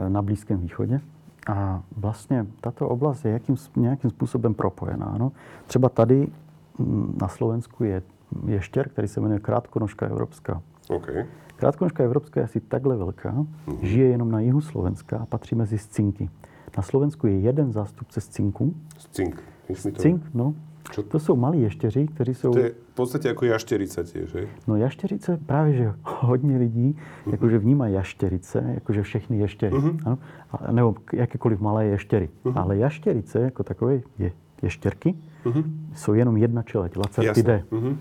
na 0.08 0.22
Blízkém 0.22 0.60
východě. 0.60 1.02
A 1.48 1.84
vlastně 1.98 2.48
tato 2.62 2.90
oblast 2.90 3.26
je 3.26 3.32
jakým, 3.32 3.56
nějakým 3.76 4.10
způsobem 4.10 4.54
propojená. 4.54 5.16
No. 5.18 5.32
Třeba 5.68 5.90
tady 5.90 6.28
mm, 6.80 7.18
na 7.22 7.28
Slovensku 7.28 7.84
je 7.84 8.02
ještěr, 8.46 8.90
který 8.90 9.08
se 9.08 9.22
jmenuje 9.22 9.40
krátkonožka 9.40 10.06
evropská. 10.06 10.62
Okay. 10.90 11.26
Krátkonožka 11.56 12.04
evropská 12.04 12.40
je 12.40 12.44
asi 12.44 12.60
takhle 12.60 12.98
velká, 12.98 13.34
uh-huh. 13.34 13.78
žije 13.82 14.08
jenom 14.08 14.32
na 14.32 14.40
jihu 14.40 14.62
Slovenska 14.62 15.18
a 15.18 15.26
patří 15.26 15.56
mezi 15.56 15.78
scinky. 15.78 16.30
Na 16.78 16.84
Slovensku 16.84 17.28
je 17.28 17.40
jeden 17.40 17.72
zástupce 17.72 18.22
scinku. 18.22 18.74
Scink. 18.98 19.44
Scink, 19.74 20.24
no. 20.34 20.54
Čo? 20.92 21.04
To 21.04 21.20
jsou 21.20 21.36
malí 21.36 21.62
ještěři, 21.62 22.08
kteří 22.08 22.34
jsou... 22.34 22.52
To 22.52 22.60
je 22.60 22.70
v 22.70 22.96
podstatě 22.96 23.28
jako 23.28 23.46
jaštěrice 23.46 24.04
tiež, 24.04 24.32
že? 24.32 24.48
No 24.68 24.76
jaštěrice 24.76 25.38
právě, 25.46 25.74
že 25.74 25.94
hodně 26.04 26.58
lidí 26.58 26.96
uh-huh. 26.96 27.32
jakože 27.32 27.58
vnímá 27.58 27.88
jaštěrice, 27.88 28.72
jakože 28.74 29.02
všechny 29.02 29.38
ještěry. 29.38 29.76
Uh-huh. 29.76 30.00
Ano? 30.06 30.18
A, 30.52 30.72
nebo 30.72 30.96
jakékoliv 31.14 31.60
malé 31.60 31.86
ještěry. 31.86 32.30
Uh-huh. 32.46 32.62
Ale 32.62 32.78
jaštěrice 32.78 33.40
jako 33.40 33.64
takové 33.64 34.00
je, 34.20 34.32
ještěrky 34.62 35.16
uh-huh. 35.46 35.64
jsou 35.96 36.14
jenom 36.14 36.38
jedna 36.38 36.64
čeleť, 36.64 36.98
Lacertidae. 36.98 37.64
Uh-huh. 37.72 37.98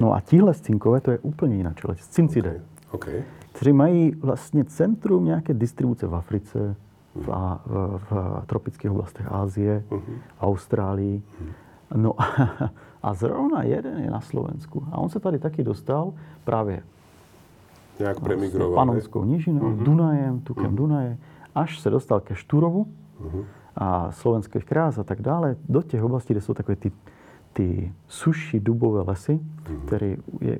No 0.00 0.14
a 0.14 0.20
tíhle 0.20 0.54
scinkové, 0.54 1.00
to 1.00 1.10
je 1.10 1.18
úplně 1.18 1.56
jiná 1.56 1.72
čeleť, 1.72 2.00
Scincidae. 2.00 2.60
Okay. 2.90 3.14
Okay. 3.14 3.22
Kteří 3.52 3.72
mají 3.72 4.10
vlastně 4.10 4.64
centrum 4.64 5.24
nějaké 5.24 5.54
distribuce 5.54 6.06
v 6.06 6.14
Africe, 6.14 6.76
v, 7.14 7.26
v, 7.66 8.10
v 8.10 8.46
tropických 8.46 8.90
oblastech 8.90 9.26
Ázie, 9.32 9.84
uh-huh. 9.90 10.00
Austrálii. 10.40 11.22
Uh-huh. 11.42 11.52
No 11.96 12.14
a 13.02 13.14
zrovna 13.14 13.62
jeden 13.62 13.98
je 13.98 14.10
na 14.10 14.20
Slovensku. 14.20 14.84
A 14.92 14.98
on 14.98 15.08
se 15.08 15.20
tady 15.20 15.38
taky 15.38 15.64
dostal 15.64 16.12
právě 16.44 16.82
Nějak 17.98 18.20
premigroval. 18.20 18.74
Panonskou 18.74 19.24
nížinou, 19.24 19.60
uh-huh. 19.60 19.82
Dunajem, 19.82 20.40
tukem 20.40 20.70
uh-huh. 20.70 20.74
Dunaje, 20.74 21.18
až 21.54 21.80
se 21.80 21.90
dostal 21.90 22.20
ke 22.20 22.34
Šturovu 22.34 22.86
uh-huh. 23.20 23.44
a 23.76 24.12
slovenské 24.12 24.60
krás 24.60 24.98
a 24.98 25.04
tak 25.04 25.22
dále, 25.22 25.56
do 25.68 25.82
těch 25.82 26.02
oblastí, 26.02 26.34
kde 26.34 26.40
jsou 26.40 26.54
takové 26.54 26.76
ty, 26.76 26.92
ty 27.52 27.92
suší 28.08 28.60
dubové 28.60 29.02
lesy, 29.02 29.40
uh-huh. 29.40 29.80
které 29.86 30.16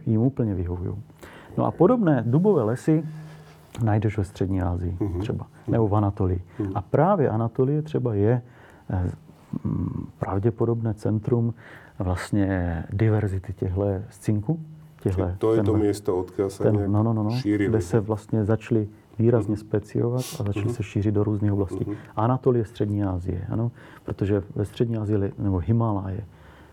jim 0.06 0.20
úplně 0.20 0.54
vyhovují. 0.54 0.94
No 1.58 1.66
a 1.66 1.70
podobné 1.70 2.22
dubové 2.26 2.62
lesy 2.62 3.04
najdeš 3.84 4.18
ve 4.18 4.24
Střední 4.24 4.62
Asii 4.62 4.96
uh-huh. 5.00 5.20
třeba, 5.20 5.46
nebo 5.68 5.88
v 5.88 5.96
Anatolii. 5.96 6.42
Uh-huh. 6.58 6.72
A 6.74 6.82
právě 6.82 7.28
Anatolie 7.28 7.82
třeba 7.82 8.14
je 8.14 8.42
eh, 8.90 9.10
pravděpodobné 10.18 10.94
centrum 10.94 11.54
vlastně 11.98 12.84
diverzity 12.92 13.52
těchto 13.52 13.84
z 14.10 14.18
cinku. 14.18 14.60
Těhle, 15.02 15.36
to 15.38 15.52
je 15.52 15.56
tenhle, 15.56 15.72
to 15.72 15.78
město, 15.78 16.18
odkud 16.18 16.50
se 16.50 16.62
ten, 16.62 16.92
no, 16.92 17.02
no, 17.02 17.12
no, 17.12 17.22
no, 17.22 17.30
šířili. 17.30 17.68
Kde 17.68 17.80
se 17.80 18.00
vlastně 18.00 18.44
začaly 18.44 18.88
výrazně 19.18 19.56
speciovat 19.56 20.20
a 20.40 20.44
začaly 20.44 20.66
uh-huh. 20.66 20.72
se 20.72 20.82
šířit 20.82 21.14
do 21.14 21.24
různých 21.24 21.52
oblastí. 21.52 21.84
Uh-huh. 21.84 21.96
Anatolie, 22.16 22.64
Střední 22.64 23.04
Asie, 23.04 23.46
ano, 23.50 23.70
protože 24.04 24.42
ve 24.54 24.64
Střední 24.64 24.96
Asii, 24.96 25.32
nebo 25.38 25.58
Himaláje, 25.58 26.24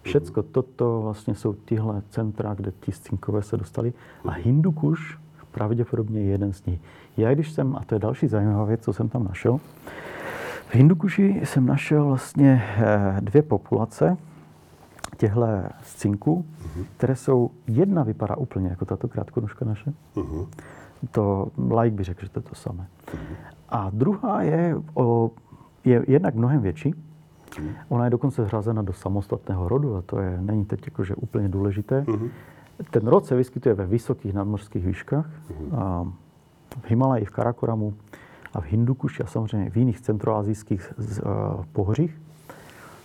všecko 0.02 0.42
uh-huh. 0.42 0.46
toto 0.52 1.02
vlastně 1.02 1.36
jsou 1.36 1.54
tyhle 1.54 2.02
centra, 2.10 2.54
kde 2.54 2.72
ti 2.80 2.92
cinkové 2.92 3.42
se 3.42 3.58
dostali. 3.58 3.94
A 4.26 4.32
Hindukuš 4.32 5.20
pravděpodobně 5.52 6.22
je 6.22 6.26
jeden 6.26 6.54
z 6.54 6.66
nich. 6.66 6.80
Já 7.18 7.34
když 7.34 7.52
jsem, 7.52 7.76
a 7.76 7.84
to 7.86 7.96
je 7.96 8.00
další 8.00 8.28
zajímavá 8.28 8.66
věc, 8.66 8.82
co 8.84 8.94
jsem 8.94 9.10
tam 9.10 9.24
našel, 9.24 9.60
v 10.70 10.76
Hindukuši 10.76 11.42
jsem 11.44 11.66
našel 11.66 12.06
vlastně 12.06 12.64
eh, 12.78 13.18
dvě 13.22 13.42
populace 13.42 14.18
těchto 15.18 15.42
z 15.82 15.96
cinku, 15.96 16.46
uh-huh. 16.46 16.86
které 16.98 17.16
jsou, 17.16 17.52
jedna 17.68 18.04
vypadá 18.04 18.38
úplně 18.38 18.68
jako 18.70 18.86
tato 18.86 19.08
krátkonožka 19.08 19.66
naše, 19.66 19.94
uh-huh. 20.16 20.48
to 21.12 21.48
like 21.82 21.96
by 21.96 22.04
řekl, 22.04 22.26
že 22.26 22.30
to 22.30 22.40
je 22.40 22.44
to 22.44 22.56
samé. 22.56 22.88
Uh-huh. 23.06 23.36
A 23.70 23.90
druhá 23.94 24.42
je, 24.42 24.76
o, 24.94 25.32
je 25.86 26.06
jednak 26.08 26.36
mnohem 26.36 26.62
větší, 26.62 26.94
uh-huh. 26.94 27.72
ona 27.90 28.06
je 28.06 28.10
dokonce 28.10 28.44
zhrazena 28.44 28.82
do 28.82 28.94
samostatného 28.94 29.70
rodu 29.70 29.96
a 29.96 30.02
to 30.02 30.20
je, 30.20 30.42
není 30.42 30.66
teď 30.66 30.86
jakože 30.86 31.16
úplně 31.16 31.50
důležité. 31.50 32.02
Uh-huh. 32.08 32.30
Ten 32.92 33.08
rod 33.08 33.26
se 33.26 33.36
vyskytuje 33.36 33.76
ve 33.76 33.86
vysokých 33.86 34.34
nadmořských 34.34 34.86
výškách, 34.86 35.26
uh-huh. 35.28 35.80
a 35.80 36.04
v 36.82 36.90
Himalaji, 36.90 37.26
v 37.26 37.32
Karakoramu 37.32 37.94
a 38.54 38.62
v 38.62 38.66
Hindukuši 38.66 39.24
a 39.24 39.28
samozřejmě 39.28 39.70
v 39.70 39.78
jiných 39.78 40.02
centroazijských 40.02 40.94
uh, 40.98 41.66
pohořích. 41.74 42.22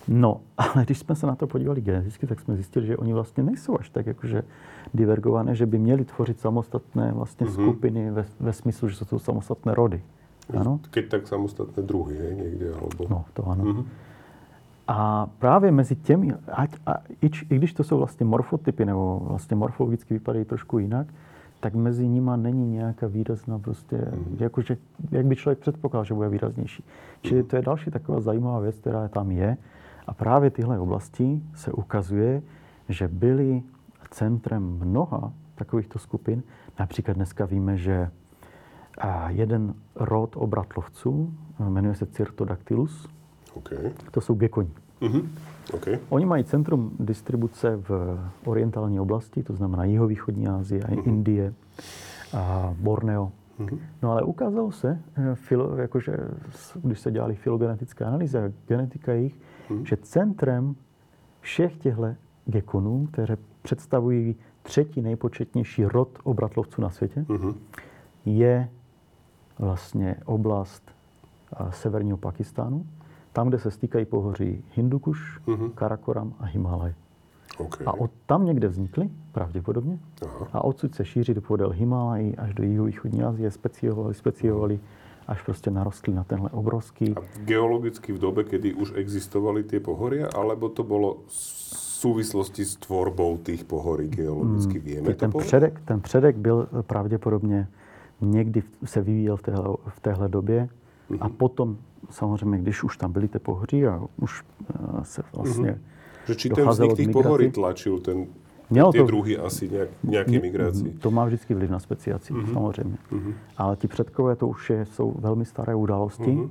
No, 0.08 0.40
ale 0.58 0.84
když 0.84 0.98
jsme 0.98 1.14
se 1.14 1.26
na 1.26 1.34
to 1.34 1.46
podívali 1.46 1.80
geneticky, 1.80 2.26
tak 2.26 2.40
jsme 2.40 2.54
zjistili, 2.54 2.86
že 2.86 2.96
oni 2.96 3.12
vlastně 3.12 3.42
nejsou 3.42 3.78
až 3.80 3.90
tak 3.90 4.06
jakože 4.06 4.42
divergované, 4.94 5.54
že 5.54 5.66
by 5.66 5.78
měli 5.78 6.04
tvořit 6.04 6.40
samostatné 6.40 7.12
vlastně 7.12 7.46
mm-hmm. 7.46 7.62
skupiny 7.62 8.10
ve, 8.10 8.24
ve 8.40 8.52
smyslu, 8.52 8.88
že 8.88 8.96
jsou 8.96 9.04
to 9.04 9.18
samostatné 9.18 9.74
rody. 9.74 10.02
Ano? 10.60 10.80
Keď 10.90 11.08
tak 11.08 11.28
samostatné 11.28 11.82
druhy, 11.82 12.16
hej, 12.18 12.36
někde, 12.36 12.72
alebo... 12.72 13.04
No, 13.08 13.24
to 13.32 13.48
ano. 13.48 13.64
Mm-hmm. 13.64 13.84
A 14.88 15.26
právě 15.38 15.72
mezi 15.72 15.96
těmi, 15.96 16.34
ať, 16.52 16.76
a, 16.86 16.94
i, 17.22 17.30
i 17.50 17.56
když 17.56 17.72
to 17.72 17.84
jsou 17.84 17.98
vlastně 17.98 18.26
morfotypy, 18.26 18.84
nebo 18.84 19.20
vlastně 19.24 19.56
morfologicky 19.56 20.14
vypadají 20.14 20.44
trošku 20.44 20.78
jinak, 20.78 21.06
tak 21.64 21.74
mezi 21.74 22.08
nimi 22.08 22.30
není 22.36 22.70
nějaká 22.70 23.06
výrazná 23.06 23.58
prostě, 23.58 23.96
mm-hmm. 23.96 24.42
jakože, 24.42 24.76
jak 25.10 25.26
by 25.26 25.36
člověk 25.36 25.58
předpokládal, 25.58 26.04
že 26.04 26.14
bude 26.14 26.28
výraznější. 26.28 26.84
Čili 27.22 27.42
to 27.42 27.56
je 27.56 27.62
další 27.62 27.90
taková 27.90 28.20
zajímavá 28.20 28.58
věc, 28.58 28.76
která 28.78 29.08
tam 29.08 29.30
je. 29.30 29.56
A 30.06 30.14
právě 30.14 30.50
tyhle 30.50 30.78
oblasti 30.78 31.42
se 31.54 31.72
ukazuje, 31.72 32.42
že 32.88 33.08
byly 33.08 33.62
centrem 34.10 34.62
mnoha 34.62 35.32
takovýchto 35.54 35.98
skupin. 35.98 36.42
Například 36.78 37.14
dneska 37.14 37.44
víme, 37.44 37.76
že 37.76 38.10
jeden 39.28 39.74
rod 39.94 40.36
obratlovců 40.36 41.34
jmenuje 41.68 41.94
se 41.94 42.06
Cyrtodactylus. 42.06 43.08
Okay. 43.54 43.92
To 44.10 44.20
jsou 44.20 44.34
gekoni. 44.34 44.70
Mm-hmm. 45.04 45.28
Okay. 45.72 45.98
Oni 46.08 46.26
mají 46.26 46.44
centrum 46.44 46.96
distribuce 47.00 47.76
v 47.76 48.18
orientální 48.44 49.00
oblasti, 49.00 49.42
to 49.42 49.54
znamená 49.54 49.84
jihovýchodní 49.84 50.48
Asie, 50.48 50.80
mm-hmm. 50.80 51.08
Indie, 51.08 51.54
a 52.36 52.74
Borneo. 52.78 53.32
Mm-hmm. 53.60 53.78
No 54.02 54.12
ale 54.12 54.22
ukázalo 54.22 54.72
se, 54.72 54.98
eh, 55.16 55.34
filo, 55.34 55.76
jakože, 55.76 56.16
když 56.82 57.00
se 57.00 57.10
dělali 57.10 57.34
filogenetické 57.34 58.04
analýzy 58.04 58.38
a 58.38 58.52
genetika 58.66 59.12
jejich, 59.12 59.40
hmm. 59.68 59.86
že 59.86 59.96
centrem 59.96 60.74
všech 61.40 61.76
těchto 61.76 62.14
gekonů, 62.46 63.08
které 63.12 63.36
představují 63.62 64.36
třetí 64.62 65.02
nejpočetnější 65.02 65.84
rod 65.84 66.08
obratlovců 66.22 66.82
na 66.82 66.90
světě, 66.90 67.24
hmm. 67.28 67.54
je 68.24 68.68
vlastně 69.58 70.16
oblast 70.24 70.90
severního 71.70 72.16
Pakistánu, 72.16 72.86
tam, 73.34 73.48
kde 73.48 73.58
se 73.58 73.70
stýkají 73.70 74.04
pohoří 74.04 74.64
Hindukuš, 74.74 75.40
hmm. 75.46 75.70
Karakoram 75.74 76.34
a 76.38 76.46
Himalaj. 76.46 76.94
Okay. 77.58 77.86
A 77.86 77.92
od 77.92 78.10
tam 78.26 78.46
někde 78.46 78.68
vznikly, 78.68 79.10
pravděpodobně, 79.32 79.98
Aha. 80.26 80.48
a 80.52 80.64
odsud 80.64 80.94
se 80.94 81.04
šíří 81.04 81.34
do 81.34 81.40
podél 81.40 81.70
Himalají 81.70 82.36
až 82.36 82.54
do 82.54 82.62
jihu 82.62 82.84
východní 82.84 83.22
Asie, 83.22 83.50
speciovali, 83.50 84.14
speciovali, 84.14 84.74
hmm 84.74 85.04
až 85.26 85.42
prostě 85.42 85.70
narostli 85.70 86.14
na 86.14 86.24
tenhle 86.24 86.50
obrovský... 86.50 87.14
A 87.16 87.20
geologicky 87.44 88.12
v 88.12 88.18
dobe, 88.18 88.44
kedy 88.44 88.74
už 88.74 88.92
existovali 88.96 89.64
tie 89.64 89.80
pohoria, 89.80 90.28
alebo 90.28 90.68
to 90.68 90.84
bolo 90.84 91.24
v 91.26 91.32
souvislosti 92.04 92.64
s 92.64 92.76
tvorbou 92.76 93.40
těch 93.40 93.64
pohorí 93.64 94.08
geologicky? 94.08 94.78
Hmm, 94.78 94.84
Vieme 94.84 95.14
ten 95.14 95.32
předek, 95.32 95.80
ten 95.84 96.00
předek 96.00 96.36
byl 96.36 96.68
pravděpodobně 96.86 97.68
někdy 98.20 98.62
se 98.84 99.00
vyvíjel 99.00 99.36
v 99.36 99.42
téhle, 99.42 99.76
v 99.88 100.00
téhle 100.00 100.28
době 100.28 100.68
mm-hmm. 101.10 101.18
a 101.20 101.28
potom 101.28 101.76
samozřejmě, 102.10 102.58
když 102.58 102.84
už 102.84 102.96
tam 102.96 103.12
byly 103.12 103.28
ty 103.28 103.38
pohoří 103.38 103.86
a 103.86 104.02
už 104.16 104.42
eh, 104.42 105.04
se 105.04 105.22
vlastně 105.32 105.70
mm-hmm. 105.70 105.94
Že 106.26 106.34
či 106.34 106.48
ten 106.48 106.68
vznik 106.68 106.96
těch 106.96 107.08
pohorí 107.08 107.50
tlačil 107.50 107.98
ten 107.98 108.26
Mělo 108.70 108.92
ty 108.92 108.98
to, 108.98 109.06
druhy 109.06 109.38
asi 109.38 109.68
nějak, 109.68 109.88
nějaké 110.02 110.40
migraci. 110.40 110.90
To 110.90 111.10
má 111.10 111.24
vždycky 111.24 111.54
vliv 111.54 111.70
na 111.70 111.78
speciaci, 111.78 112.32
mm-hmm. 112.32 112.52
samozřejmě. 112.52 112.96
Mm-hmm. 113.12 113.32
Ale 113.56 113.76
ti 113.76 113.88
předkové 113.88 114.36
to 114.36 114.48
už 114.48 114.70
je, 114.70 114.86
jsou 114.86 115.14
velmi 115.18 115.44
staré 115.44 115.74
události. 115.74 116.22
Mm-hmm. 116.22 116.50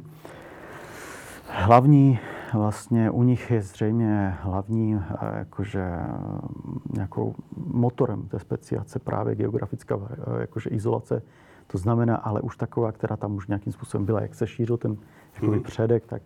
Hlavní 1.48 2.20
vlastně 2.54 3.12
u 3.12 3.24
nich 3.24 3.52
je 3.52 3.62
zřejmě 3.62 4.36
hlavní 4.42 4.96
eh, 4.96 5.38
jakože 5.38 5.92
nějakou 6.94 7.36
motorem 7.56 8.28
té 8.28 8.40
speciace 8.40 9.00
právě 9.00 9.36
geografická 9.36 10.00
eh, 10.12 10.42
jakože 10.42 10.70
izolace. 10.70 11.22
To 11.74 11.78
znamená, 11.78 12.16
ale 12.16 12.42
už 12.42 12.58
taková, 12.58 12.92
která 12.92 13.18
tam 13.18 13.36
už 13.36 13.48
nějakým 13.48 13.74
způsobem 13.74 14.06
byla, 14.06 14.22
jak 14.22 14.36
se 14.36 14.48
šířil 14.48 14.78
ten 14.78 14.98
jakoby, 15.36 15.58
mm-hmm. 15.58 15.64
předek, 15.64 16.06
tak 16.06 16.22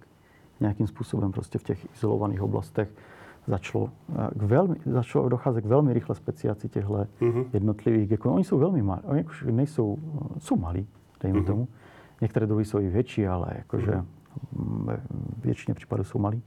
nějakým 0.59 0.87
způsobem 0.87 1.31
prostě 1.31 1.59
v 1.59 1.63
těch 1.63 1.93
izolovaných 1.95 2.41
oblastech 2.41 2.89
začalo, 3.47 3.89
eh, 4.09 4.29
k 4.39 4.41
velmi, 4.41 4.75
začalo 4.85 5.29
docházet 5.29 5.61
k 5.61 5.65
velmi 5.65 5.93
rychle 5.93 6.15
speciaci 6.15 6.69
těchto 6.69 6.93
mm-hmm. 6.93 7.45
jednotlivých 7.53 8.09
gekonů. 8.09 8.35
Oni 8.35 8.43
jsou 8.43 8.57
velmi 8.57 8.81
malí, 8.81 9.01
oni 9.03 9.17
jakože 9.17 9.51
nejsou, 9.51 9.97
eh, 9.97 10.39
jsou 10.39 10.55
malí, 10.55 10.87
dejme 11.21 11.39
mm-hmm. 11.39 11.45
tomu. 11.45 11.67
Některé 12.21 12.45
druhy 12.45 12.65
jsou 12.65 12.79
i 12.79 12.89
větší, 12.89 13.27
ale 13.27 13.47
jakože 13.55 13.91
mm-hmm. 13.91 14.99
většině 15.41 15.75
případů 15.75 16.03
jsou 16.03 16.19
malí. 16.19 16.41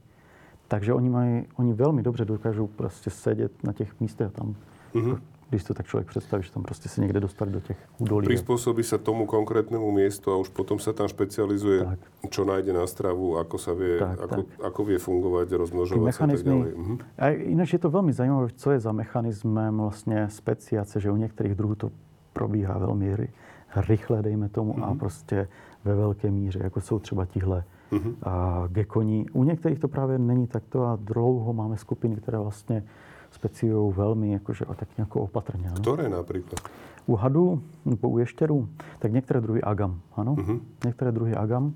Takže 0.67 0.93
oni, 0.93 1.09
mají, 1.09 1.45
oni 1.55 1.73
velmi 1.73 2.03
dobře 2.03 2.25
dokážou 2.25 2.67
prostě 2.67 3.09
sedět 3.09 3.63
na 3.63 3.73
těch 3.73 3.99
místech 3.99 4.31
tam 4.31 4.55
mm-hmm 4.93 5.19
když 5.51 5.63
to 5.63 5.73
tak 5.73 5.85
člověk 5.85 6.07
představí, 6.07 6.43
že 6.43 6.51
tam 6.51 6.63
prostě 6.63 6.89
se 6.89 7.01
někde 7.01 7.19
dostali 7.19 7.51
do 7.51 7.59
těch 7.59 7.77
údolí. 7.99 8.27
Prispôsobí 8.27 8.83
se 8.87 8.97
tomu 8.97 9.27
konkrétnému 9.27 9.91
místu 9.91 10.31
a 10.31 10.39
už 10.39 10.49
potom 10.49 10.79
se 10.79 10.93
tam 10.93 11.11
specializuje, 11.11 11.83
tak. 11.83 11.99
čo 12.31 12.47
najde 12.47 12.71
na 12.71 12.87
stravu, 12.87 13.35
ako 13.35 13.57
sa 13.59 13.75
vie, 13.75 13.99
tak, 13.99 14.15
ako, 14.15 14.41
tak. 14.47 14.63
ako 14.63 14.81
vie 14.87 14.99
fungovat, 14.99 15.51
rozmnožovat 15.51 16.15
a 16.15 16.27
tak 16.27 16.43
dále. 16.43 16.71
Mhm. 16.71 16.95
A 17.19 17.27
jinak 17.29 17.67
je 17.73 17.79
to 17.79 17.89
velmi 17.91 18.13
zajímavé, 18.13 18.47
co 18.55 18.71
je 18.71 18.79
za 18.79 18.91
mechanismem 18.91 19.77
vlastně 19.77 20.29
speciace, 20.31 20.99
že 20.99 21.11
u 21.11 21.15
některých 21.15 21.55
druhů 21.55 21.75
to 21.75 21.91
probíhá 22.33 22.77
velmi 22.77 23.27
rychle, 23.75 24.21
dejme 24.23 24.49
tomu, 24.49 24.73
mm-hmm. 24.73 24.83
a 24.83 24.89
mhm. 24.89 24.99
prostě 24.99 25.47
ve 25.83 25.95
velké 25.95 26.31
míře, 26.31 26.59
jako 26.63 26.81
jsou 26.81 26.99
třeba 26.99 27.25
tihle 27.25 27.63
mm-hmm. 27.91 28.13
a 28.23 28.63
gekoní. 28.67 29.29
U 29.33 29.43
některých 29.43 29.79
to 29.79 29.87
právě 29.87 30.19
není 30.19 30.47
takto 30.47 30.83
a 30.83 30.95
dlouho 31.01 31.53
máme 31.53 31.77
skupiny, 31.77 32.15
které 32.15 32.39
vlastně 32.39 32.83
speciují 33.31 33.93
velmi 33.93 34.31
jakože, 34.31 34.65
tak 34.75 34.97
nějak 34.97 35.15
opatrně. 35.15 35.69
Ano? 35.69 35.81
Které 35.81 36.09
například? 36.09 36.59
U 37.05 37.15
hadů, 37.15 37.61
nebo 37.85 38.09
u 38.09 38.17
ještěrů, 38.17 38.69
tak 38.99 39.11
některé 39.11 39.41
druhy 39.41 39.61
agam, 39.61 39.99
ano. 40.15 40.35
Uh-huh. 40.35 40.59
Některé 40.85 41.11
druhy 41.11 41.35
agam. 41.35 41.73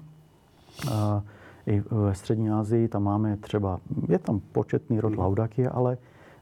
A 0.91 1.24
I 1.68 1.84
ve 1.91 2.16
střední 2.16 2.49
Asii 2.49 2.88
tam 2.88 3.03
máme 3.03 3.38
třeba, 3.38 3.80
je 4.08 4.20
tam 4.20 4.39
početný 4.39 4.99
rod 4.99 5.14
uh-huh. 5.14 5.20
laudaky, 5.20 5.68
ale 5.68 5.97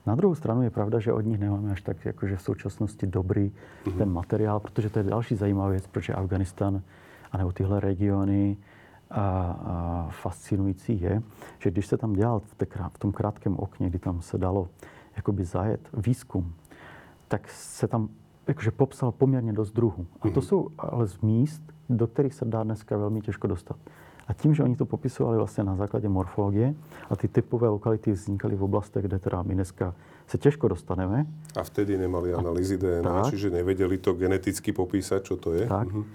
na 0.06 0.16
druhou 0.16 0.36
stranu 0.36 0.62
je 0.62 0.70
pravda, 0.70 1.00
že 1.00 1.14
od 1.14 1.22
nich 1.22 1.40
nemáme 1.40 1.72
až 1.72 1.82
tak 1.82 2.06
jakože 2.06 2.36
v 2.36 2.42
současnosti 2.42 3.08
dobrý 3.08 3.52
uh-huh. 3.86 3.98
ten 3.98 4.12
materiál, 4.12 4.60
protože 4.60 4.90
to 4.90 5.00
je 5.00 5.04
další 5.04 5.36
zajímavá 5.36 5.70
věc, 5.70 5.88
protože 5.88 6.14
Afganistan 6.14 6.82
anebo 7.32 7.52
tyhle 7.52 7.80
regiony 7.80 8.58
a, 9.12 9.22
a 9.66 10.08
fascinující 10.12 11.02
je, 11.02 11.22
že 11.60 11.72
když 11.72 11.88
se 11.88 11.98
tam 11.98 12.14
dělal 12.14 12.40
v, 12.40 12.56
té, 12.56 12.66
v 12.94 12.98
tom 12.98 13.12
krátkém 13.12 13.56
okně, 13.58 13.90
kdy 13.90 14.00
tam 14.00 14.22
se 14.22 14.38
dalo 14.38 14.68
jakoby 15.16 15.46
zajet 15.46 15.90
výzkum, 15.94 16.54
tak 17.28 17.50
se 17.50 17.88
tam 17.88 18.10
jakože 18.48 18.72
popsal 18.72 19.12
poměrně 19.12 19.54
dost 19.54 19.72
druhů. 19.72 20.06
A 20.22 20.30
to 20.30 20.40
mhm. 20.40 20.42
jsou 20.42 20.70
ale 20.78 21.08
z 21.08 21.22
míst, 21.22 21.64
do 21.90 22.08
kterých 22.08 22.34
se 22.34 22.46
dá 22.46 22.64
dneska 22.64 22.98
velmi 22.98 23.22
těžko 23.22 23.48
dostat. 23.48 23.78
A 24.28 24.34
tím, 24.34 24.56
že 24.56 24.64
oni 24.64 24.76
to 24.76 24.86
popisovali 24.86 25.38
vlastně 25.38 25.64
na 25.64 25.76
základě 25.76 26.10
morfologie 26.10 26.76
a 27.10 27.16
ty 27.16 27.28
typové 27.28 27.68
lokality 27.68 28.12
vznikaly 28.12 28.56
v 28.56 28.64
oblastech, 28.64 29.06
kde 29.06 29.20
teda 29.20 29.44
my 29.44 29.54
dneska 29.54 29.96
se 30.28 30.38
těžko 30.38 30.68
dostaneme. 30.68 31.26
A 31.60 31.64
vtedy 31.64 31.98
nemali 31.98 32.34
analýzy 32.34 32.78
DNA, 32.78 33.22
tak, 33.22 33.30
čiže 33.30 33.50
nevěděli 33.50 33.98
to 33.98 34.14
geneticky 34.14 34.72
popísat, 34.72 35.26
co 35.26 35.38
to 35.38 35.54
je. 35.54 35.68
Tak. 35.68 35.88
Uh-huh. 35.88 36.06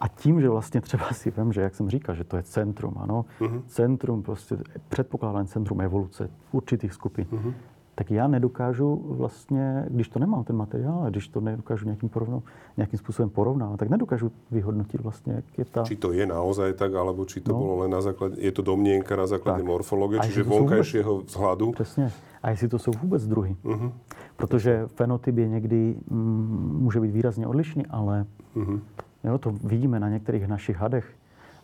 A 0.00 0.08
tím, 0.08 0.40
že 0.40 0.48
vlastně 0.48 0.80
třeba 0.80 1.12
si 1.12 1.30
vím, 1.30 1.52
že 1.52 1.60
jak 1.60 1.74
jsem 1.74 1.90
říkal, 1.90 2.14
že 2.14 2.24
to 2.24 2.36
je 2.36 2.42
centrum, 2.42 2.94
ano, 2.98 3.24
uh-huh. 3.40 3.62
centrum, 3.66 4.22
prostě 4.22 4.56
předpokládané 4.88 5.46
centrum 5.46 5.80
evoluce 5.80 6.30
určitých 6.52 6.92
skupin, 6.92 7.26
uh-huh. 7.32 7.54
Tak 7.96 8.10
já 8.10 8.28
nedokážu 8.28 9.00
vlastně, 9.08 9.88
když 9.88 10.08
to 10.08 10.18
nemám 10.18 10.44
ten 10.44 10.56
materiál, 10.56 11.02
a 11.04 11.10
když 11.10 11.28
to 11.28 11.40
nedokážu 11.40 11.84
nějakým, 11.84 12.08
porovnou, 12.08 12.42
nějakým 12.76 12.98
způsobem 12.98 13.30
porovnávat, 13.30 13.80
tak 13.80 13.88
nedokážu 13.88 14.32
vyhodnotit 14.50 15.00
vlastně, 15.00 15.32
jak 15.32 15.44
je 15.58 15.64
ta... 15.64 15.82
Či 15.82 15.96
to 15.96 16.12
je 16.12 16.26
naozaj 16.26 16.72
tak, 16.76 16.92
alebo 16.94 17.24
či 17.24 17.40
to 17.40 17.52
no. 17.52 17.58
bolo 17.58 17.74
len 17.82 17.90
na 17.90 18.04
základe, 18.04 18.36
je 18.36 18.52
to 18.52 18.60
domnienka 18.60 19.16
na 19.16 19.24
základe 19.26 19.64
tak. 19.64 19.72
morfológie, 19.72 20.20
čiže 20.28 20.44
vonkajšieho 20.44 21.12
vůbec, 21.14 21.32
vzhľadu. 21.32 21.72
Přesně. 21.72 22.12
A 22.42 22.50
jestli 22.50 22.68
to 22.68 22.78
jsou 22.78 22.90
vůbec 23.00 23.26
druhy. 23.26 23.56
Uh-huh. 23.64 23.92
Protože 24.36 24.86
fenotyp 24.86 25.36
je 25.36 25.48
někdy, 25.48 25.96
mm, 26.10 26.76
může 26.80 27.00
být 27.00 27.10
výrazně 27.10 27.46
odlišný, 27.46 27.86
ale 27.86 28.26
uh-huh. 28.56 28.80
Jo, 29.24 29.38
to 29.38 29.50
vidíme 29.64 30.00
na 30.00 30.08
některých 30.08 30.46
našich 30.46 30.76
hadech. 30.76 31.08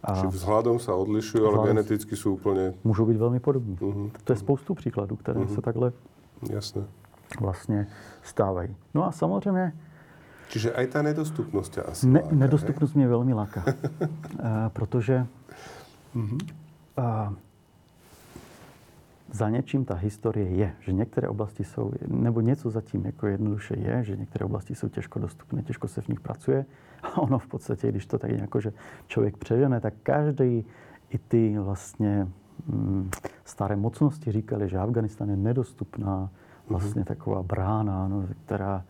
A 0.02 0.18
Či 0.18 0.26
vzhľadom 0.34 0.82
sa 0.82 0.98
odlišujú, 0.98 1.46
ale 1.46 1.70
geneticky 1.70 2.18
sú 2.18 2.34
úplne... 2.34 2.74
Můžou 2.82 3.06
být 3.06 3.22
velmi 3.22 3.38
podobní. 3.38 3.78
Uh-huh. 3.78 4.10
To 4.24 4.32
je 4.32 4.36
spoustu 4.36 4.74
příkladů, 4.74 5.16
které 5.16 5.40
uh-huh. 5.40 5.54
se 5.54 5.60
takhle 5.62 5.92
Jasne. 6.50 6.82
vlastně 7.40 7.86
stávají. 8.22 8.76
No 8.94 9.06
a 9.06 9.12
samozřejmě... 9.12 9.72
Čiže 10.48 10.72
aj 10.72 10.86
ta 10.86 11.02
nedostupnost 11.02 11.78
asi 11.78 12.06
ne, 12.06 12.20
láka, 12.20 12.34
Nedostupnost 12.34 12.94
mě 12.94 13.08
velmi 13.08 13.34
láká. 13.34 13.64
uh, 13.66 13.72
protože 14.68 15.26
uh, 16.14 17.32
za 19.32 19.48
něčím 19.48 19.84
ta 19.84 19.94
historie 19.94 20.48
je, 20.48 20.74
že 20.80 20.92
některé 20.92 21.28
oblasti 21.28 21.64
jsou, 21.64 21.92
nebo 22.06 22.40
něco 22.40 22.70
zatím 22.70 23.06
jako 23.06 23.26
jednoduše 23.26 23.74
je, 23.78 24.04
že 24.04 24.16
některé 24.16 24.44
oblasti 24.44 24.74
jsou 24.74 24.88
těžko 24.88 25.18
dostupné, 25.18 25.62
těžko 25.62 25.88
se 25.88 26.00
v 26.00 26.08
nich 26.08 26.20
pracuje. 26.20 26.64
A 27.02 27.18
ono 27.18 27.38
v 27.38 27.46
podstatě, 27.46 27.88
když 27.88 28.06
to 28.06 28.18
tak 28.18 28.30
jako, 28.30 28.60
že 28.60 28.72
člověk 29.06 29.36
přežene, 29.36 29.80
tak 29.80 29.94
každý 30.02 30.64
i 31.10 31.18
ty 31.18 31.58
vlastně 31.58 32.28
staré 33.44 33.76
mocnosti 33.76 34.32
říkali, 34.32 34.68
že 34.68 34.78
Afganistan 34.78 35.30
je 35.30 35.36
nedostupná 35.36 36.30
vlastně 36.68 37.02
mm-hmm. 37.02 37.06
taková 37.06 37.42
brána, 37.42 38.08
no, 38.08 38.24
která 38.44 38.84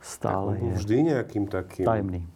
stále 0.00 0.54
tak 0.54 0.62
je 0.62 0.72
vždy 0.72 1.02
nějakým 1.02 1.46
takým 1.46 1.84
tajemný. 1.84 2.26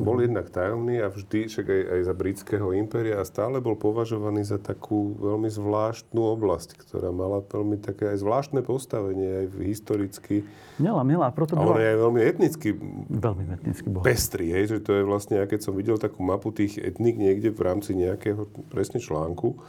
Bol 0.00 0.24
jednak 0.24 0.48
tajomný 0.48 1.04
a 1.04 1.12
vždy, 1.12 1.44
však 1.44 1.66
aj, 1.68 1.82
aj 1.92 2.00
za 2.08 2.14
britského 2.16 2.72
impéria, 2.72 3.20
a 3.20 3.24
stále 3.28 3.60
bol 3.60 3.76
považovaný 3.76 4.48
za 4.48 4.56
takú 4.56 5.12
veľmi 5.20 5.52
zvláštnu 5.52 6.24
oblasť, 6.24 6.80
ktorá 6.80 7.12
mala 7.12 7.44
veľmi 7.44 7.76
také 7.76 8.08
aj 8.08 8.24
zvláštne 8.24 8.64
postavenie, 8.64 9.44
aj 9.44 9.46
historicky. 9.60 10.48
Měla, 10.80 11.04
měla, 11.04 11.28
proto 11.36 11.56
byla... 11.56 11.68
A 11.68 11.70
on 11.76 11.80
je 11.84 11.88
aj 11.92 11.98
veľmi 12.00 12.20
etnicky, 12.24 12.68
veľmi 13.12 13.42
etnicky 13.52 13.86
bol. 13.92 14.00
pestrý, 14.00 14.48
hej, 14.56 14.72
že 14.72 14.78
to 14.80 14.96
je 14.96 15.04
vlastne, 15.04 15.36
ja 15.36 15.44
keď 15.44 15.68
som 15.68 15.76
videl 15.76 16.00
takú 16.00 16.24
mapu 16.24 16.48
tých 16.48 16.80
etnik 16.80 17.20
niekde 17.20 17.52
v 17.52 17.60
rámci 17.60 17.92
nejakého 17.92 18.48
presne 18.72 19.04
článku, 19.04 19.60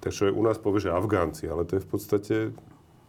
tak 0.00 0.12
človek 0.12 0.36
u 0.36 0.42
nás 0.42 0.58
povie, 0.58 0.80
že 0.80 0.90
Afgánci, 0.90 1.48
ale 1.50 1.64
to 1.64 1.76
je 1.76 1.80
v 1.80 1.86
podstate 1.86 2.34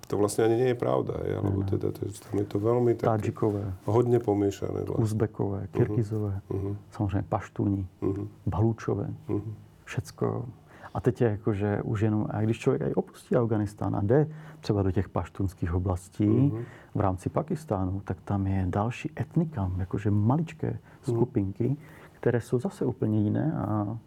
to 0.10 0.18
vlastně 0.18 0.44
ani 0.44 0.56
nie 0.56 0.68
je 0.68 0.76
pravda, 0.76 1.14
je, 1.24 1.38
alebo 1.38 1.64
teda 1.64 1.92
to, 1.92 2.06
tam 2.30 2.40
je 2.40 2.46
to 2.46 2.60
velmi 2.60 2.96
tak 2.96 3.10
Tadžikové. 3.10 3.74
hodně 3.86 4.20
pomíšané. 4.20 4.82
Vlastně. 4.82 5.04
Uzbekové, 5.04 5.58
mhm. 5.60 5.68
Kyrgyzové, 5.72 6.42
uh-huh. 6.50 6.76
samozřejmě 6.92 7.24
Paštuni, 7.30 7.88
uh-huh. 8.02 8.28
Balúčové, 8.46 9.14
uh-huh. 9.28 9.54
všecko. 9.84 10.46
A 10.94 11.02
teď 11.02 11.22
je 11.22 11.30
jako, 11.30 11.54
že 11.54 11.82
už 11.84 12.02
jenom, 12.02 12.28
a 12.30 12.42
když 12.42 12.60
člověk 12.60 12.82
aj 12.82 12.92
opustí 12.96 13.36
Afganistán 13.36 13.96
a 13.96 14.02
jde 14.02 14.28
třeba 14.60 14.84
do 14.84 14.92
těch 14.92 15.10
paštunských 15.10 15.74
oblastí 15.74 16.28
uh-huh. 16.28 16.64
v 16.96 17.00
rámci 17.00 17.30
Pakistánu, 17.30 18.02
tak 18.06 18.18
tam 18.22 18.48
je 18.48 18.66
další 18.70 19.12
etnika, 19.20 19.72
jakože 19.78 20.12
maličké 20.12 20.80
skupinky, 21.02 21.70
uh-huh. 21.70 21.78
které 22.12 22.42
jsou 22.42 22.60
zase 22.60 22.86
úplně 22.86 23.22
jiné 23.22 23.54
a 23.58 23.98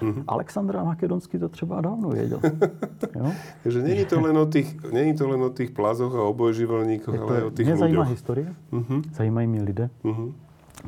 Mm-hmm. 0.00 0.24
Alexandra 0.28 0.84
Makedonský 0.84 1.38
to 1.38 1.48
třeba 1.48 1.80
dávno 1.80 2.08
věděl. 2.08 2.40
jo? 3.16 3.32
Takže 3.62 3.82
není 3.82 4.04
to 4.04 4.20
len 4.20 4.38
o 4.38 4.46
těch, 4.46 4.92
není 4.92 5.14
to 5.14 5.28
len 5.28 5.42
o 5.42 5.48
těch 5.48 5.70
plazoch 5.70 6.14
a 6.14 6.22
obojživelníkoch, 6.22 7.18
ale 7.18 7.30
ale 7.30 7.44
o 7.44 7.50
těch 7.50 7.66
Mě 7.66 7.76
zajímá 7.76 8.02
historie, 8.02 8.54
mm-hmm. 8.72 9.02
zajímají 9.12 9.46
mě 9.46 9.62
lidé, 9.62 9.90
mm-hmm. 10.04 10.32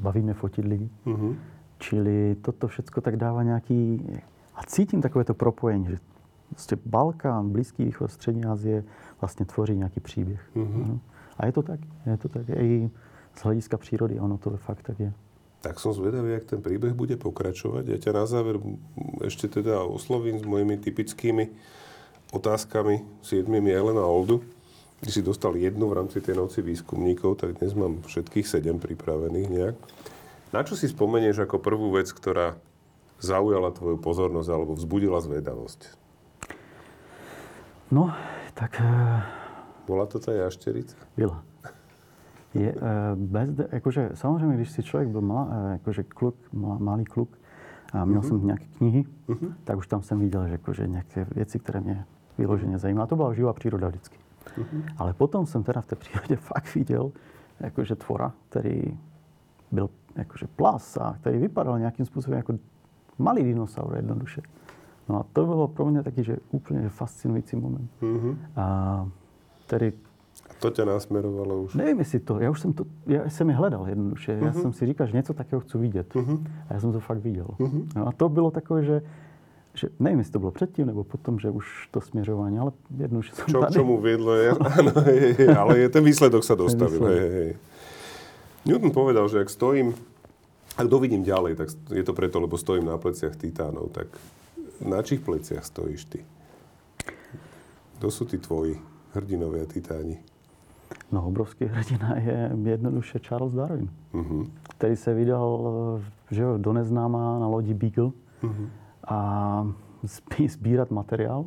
baví 0.01 0.21
mě 0.21 0.35
fotit 0.35 0.65
lidi. 0.65 0.89
Mm-hmm. 1.07 1.35
Čili 1.79 2.37
toto 2.43 2.69
všechno 2.69 3.03
tak 3.03 3.17
dává 3.17 3.43
nějaký... 3.43 4.07
A 4.55 4.63
cítím 4.67 5.03
takové 5.03 5.25
to 5.25 5.35
propojení, 5.35 5.87
že 5.87 5.99
prostě 6.51 6.77
Balkán, 6.87 7.51
Blízký 7.51 7.85
východ, 7.85 8.11
Střední 8.11 8.45
Asie 8.45 8.85
vlastně 9.21 9.47
tvoří 9.47 9.77
nějaký 9.77 10.01
příběh. 10.01 10.51
Mm-hmm. 10.57 10.99
A 11.39 11.47
je 11.47 11.53
to 11.53 11.63
tak, 11.63 11.81
je 12.07 12.17
to 12.17 12.29
tak. 12.29 12.49
I 12.49 12.91
z 13.35 13.45
hlediska 13.45 13.77
přírody, 13.77 14.21
ono 14.21 14.39
to 14.39 14.57
fakt 14.57 14.83
tak 14.83 15.01
je. 15.01 15.13
Tak 15.63 15.79
som 15.79 15.95
zvedavý, 15.95 16.35
jak 16.35 16.51
ten 16.51 16.59
príbeh 16.59 16.91
bude 16.91 17.15
pokračovať. 17.15 17.87
Ja 17.87 17.99
ťa 18.03 18.13
na 18.19 18.25
záver 18.27 18.59
ešte 19.23 19.47
teda 19.47 19.87
oslovím 19.87 20.43
s 20.43 20.45
mojimi 20.45 20.75
typickými 20.75 21.55
otázkami, 22.35 23.07
siedmimi 23.23 23.71
Elena 23.71 24.03
Oldu. 24.03 24.43
Ty 25.03 25.09
si 25.15 25.23
dostal 25.23 25.55
jednu 25.55 25.87
v 25.87 26.03
rámci 26.03 26.19
tej 26.19 26.39
noci 26.39 26.67
výskumníkov, 26.67 27.39
tak 27.39 27.63
dnes 27.63 27.75
mám 27.79 28.03
všetkých 28.03 28.47
sedem 28.47 28.83
pripravených 28.83 29.49
nejak. 29.51 29.77
Na 30.51 30.67
čo 30.67 30.75
si 30.75 30.91
spomenieš 30.91 31.47
ako 31.47 31.63
prvú 31.63 31.95
vec, 31.95 32.11
ktorá 32.11 32.59
zaujala 33.23 33.71
tvoju 33.71 34.03
pozornosť 34.03 34.49
alebo 34.51 34.75
vzbudila 34.75 35.23
zvedavosť? 35.23 35.95
No, 37.95 38.11
tak... 38.59 38.83
Bola 39.87 40.11
to 40.11 40.19
tá 40.19 40.35
jašterica? 40.35 40.99
Byla 41.15 41.51
je 42.55 42.74
eh, 42.76 42.80
bez, 43.16 43.50
jakože 43.72 44.11
samozřejmě, 44.14 44.57
když 44.57 44.70
si 44.70 44.82
člověk 44.82 45.09
byl 45.09 45.20
mal, 45.20 45.48
eh, 45.50 45.72
jakože 45.72 46.03
kluk, 46.03 46.34
malý 46.78 47.05
kluk, 47.05 47.38
a 47.92 48.05
měl 48.05 48.20
uh-huh. 48.20 48.28
jsem 48.28 48.46
nějaké 48.46 48.64
knihy, 48.64 49.05
uh-huh. 49.28 49.53
tak 49.64 49.78
už 49.78 49.86
tam 49.86 50.03
jsem 50.03 50.18
viděl, 50.18 50.46
že 50.46 50.53
jakože 50.53 50.86
nějaké 50.86 51.26
věci, 51.34 51.59
které 51.59 51.80
mě 51.80 52.05
vyloženě 52.38 52.78
zajímaly. 52.78 53.09
To 53.09 53.16
byla 53.16 53.34
živá 53.34 53.53
příroda 53.53 53.88
vždycky. 53.88 54.18
Uh-huh. 54.59 54.82
Ale 54.98 55.12
potom 55.12 55.46
jsem 55.46 55.62
teda 55.62 55.80
v 55.80 55.86
té 55.86 55.96
přírodě 55.96 56.36
fakt 56.40 56.74
viděl 56.74 57.12
jakože 57.61 57.94
tvora, 57.96 58.32
který 58.48 58.98
byl 59.72 59.90
jakože 60.16 60.46
plas 60.57 60.96
a 60.96 61.16
který 61.20 61.38
vypadal 61.38 61.78
nějakým 61.78 62.07
způsobem 62.07 62.36
jako 62.36 62.55
malý 63.18 63.42
dinosaur 63.42 63.96
jednoduše. 63.96 64.42
No 65.09 65.20
a 65.20 65.26
to 65.32 65.46
bylo 65.46 65.68
pro 65.68 65.86
mě 65.86 66.03
taky, 66.03 66.24
že 66.24 66.36
úplně 66.50 66.88
fascinující 66.88 67.57
moment. 67.57 67.90
Uh-huh. 68.00 68.36
A 68.57 69.09
tedy 69.66 69.92
to 70.63 70.71
tě 70.71 70.85
nasmerovalo 70.85 71.63
už? 71.63 71.75
Nevím, 71.75 71.99
jestli 71.99 72.19
to. 72.19 72.39
Já 72.41 72.51
už 72.51 72.61
jsem 72.61 72.73
to, 72.73 72.85
já 73.07 73.31
jsem 73.31 73.51
je 73.51 73.55
hledal 73.55 73.89
jednoduše. 73.89 74.33
Uh-huh. 74.33 74.45
Já 74.47 74.51
mhm. 74.51 74.61
jsem 74.63 74.73
si 74.73 74.87
říkal, 74.87 75.07
že 75.07 75.17
něco 75.17 75.35
takového 75.35 75.61
chci 75.61 75.79
vidět. 75.79 76.15
Uh-huh. 76.15 76.39
A 76.69 76.75
já 76.75 76.81
jsem 76.81 76.93
to 76.93 77.01
fakt 77.01 77.19
viděl. 77.19 77.47
Uh-huh. 77.59 77.87
No 77.97 78.09
a 78.09 78.13
to 78.13 78.29
bylo 78.29 78.51
takové, 78.51 78.85
že, 78.85 79.03
že 79.75 79.89
nevím, 80.01 80.19
jestli 80.19 80.33
to 80.33 80.39
bylo 80.39 80.51
předtím 80.51 80.87
nebo 80.87 81.05
potom, 81.05 81.39
že 81.39 81.51
už 81.51 81.89
to 81.91 82.01
směřování, 82.01 82.59
ale 82.59 82.73
jednoduše 82.99 83.35
jsem 83.35 83.47
Čo 83.47 83.61
tady. 83.61 83.73
čemu 83.73 84.01
viedlo, 84.01 84.35
je, 84.35 84.51
ano, 84.79 84.93
je, 85.07 85.43
je, 85.43 85.57
ale 85.57 85.79
je, 85.79 85.89
ten 85.89 86.05
výsledok 86.05 86.45
sa 86.45 86.55
dostavil. 86.55 87.03
Hej, 87.05 87.31
hej. 87.31 87.51
Newton 88.63 88.95
povedal, 88.95 89.27
že 89.27 89.43
ak 89.43 89.51
stojím, 89.51 89.91
ak 90.79 90.87
dovidím 90.87 91.27
ďalej, 91.27 91.59
tak 91.59 91.69
je 91.91 92.05
to 92.07 92.15
preto, 92.15 92.39
lebo 92.39 92.55
stojím 92.55 92.87
na 92.87 92.95
pleciach 92.95 93.35
titánov, 93.35 93.91
tak 93.91 94.07
na 94.79 95.03
čích 95.03 95.19
pleciach 95.19 95.67
stojíš 95.67 96.07
ty? 96.07 96.23
Kto 97.99 98.07
sú 98.11 98.23
tí 98.27 98.39
tvoji 98.39 98.79
hrdinovia 99.15 99.67
titáni? 99.67 100.23
No, 101.12 101.26
obrovský 101.26 101.64
hrdina 101.64 102.16
je 102.16 102.51
jednoduše 102.62 103.18
Charles 103.18 103.53
Darwin, 103.53 103.90
uh-huh. 104.14 104.51
který 104.68 104.97
se 104.97 105.14
vydal 105.14 105.72
že 106.30 106.43
jo, 106.43 106.59
do 106.59 106.72
neznáma 106.72 107.38
na 107.38 107.47
lodi 107.47 107.74
Beagle 107.74 108.11
uh-huh. 108.43 108.68
a 109.09 109.66
sbírat 110.47 110.90
materiál, 110.90 111.45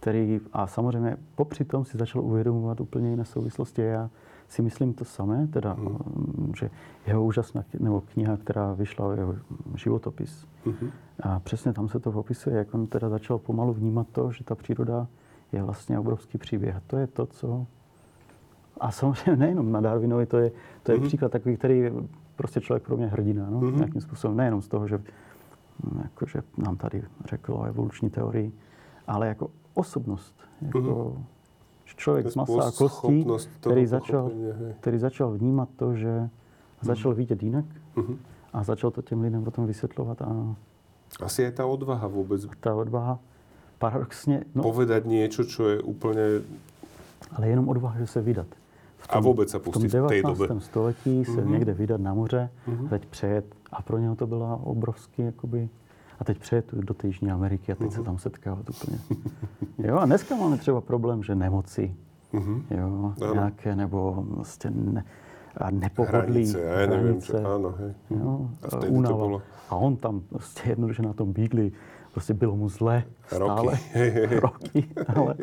který, 0.00 0.40
a 0.52 0.66
samozřejmě 0.66 1.16
popři 1.34 1.64
tom 1.64 1.84
si 1.84 1.98
začal 1.98 2.22
uvědomovat 2.22 2.80
úplně 2.80 3.10
jiné 3.10 3.24
souvislosti. 3.24 3.82
Já 3.82 4.10
si 4.48 4.62
myslím 4.62 4.94
to 4.94 5.04
samé, 5.04 5.46
teda, 5.46 5.74
uh-huh. 5.74 6.52
že 6.56 6.70
jeho 7.06 7.24
úžasná 7.24 7.64
nebo 7.78 8.00
kniha, 8.00 8.36
která 8.36 8.72
vyšla, 8.72 9.14
jeho 9.14 9.34
životopis. 9.74 10.46
Uh-huh. 10.66 10.90
A 11.20 11.40
přesně 11.40 11.72
tam 11.72 11.88
se 11.88 12.00
to 12.00 12.12
popisuje, 12.12 12.56
jak 12.56 12.74
on 12.74 12.86
teda 12.86 13.08
začal 13.08 13.38
pomalu 13.38 13.72
vnímat 13.72 14.06
to, 14.12 14.32
že 14.32 14.44
ta 14.44 14.54
příroda 14.54 15.06
je 15.52 15.62
vlastně 15.62 15.98
obrovský 15.98 16.38
příběh. 16.38 16.76
A 16.76 16.82
to 16.86 16.96
je 16.96 17.06
to, 17.06 17.26
co 17.26 17.66
a 18.80 18.90
samozřejmě 18.90 19.36
nejenom 19.36 19.72
na 19.72 19.80
Darwinovi, 19.80 20.26
to 20.26 20.36
je, 20.36 20.52
to 20.82 20.92
je 20.92 20.98
mm-hmm. 20.98 21.06
příklad 21.06 21.32
takový, 21.32 21.56
který 21.56 21.90
prostě 22.36 22.60
člověk 22.60 22.82
pro 22.82 22.96
mě 22.96 23.06
hrdina, 23.06 23.50
no, 23.50 23.60
mm-hmm. 23.60 23.76
nějakým 23.76 24.00
způsobem. 24.00 24.36
Nejenom 24.36 24.62
z 24.62 24.68
toho, 24.68 24.88
že, 24.88 24.98
hm, 24.98 26.00
jako, 26.02 26.26
že 26.26 26.42
nám 26.58 26.76
tady 26.76 27.02
řekl 27.24 27.54
o 27.54 27.64
evoluční 27.64 28.10
teorii, 28.10 28.52
ale 29.06 29.28
jako 29.28 29.50
osobnost. 29.74 30.34
Jako, 30.62 30.78
mm-hmm. 30.78 31.24
Člověk 31.96 32.28
z 32.28 32.34
masa 32.34 32.68
a 32.68 32.70
kostí, 32.70 33.26
který 33.60 33.86
začal, 33.86 34.30
který 34.80 34.98
začal 34.98 35.30
vnímat 35.30 35.68
to, 35.76 35.94
že 35.94 36.08
mm-hmm. 36.08 36.86
začal 36.86 37.14
vidět 37.14 37.42
jinak 37.42 37.64
mm-hmm. 37.96 38.16
a 38.52 38.64
začal 38.64 38.90
to 38.90 39.02
těm 39.02 39.20
lidem 39.20 39.44
potom 39.44 39.66
vysvětlovat. 39.66 40.22
A... 40.22 40.56
Asi 41.20 41.42
je 41.42 41.52
ta 41.52 41.66
odvaha 41.66 42.06
vůbec. 42.06 42.46
Ta 42.60 42.74
odvaha 42.74 43.18
paradoxně... 43.78 44.44
No, 44.54 44.62
povedať 44.62 45.04
něco, 45.04 45.44
co 45.44 45.68
je 45.68 45.82
úplně... 45.82 46.22
Ale 47.32 47.48
jenom 47.48 47.68
odvaha, 47.68 47.98
že 47.98 48.06
se 48.06 48.22
vydat 48.22 48.46
a 49.08 49.20
vůbec 49.20 49.50
se 49.50 49.58
v 49.58 49.62
tom 49.62 49.72
pustit 49.72 49.88
v 49.88 49.90
té 49.90 49.98
19. 50.22 50.38
době. 50.38 50.60
století 50.60 51.24
se 51.24 51.40
Mhm. 51.40 51.52
někde 51.52 51.74
vydat 51.74 52.00
na 52.00 52.14
moře, 52.14 52.50
teď 52.90 53.06
přejet 53.06 53.44
a 53.72 53.82
pro 53.82 53.98
něho 53.98 54.16
to 54.16 54.26
byla 54.26 54.60
obrovský 54.64 55.22
jakoby, 55.22 55.68
a 56.20 56.24
teď 56.24 56.38
přejet 56.38 56.74
do 56.74 56.94
té 56.94 57.06
Jižní 57.06 57.30
Ameriky 57.30 57.72
a 57.72 57.74
teď 57.74 57.86
Mhm. 57.86 57.96
se 57.96 58.02
tam 58.02 58.18
setkávat 58.18 58.70
úplně. 58.70 58.98
Jo, 59.78 59.96
a 59.98 60.06
dneska 60.06 60.36
máme 60.36 60.56
třeba 60.56 60.80
problém, 60.80 61.22
že 61.22 61.34
nemoci, 61.34 61.94
jo, 62.70 63.12
Ano. 63.22 63.34
nějaké, 63.34 63.76
nebo 63.76 64.24
prostě 64.34 64.70
ne, 64.70 65.04
a 65.56 65.70
nepohodlí, 65.70 66.18
Hranice, 66.50 66.60
já 66.60 66.86
nevím, 66.86 67.04
hranice, 67.06 67.32
čo, 67.32 67.54
áno, 67.54 67.74
hej. 67.78 67.92
jo, 68.10 68.48
A 68.72 68.86
únava. 68.88 69.40
A 69.70 69.76
on 69.76 69.96
tam 69.96 70.20
prostě 70.20 70.68
jednoduše 70.68 71.02
na 71.02 71.12
tom 71.12 71.32
bígli, 71.32 71.72
prostě 72.14 72.34
bylo 72.34 72.56
mu 72.56 72.68
zle 72.68 73.04
stále. 73.26 73.78
Roky. 73.90 74.38
Roky, 74.40 74.80
ale 75.14 75.34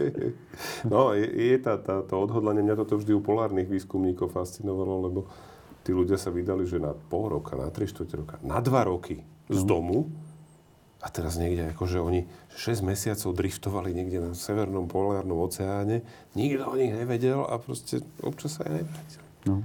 No, 0.87 1.11
je, 1.13 1.27
je 1.27 1.57
tá, 1.59 1.75
tá, 1.77 1.99
to 2.01 2.15
odhodlanie, 2.15 2.63
mňa 2.63 2.79
toto 2.79 2.95
vždy 2.95 3.11
u 3.11 3.19
polárnych 3.19 3.67
výskumníkov 3.67 4.31
fascinovalo, 4.31 5.11
lebo 5.11 5.19
tí 5.83 5.91
ľudia 5.91 6.15
sa 6.15 6.31
vydali, 6.31 6.63
že 6.63 6.79
na 6.79 6.95
pol 6.95 7.27
roka, 7.27 7.59
na 7.59 7.67
3 7.67 7.91
čtvrte 7.91 8.15
roka, 8.15 8.35
na 8.39 8.63
2 8.63 8.71
roky 8.87 9.19
z 9.51 9.61
domu 9.67 10.07
a 11.03 11.11
teraz 11.11 11.35
niekde, 11.35 11.75
akože 11.75 11.99
oni 11.99 12.29
6 12.55 12.87
mesiacov 12.87 13.35
driftovali 13.35 13.91
niekde 13.91 14.21
na 14.21 14.31
severnom 14.31 14.87
polárnom 14.87 15.43
oceáne, 15.43 16.07
nikto 16.39 16.71
o 16.71 16.79
nich 16.79 16.95
nevedel 16.95 17.43
a 17.43 17.59
proste 17.59 17.99
občas 18.23 18.61
sa 18.61 18.63
aj 18.63 18.71
nevrátili. 18.79 19.25
no, 19.49 19.55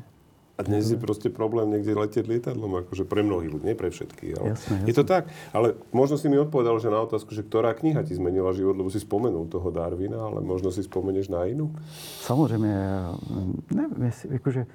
A 0.57 0.65
dnes 0.65 0.89
je 0.89 0.97
proste 0.97 1.29
problém 1.29 1.69
niekde 1.69 1.93
letieť 1.93 2.25
lietadlom, 2.25 2.81
akože 2.81 3.05
pre 3.05 3.21
mnohých 3.21 3.53
ľudí, 3.53 3.65
nie 3.69 3.77
pre 3.77 3.93
všetkých. 3.93 4.33
Ale 4.41 4.47
Jasné, 4.57 4.77
Je 4.89 4.95
to 4.97 5.05
tak, 5.05 5.29
ale 5.53 5.77
možno 5.93 6.17
si 6.17 6.33
mi 6.33 6.41
odpovedal, 6.41 6.81
že 6.81 6.89
na 6.89 7.05
otázku, 7.05 7.37
že 7.37 7.45
ktorá 7.45 7.77
kniha 7.77 8.01
ti 8.01 8.17
zmenila 8.17 8.57
život, 8.57 8.73
lebo 8.73 8.89
si 8.89 8.97
spomenul 8.97 9.53
toho 9.53 9.69
Darwina, 9.69 10.17
ale 10.17 10.41
možno 10.41 10.73
si 10.73 10.81
spomenieš 10.81 11.29
na 11.29 11.45
inú. 11.45 11.69
Samozřejmě, 12.25 12.73
nevím, 13.75 14.03
jestli, 14.03 14.29
jakože 14.33 14.67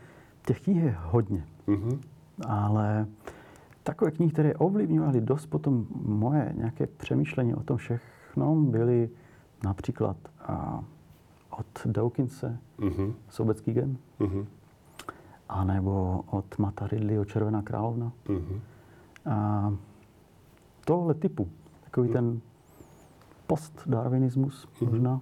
těch 0.45 0.61
knih 0.61 0.83
je 0.83 0.95
hodně, 1.09 1.43
Mhm. 1.67 2.01
ale 2.45 3.05
takové 3.83 4.11
knihy, 4.11 4.31
které 4.31 4.53
ovlivňovaly 4.53 5.21
dost 5.21 5.45
potom 5.49 5.87
moje 6.05 6.53
nějaké 6.57 6.87
přemýšlení 6.87 7.55
o 7.55 7.63
tom 7.63 7.77
všechno, 7.77 8.55
byly 8.55 9.09
například 9.63 10.17
a, 10.45 10.83
od 11.57 11.65
Dawkinse 11.85 12.57
Mhm. 12.77 13.13
Sobecký 13.29 13.73
gen, 13.73 13.97
Mhm. 14.19 14.45
Anebo 15.51 16.23
od 16.31 16.57
Mata 16.57 16.87
Ridleyho 16.87 17.25
Červená 17.25 17.61
královna. 17.61 18.11
Mhm. 18.29 18.61
A 19.25 19.73
tohle 20.85 21.13
typu, 21.13 21.49
takový 21.83 22.09
ten 22.09 22.41
postdarwinismus 23.47 24.67
možná. 24.81 25.21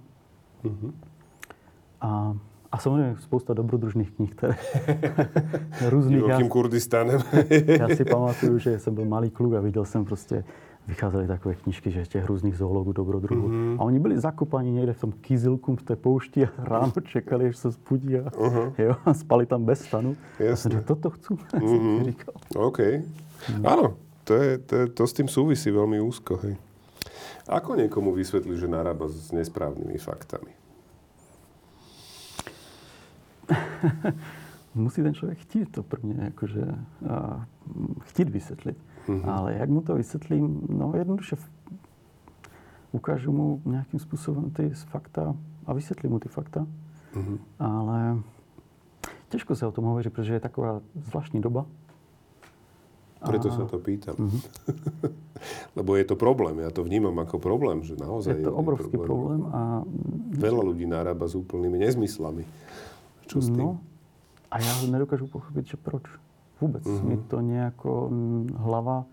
Mhm. 0.64 0.92
A, 2.00 2.36
a 2.72 2.78
samozřejmě 2.78 3.16
spousta 3.16 3.54
dobrodružných 3.54 4.10
knih, 4.10 4.34
které 4.34 4.54
různých. 5.88 6.16
Divokým 6.16 6.48
Kurdistanem. 6.48 7.20
já 7.66 7.88
si 7.88 8.04
pamatuju, 8.04 8.58
že 8.58 8.78
jsem 8.78 8.94
byl 8.94 9.04
malý 9.04 9.30
kluk 9.30 9.54
a 9.54 9.60
viděl 9.60 9.84
jsem 9.84 10.04
prostě, 10.04 10.44
vycházely 10.90 11.26
takové 11.26 11.54
knížky, 11.54 11.90
že 11.90 12.06
těch 12.06 12.26
různých 12.26 12.56
zoologů, 12.56 12.92
dobrodruhů. 12.92 13.48
Mhm. 13.48 13.80
A 13.80 13.84
oni 13.84 13.98
byli 13.98 14.20
zakopaní 14.20 14.72
někde 14.72 14.92
v 14.92 15.00
tom 15.00 15.12
kýzilku 15.12 15.76
v 15.76 15.82
té 15.82 15.96
poušti 15.96 16.46
a 16.46 16.50
ráno 16.64 16.92
čekali, 17.02 17.48
až 17.48 17.56
se 17.56 17.70
zbudí 17.70 18.18
a, 18.18 18.30
jo, 18.78 18.96
a 19.04 19.14
spali 19.14 19.46
tam 19.46 19.64
bez 19.64 19.80
stanu. 19.80 20.16
Jasné. 20.38 20.70
říkal, 20.70 20.84
toto 20.84 21.10
chci, 21.10 21.34
jsem 21.50 21.98
si 21.98 22.04
říkal. 22.04 22.34
OK. 22.56 22.78
Áno, 23.64 23.96
to, 24.24 24.34
je, 24.34 24.58
to, 24.58 24.76
je, 24.76 24.86
to 24.92 25.02
s 25.06 25.12
tým 25.16 25.28
súvisí 25.32 25.72
veľmi 25.72 25.96
úzko. 25.96 26.36
Hej. 26.44 26.60
Ako 27.48 27.72
niekomu 27.72 28.12
vysvetli, 28.12 28.52
že 28.52 28.68
narába 28.68 29.08
s 29.08 29.32
nesprávnymi 29.32 29.96
faktami? 29.96 30.52
Musí 34.74 35.02
ten 35.02 35.14
člověk 35.14 35.38
chtít 35.38 35.72
to 35.72 35.82
pro 35.82 35.98
mě, 36.02 36.24
jakože 36.24 36.62
a, 37.08 37.46
chtít 38.04 38.28
vysvětlit. 38.28 38.76
Mm-hmm. 39.08 39.30
Ale 39.30 39.54
jak 39.54 39.68
mu 39.68 39.80
to 39.80 39.94
vysvětlím? 39.94 40.66
No 40.68 40.92
jednoduše 40.96 41.36
ukážu 42.92 43.32
mu 43.32 43.62
nějakým 43.64 44.00
způsobem 44.00 44.50
ty 44.50 44.70
fakta 44.70 45.34
a 45.66 45.72
vysvětlím 45.72 46.12
mu 46.12 46.18
ty 46.18 46.28
fakta. 46.28 46.66
Mhm. 47.14 47.38
Ale 47.58 48.18
těžko 49.28 49.56
se 49.56 49.66
o 49.66 49.72
tom 49.72 49.84
hovoří, 49.84 50.10
protože 50.10 50.32
je 50.32 50.40
taková 50.40 50.80
zvláštní 50.94 51.40
doba. 51.40 51.66
Preto 53.20 53.52
A- 53.52 53.56
sa 53.56 53.64
to 53.68 53.76
pýtam. 53.78 54.16
Lebo 55.78 55.96
je 55.96 56.04
to 56.08 56.16
problém. 56.16 56.56
Ja 56.64 56.72
to 56.72 56.80
vnímam 56.80 57.12
ako 57.20 57.36
problém, 57.36 57.84
že 57.84 57.92
naozaj 57.92 58.32
Je 58.32 58.48
to 58.48 58.56
obrovský 58.56 58.96
problém 58.96 59.44
a 59.52 59.84
Veľa 60.40 60.62
ľudí 60.64 60.88
narába 60.88 61.28
s 61.28 61.36
úplnými 61.36 61.84
nezmyslami. 61.84 62.48
Čo 63.28 63.44
s 63.44 63.52
tým? 63.52 63.60
No, 63.60 63.80
a 64.50 64.56
já 64.60 64.72
nedokážu 64.88 65.26
pochopit, 65.26 65.66
že 65.66 65.76
proč. 65.76 66.02
Vůbec. 66.60 66.84
Mm-hmm. 66.84 67.04
Mi 67.08 67.16
to 67.16 67.40
nějako 67.40 68.08
mm, 68.10 68.48
hlava, 68.56 69.04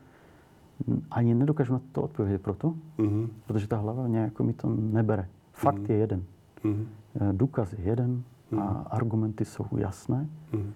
mm, 0.88 1.02
ani 1.12 1.36
nedokážu 1.36 1.74
na 1.74 1.82
to 1.92 2.02
odpovědět 2.02 2.42
proto, 2.42 2.74
Mhm. 2.98 3.30
protože 3.48 3.68
ta 3.68 3.78
hlava 3.78 4.08
nějako 4.08 4.44
mi 4.44 4.54
to 4.54 4.70
nebere. 4.70 5.28
Fakt 5.54 5.90
je 5.90 5.96
jeden. 5.96 6.24
Mhm. 6.64 6.86
Eh, 7.22 7.34
Důkaz 7.34 7.74
je 7.74 7.80
jeden 7.82 8.24
a 8.60 8.64
argumenty 8.92 9.46
jsou 9.46 9.66
jasné. 9.78 10.28
Mhm. 10.54 10.74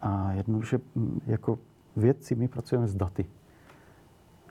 A 0.00 0.32
jednoduše, 0.32 0.80
mm, 0.94 1.20
jako 1.26 1.58
vědci, 1.96 2.34
my 2.34 2.48
pracujeme 2.48 2.88
s 2.88 2.94
daty. 2.94 3.24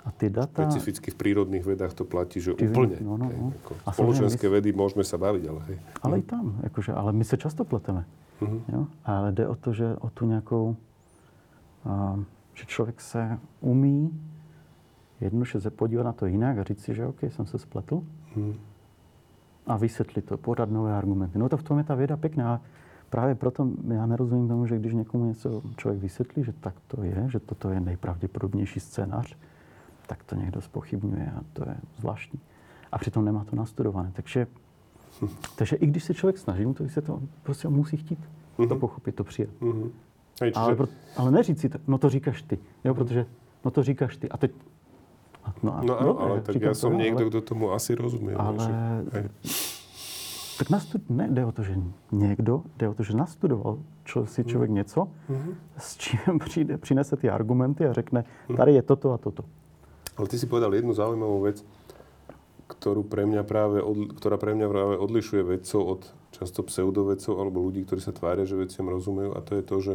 A 0.06 0.12
ty 0.12 0.30
data... 0.30 0.64
Specificky 0.66 1.12
v 1.12 1.16
prírodných 1.16 1.62
vedách 1.66 1.94
to 1.94 2.06
platí, 2.10 2.42
že 2.42 2.54
Ty- 2.58 2.74
úplne. 2.74 2.98
no, 3.06 3.18
no, 3.22 3.30
hej, 3.30 3.38
no. 3.38 3.54
ako 3.64 3.74
A 3.86 3.92
spoločenské 3.94 4.50
samozřejmě 4.50 4.50
vedy 4.50 4.70
môžeme 4.74 5.04
sa 5.06 5.18
baviť, 5.22 5.44
ale 5.50 5.60
hej. 5.70 5.78
Ale 6.02 6.14
i 6.20 6.24
tam, 6.26 6.58
jakože, 6.64 6.92
ale 6.94 7.14
my 7.14 7.24
se 7.24 7.38
často 7.38 7.62
pleteme. 7.66 8.06
Mhm. 8.42 8.60
Jo? 8.74 8.88
Ale 9.06 9.32
jde 9.32 9.48
o 9.48 9.56
to, 9.56 9.74
že 9.74 9.96
o 10.02 10.10
tu 10.10 10.26
nějakou, 10.26 10.76
že 12.54 12.66
člověk 12.66 13.02
se 13.02 13.40
umí 13.62 14.22
jednoduše 15.22 15.62
se 15.62 15.70
podívat 15.70 16.04
na 16.04 16.14
to 16.14 16.26
jinak 16.26 16.58
a 16.58 16.64
říct 16.64 16.84
si, 16.84 16.96
že 16.96 17.06
OK, 17.06 17.24
jsem 17.24 17.46
se 17.46 17.58
spletl 17.60 18.04
Mhm. 18.36 18.54
a 19.68 19.78
vysvětlit 19.78 20.26
to, 20.26 20.38
podat 20.38 20.70
nové 20.72 20.96
argumenty. 20.98 21.40
No 21.40 21.50
to 21.50 21.58
v 21.58 21.64
tom 21.64 21.78
je 21.78 21.84
ta 21.84 21.96
věda 21.96 22.18
pěkná. 22.18 22.62
Právě 23.10 23.36
proto 23.36 23.68
já 23.88 24.06
nerozumím 24.06 24.48
tomu, 24.48 24.66
že 24.66 24.80
když 24.80 24.94
někomu 24.94 25.26
něco 25.26 25.62
člověk 25.78 26.02
vysvětlí, 26.02 26.44
že 26.44 26.54
tak 26.54 26.76
to 26.88 27.04
je, 27.04 27.26
že 27.32 27.40
toto 27.40 27.70
je 27.70 27.80
nejpravděpodobnější 27.80 28.80
scénář, 28.80 29.38
tak 30.08 30.24
to 30.24 30.36
někdo 30.36 30.62
spochybňuje 30.62 31.32
a 31.36 31.42
to 31.54 31.70
je 31.70 31.76
zvláštní. 31.98 32.40
A 32.92 32.98
přitom 32.98 33.26
nemá 33.26 33.44
to 33.44 33.56
nastudované. 33.56 34.12
Takže, 34.14 34.48
takže 35.58 35.76
i 35.76 35.86
když 35.88 36.04
se 36.04 36.14
člověk 36.14 36.38
snaží 36.38 36.74
to 36.74 36.84
vysvětlit, 36.84 37.14
on 37.14 37.28
prostě 37.44 37.68
musí 37.68 37.98
chtít 37.98 38.20
to 38.70 38.76
pochopit, 38.76 39.16
to 39.16 39.24
přijat. 39.24 39.50
Mhm. 39.62 39.90
Hej, 40.42 40.52
Ale, 40.56 40.66
čiže, 40.66 40.76
pro, 40.76 40.88
ale 41.18 41.30
neříct 41.32 41.60
si 41.60 41.70
to, 41.70 41.78
no 41.88 41.98
to 41.98 42.10
říkáš 42.10 42.42
ty, 42.42 42.60
jo, 42.84 42.94
protože 42.94 43.26
no 43.66 43.72
to 43.72 43.84
říkáš 43.84 44.18
ty. 44.18 44.30
A 44.30 44.38
teď, 44.38 44.52
no, 45.64 45.78
a, 45.78 45.82
no 45.82 45.98
dobre, 46.02 46.24
ale 46.24 46.42
tak 46.42 46.56
no, 46.56 46.90
niekto, 46.98 47.22
ale, 47.22 47.30
kto 47.30 47.42
tomu 47.42 47.72
asi 47.72 47.96
rozumie. 47.96 48.36
ale 48.36 48.58
že- 48.58 48.74
hej. 49.14 49.24
tak 50.58 50.70
nastud, 50.70 51.02
ne, 51.10 51.30
jde 51.30 51.46
o 51.46 51.52
to, 51.52 51.64
že 51.64 51.74
někdo, 52.12 52.64
jde 52.78 52.90
o 52.90 52.94
to, 52.94 53.04
že 53.04 53.14
nastudoval 53.18 53.78
čo, 54.04 54.26
si 54.26 54.44
člověk 54.44 54.72
něco, 54.72 55.08
s 55.78 55.98
čím 55.98 56.40
přijde, 56.46 56.78
přinese 56.78 57.16
ty 57.16 57.30
argumenty 57.30 57.86
a 57.86 57.94
řekne, 57.94 58.26
tady 58.58 58.74
je 58.74 58.82
toto 58.82 59.14
a 59.14 59.18
toto. 59.18 59.44
Ale 60.18 60.28
ty 60.28 60.40
si 60.40 60.46
povedal 60.46 60.76
jednu 60.76 60.94
zaujímavú 60.94 61.40
vec, 61.48 61.64
ktorú 62.68 63.04
pre 63.08 63.24
mňa 63.28 63.44
práve 63.44 63.80
od, 63.84 64.16
ktorá 64.16 64.36
pre 64.40 64.56
mňa 64.56 64.68
práve 64.68 64.94
odlišuje 65.00 65.42
vedcov 65.44 65.82
od 65.82 66.02
často 66.32 66.64
pseudovedcov 66.64 67.34
alebo 67.36 67.64
ľudí, 67.64 67.84
ktorí 67.84 68.00
sa 68.00 68.16
tvária, 68.16 68.48
že 68.48 68.60
veciam 68.60 68.88
rozumejú. 68.88 69.36
A 69.36 69.40
to 69.44 69.60
je 69.60 69.64
to, 69.64 69.76
že 69.80 69.94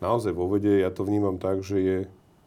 naozaj 0.00 0.32
vo 0.32 0.50
vede 0.50 0.82
ja 0.82 0.92
to 0.92 1.06
vnímam 1.06 1.40
tak, 1.40 1.64
že 1.64 1.76
je 1.78 1.98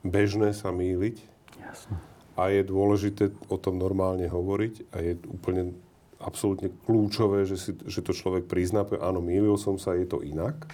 bežné 0.05 0.55
sa 0.55 0.71
mýliť 0.71 1.17
Jasné. 1.59 1.95
a 2.39 2.43
je 2.51 2.61
dôležité 2.63 3.35
o 3.51 3.57
tom 3.59 3.77
normálne 3.81 4.27
hovoriť 4.29 4.73
a 4.93 4.95
je 5.03 5.13
úplne 5.27 5.75
absolútne 6.19 6.71
kľúčové, 6.83 7.47
že, 7.47 7.55
si, 7.55 7.71
že 7.87 8.03
to 8.03 8.11
človek 8.11 8.45
prizná, 8.45 8.83
áno, 8.99 9.23
mýlil 9.23 9.55
som 9.55 9.79
sa, 9.79 9.95
je 9.95 10.03
to 10.03 10.19
inak, 10.19 10.67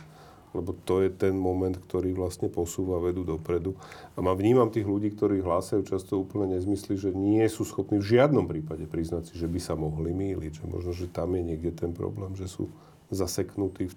lebo 0.55 0.73
to 0.87 1.03
je 1.03 1.11
ten 1.11 1.35
moment, 1.35 1.75
ktorý 1.75 2.15
vlastne 2.15 2.47
posúva 2.47 2.97
vedu 2.97 3.27
dopredu. 3.27 3.75
A 4.15 4.23
mám, 4.23 4.39
vnímam 4.39 4.71
tých 4.71 4.87
ľudí, 4.87 5.11
ktorí 5.13 5.43
hlásajú 5.43 5.83
často 5.83 6.17
úplne 6.17 6.55
nezmysly, 6.55 6.95
že 6.95 7.11
nie 7.11 7.43
sú 7.51 7.67
schopní 7.67 7.99
v 7.99 8.17
žiadnom 8.17 8.47
prípade 8.47 8.87
priznať 8.87 9.29
si, 9.29 9.33
že 9.35 9.51
by 9.51 9.59
sa 9.59 9.75
mohli 9.75 10.15
mýliť. 10.15 10.63
Že 10.63 10.65
možno, 10.71 10.91
že 10.95 11.11
tam 11.11 11.35
je 11.35 11.43
niekde 11.43 11.75
ten 11.75 11.91
problém, 11.91 12.33
že 12.39 12.47
sú 12.47 12.71
zaseknutí 13.11 13.91
v 13.91 13.95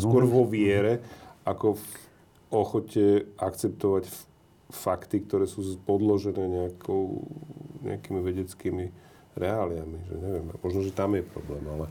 skôr 0.00 0.26
vo 0.26 0.42
viere, 0.48 0.98
ako 1.46 1.78
v 1.78 1.86
ochote 2.50 3.06
akceptovať 3.38 4.10
fakty, 4.70 5.22
ktoré 5.22 5.46
sú 5.46 5.62
podložené 5.86 6.42
nejakou, 6.42 7.22
nejakými 7.86 8.20
vedeckými 8.22 8.90
reáliami. 9.38 9.98
Že 10.10 10.14
neviem, 10.18 10.44
možno, 10.58 10.80
že 10.82 10.90
tam 10.90 11.14
je 11.14 11.22
problém, 11.22 11.62
ale 11.70 11.86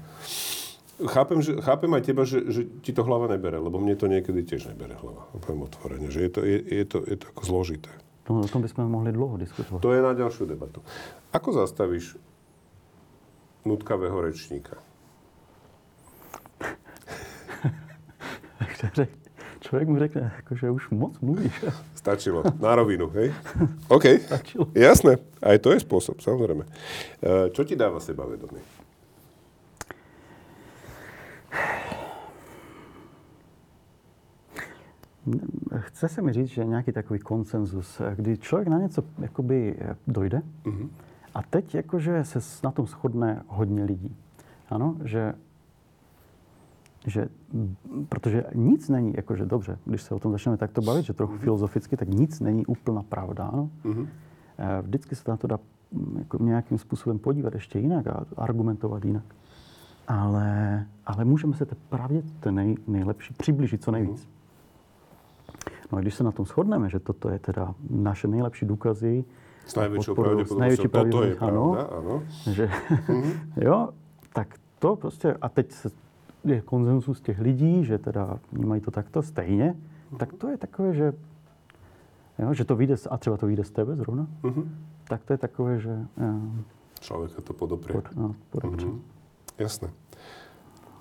chápem, 1.07 1.39
že, 1.39 1.55
chápem 1.63 1.91
aj 1.95 2.03
teba, 2.03 2.23
že, 2.27 2.39
že 2.51 2.67
ti 2.83 2.91
to 2.91 3.07
hlava 3.07 3.31
nebere, 3.31 3.59
lebo 3.59 3.79
mne 3.79 3.95
to 3.95 4.11
niekedy 4.11 4.43
tiež 4.43 4.67
nebere 4.75 4.99
hlava. 4.99 5.27
Poviem 5.39 5.67
otvorene, 5.67 6.11
že 6.11 6.27
je 6.27 6.31
to, 6.31 6.41
je, 6.43 6.59
je 6.59 6.85
to, 6.87 6.97
je 7.07 7.15
to 7.15 7.25
ako 7.31 7.43
zložité. 7.47 7.91
No, 8.25 8.41
o 8.41 8.49
tom 8.49 8.65
bychom 8.65 8.89
mohli 8.89 9.13
dlouho 9.13 9.37
diskutovat. 9.37 9.85
To 9.85 9.93
je 9.93 10.01
na 10.01 10.17
ďalšiu 10.17 10.49
debatu. 10.49 10.81
Ako 11.29 11.53
zastavíš 11.53 12.17
nutkavého 13.63 14.17
rečníka? 14.17 14.81
člověk 19.65 19.87
mu 19.89 19.97
řekne, 19.99 20.31
jako, 20.35 20.55
že 20.55 20.69
už 20.69 20.89
moc 20.89 21.19
mluvíš. 21.19 21.65
Stačilo. 21.95 22.43
Na 22.61 22.75
rovinu, 22.75 23.09
hej? 23.09 23.33
OK. 23.89 24.05
Stačilo. 24.21 24.67
Jasné. 24.77 25.17
Aj 25.41 25.57
to 25.57 25.73
je 25.73 25.81
spôsob, 25.81 26.21
samozrejme. 26.21 26.65
E, 27.21 27.49
Čo 27.49 27.65
ti 27.65 27.73
dáva 27.73 27.97
sebavedomie? 27.97 28.61
Chce 35.79 36.09
se 36.09 36.21
mi 36.21 36.33
říct, 36.33 36.47
že 36.47 36.65
nějaký 36.65 36.91
takový 36.91 37.19
konsenzus, 37.19 38.01
kdy 38.15 38.37
člověk 38.37 38.67
na 38.67 38.77
něco 38.77 39.03
jakoby 39.19 39.75
dojde 40.07 40.41
Mhm. 40.65 40.89
a 41.33 41.41
teď 41.43 41.75
jakože 41.75 42.23
se 42.23 42.39
na 42.63 42.71
tom 42.71 42.87
shodne 42.87 43.43
hodně 43.47 43.83
lidí. 43.83 44.15
Ano, 44.69 44.95
že 45.03 45.33
že, 47.07 47.27
protože 48.09 48.43
nic 48.55 48.89
není, 48.89 49.13
jakože 49.15 49.45
dobře, 49.45 49.77
když 49.85 50.01
se 50.01 50.15
o 50.15 50.19
tom 50.19 50.31
začneme 50.31 50.57
takto 50.57 50.81
bavit, 50.81 51.05
že 51.05 51.13
trochu 51.13 51.37
filozoficky, 51.37 51.97
tak 51.97 52.07
nic 52.09 52.39
není 52.39 52.65
úplná 52.65 53.03
pravda, 53.03 53.47
ano. 53.47 53.69
Mhm. 53.83 54.07
Eh, 54.57 54.81
Vždycky 54.81 55.15
se 55.15 55.31
na 55.31 55.37
to 55.37 55.47
dá 55.47 55.59
mm, 55.91 56.15
jako 56.17 56.37
nějakým 56.43 56.77
způsobem 56.77 57.19
podívat 57.19 57.53
ještě 57.53 57.79
jinak 57.79 58.07
a 58.07 58.25
argumentovat 58.37 59.05
jinak. 59.05 59.23
Ale, 60.07 60.85
ale 61.05 61.25
můžeme 61.25 61.53
se 61.53 61.65
té 61.65 61.75
pravdě 61.89 62.23
té 62.39 62.51
nej, 62.51 62.75
nejlepší 62.87 63.33
přiblížit 63.33 63.83
co 63.83 63.91
nejvíc. 63.91 64.29
No 65.91 65.97
a 65.97 66.01
když 66.01 66.15
se 66.15 66.23
na 66.23 66.31
tom 66.31 66.45
shodneme, 66.45 66.89
že 66.89 66.99
toto 66.99 67.29
je 67.29 67.39
teda 67.39 67.75
naše 67.89 68.27
nejlepší 68.27 68.65
důkazy, 68.65 69.25
S 69.65 69.73
je 69.75 69.89
pravdepodobnosťou, 70.15 70.87
pravda, 70.87 71.81
áno. 71.97 72.21
že 72.51 72.69
jo, 73.57 73.89
tak 74.33 74.55
to 74.79 74.95
prostě, 74.95 75.33
a 75.41 75.49
teď 75.49 75.71
se, 75.71 75.89
je 76.45 76.61
konsenzus 76.61 77.21
těch 77.21 77.39
lidí, 77.39 77.85
že 77.85 77.97
teda 77.97 78.39
vnímají 78.51 78.81
to 78.81 78.91
takto 78.91 79.21
stejně, 79.23 79.75
tak 80.17 80.33
to 80.33 80.47
je 80.49 80.57
takové, 80.57 80.93
že, 80.93 81.13
jo, 82.39 82.53
že 82.53 82.65
to 82.65 82.75
vyjde, 82.75 82.97
z- 82.97 83.07
a 83.11 83.17
třeba 83.17 83.37
to 83.37 83.47
vyjde 83.47 83.63
z 83.63 83.71
tebe 83.71 83.95
zrovna, 83.95 84.27
Mhm. 84.43 84.75
tak 85.07 85.23
to 85.23 85.33
je 85.33 85.37
takové, 85.37 85.79
že 85.79 86.05
eh, 86.17 86.63
Človeka 86.99 87.41
to 87.41 87.53
podoprie. 87.53 87.93
pod, 88.01 88.15
no, 88.15 88.35
podepře. 88.49 88.85
Mhm. 88.87 89.01
Jasné. 89.59 89.89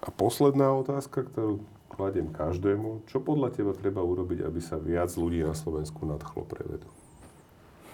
A 0.03 0.11
posledná 0.11 0.72
otázka, 0.72 1.22
ktorú 1.22 1.61
kladiem 1.88 2.28
každému. 2.28 3.07
Čo 3.07 3.20
podľa 3.24 3.51
teba 3.57 3.72
treba 3.72 4.03
urobiť, 4.03 4.42
aby 4.45 4.61
sa 4.61 4.76
viac 4.76 5.09
ľudí 5.16 5.40
na 5.47 5.55
Slovensku 5.55 6.05
nadchlo 6.07 6.45
pre 6.45 6.61
vedu? 6.66 6.88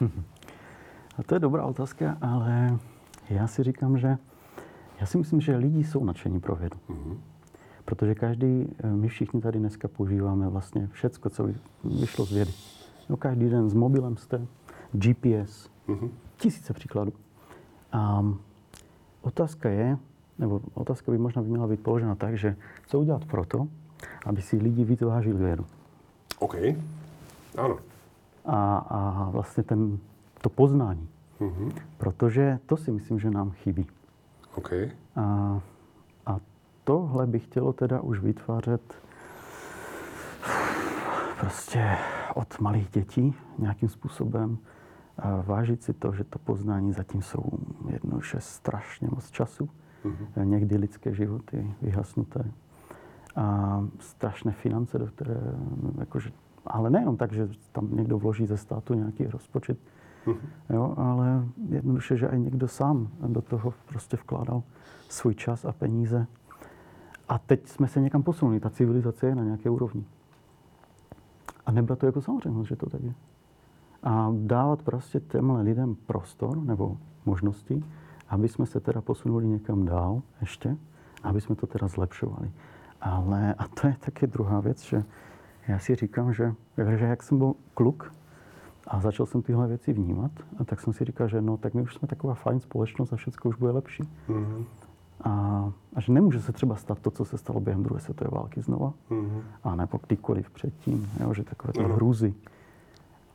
A 1.19 1.23
to 1.23 1.35
je 1.37 1.41
dobrá 1.41 1.65
otázka, 1.67 2.17
ale 2.21 2.79
já 3.31 3.47
si 3.47 3.63
říkám, 3.63 3.99
že 3.99 4.19
já 5.01 5.07
si 5.07 5.19
myslím, 5.19 5.41
že 5.41 5.57
lidi 5.57 5.85
jsou 5.85 6.05
nadšení 6.05 6.41
pro 6.41 6.57
vědu. 6.57 6.79
Mhm. 6.89 7.21
Protože 7.91 8.15
každý, 8.15 8.67
eh, 8.85 8.87
my 8.91 9.09
všichni 9.09 9.41
tady 9.41 9.59
dneska 9.59 9.89
používáme 9.89 10.49
vlastně 10.49 10.89
všecko, 10.93 11.31
co 11.31 11.45
vy- 11.45 11.55
vyšlo 11.85 12.25
z 12.27 12.33
vědy. 12.33 12.53
No, 13.09 13.17
každý 13.17 13.49
den 13.51 13.69
s 13.69 13.75
mobilem 13.75 14.17
jste, 14.17 14.47
GPS, 14.93 15.69
Mhm. 15.89 16.11
tisíce 16.37 16.73
příkladů. 16.73 17.13
A 17.93 18.25
otázka 19.23 19.69
je, 19.69 19.99
nebo 20.39 20.61
otázka 20.75 21.13
by 21.13 21.19
možná 21.19 21.43
by 21.43 21.49
měla 21.49 21.67
být 21.67 21.81
položena 21.81 22.15
tak, 22.15 22.39
že 22.39 22.57
co 22.87 23.01
udělat 23.01 23.25
proto, 23.25 23.69
aby 24.27 24.43
si 24.43 24.57
lidi 24.57 24.85
vytvářili 24.85 25.39
vědu. 25.39 25.65
OK. 26.39 26.55
Áno. 27.59 27.79
A, 28.47 28.77
a 28.77 29.31
vlastně 29.31 29.63
ten, 29.63 29.99
to 30.41 30.49
poznání. 30.49 31.09
Mhm. 31.41 31.71
Protože 31.99 32.59
to 32.67 32.77
si 32.77 32.91
myslím, 32.93 33.19
že 33.21 33.31
nám 33.31 33.51
chybí. 33.51 33.87
OK. 34.55 34.71
A 35.17 35.61
tohle 36.91 37.27
by 37.27 37.39
chtělo 37.39 37.73
teda 37.73 38.01
už 38.01 38.21
vytvářet 38.21 38.95
prostě 41.41 41.97
od 42.35 42.61
malých 42.61 42.91
dětí 42.91 43.35
nějakým 43.59 43.89
způsobem 43.89 44.59
a 45.19 45.43
vážit 45.47 45.83
si 45.83 45.93
to, 45.93 46.13
že 46.13 46.25
to 46.25 46.39
poznání 46.39 46.93
zatím 46.93 47.23
jsou 47.23 47.43
jednoduše 47.89 48.37
strašně 48.41 49.09
moc 49.11 49.31
času. 49.31 49.69
Mhm. 50.05 50.51
Někdy 50.51 50.77
lidské 50.77 51.15
životy 51.15 51.75
vyhasnuté. 51.83 52.45
A 53.37 53.81
strašné 53.99 54.53
finance, 54.53 54.99
do 54.99 55.07
které, 55.07 55.41
jakože, 55.99 56.31
ale 56.67 56.91
nejenom 56.91 57.17
tak, 57.17 57.33
že 57.33 57.49
tam 57.73 57.89
někdo 57.97 58.19
vloží 58.19 58.47
ze 58.47 58.57
státu 58.57 58.95
nějaký 58.95 59.27
rozpočet, 59.27 59.79
Mhm. 60.27 60.39
Jo, 60.71 60.95
ale 60.97 61.45
jednoduše, 61.69 62.17
že 62.17 62.27
i 62.27 62.39
někdo 62.39 62.69
sám 62.69 63.09
do 63.27 63.43
toho 63.43 63.75
prostě 63.87 64.17
vkládal 64.17 64.63
svůj 65.09 65.35
čas 65.35 65.65
a 65.65 65.73
peníze. 65.73 66.27
A 67.31 67.39
teď 67.39 67.69
jsme 67.69 67.89
se 67.89 68.01
někam 68.01 68.23
posunuli, 68.23 68.61
ta 68.61 68.71
civilizace 68.71 69.27
je 69.27 69.35
na 69.35 69.45
nějaké 69.45 69.71
úrovni. 69.71 70.05
A 71.67 71.73
nebrat 71.73 71.99
to 71.99 72.07
jako 72.07 72.21
samozřejmost, 72.21 72.69
že 72.69 72.77
to 72.77 72.91
tak 72.91 73.03
je. 73.03 73.15
A 74.03 74.33
dávat 74.39 74.83
prostě 74.83 75.21
těmhle 75.21 75.63
lidem 75.63 75.95
prostor 75.95 76.57
nebo 76.57 76.97
možnosti, 77.27 77.85
aby 78.29 78.49
jsme 78.49 78.67
se 78.67 78.81
teda 78.81 79.01
posunuli 79.01 79.47
někam 79.47 79.85
dál 79.85 80.23
ještě, 80.41 80.77
aby 81.23 81.41
jsme 81.41 81.55
to 81.55 81.67
teda 81.67 81.89
zlepšovali. 81.89 82.51
Ale, 83.01 83.55
a 83.55 83.69
to 83.69 83.87
je 83.87 83.97
taky 84.01 84.27
druhá 84.27 84.61
věc, 84.61 84.83
že 84.83 85.05
já 85.69 85.79
si 85.79 85.95
říkám, 85.95 86.33
že, 86.35 86.55
že 86.97 87.05
jak 87.05 87.23
jsem 87.23 87.39
byl 87.39 87.55
kluk, 87.75 88.13
a 88.87 89.01
začal 89.01 89.27
jsem 89.27 89.43
tyhle 89.43 89.69
věci 89.69 89.93
vnímat, 89.93 90.31
a 90.59 90.65
tak 90.65 90.81
jsem 90.81 90.93
si 90.93 91.05
říkal, 91.05 91.29
že 91.29 91.43
no, 91.43 91.57
tak 91.57 91.75
my 91.75 91.83
už 91.83 91.95
jsme 91.95 92.09
taková 92.09 92.35
fajn 92.35 92.61
společnost 92.61 93.13
a 93.13 93.17
všechno 93.17 93.49
už 93.49 93.57
bude 93.57 93.73
lepší. 93.73 94.03
Mhm. 94.29 94.65
A, 95.25 95.31
a 95.95 96.01
že 96.01 96.13
nemůže 96.13 96.43
se 96.43 96.53
třeba 96.53 96.77
stát 96.77 96.99
to, 97.01 97.11
co 97.11 97.25
se 97.25 97.39
stalo 97.39 97.61
během 97.61 97.83
druhé 97.83 98.01
světové 98.01 98.31
války 98.31 98.61
znova, 98.63 98.93
Mhm. 99.11 99.43
a 99.65 99.75
nebo 99.77 99.99
kdykoliv 100.07 100.51
předtím, 100.51 101.11
jo, 101.21 101.35
že 101.35 101.45
takové 101.45 101.73
to 101.73 101.81
Ano. 101.85 101.95
hrůzy. 101.95 102.35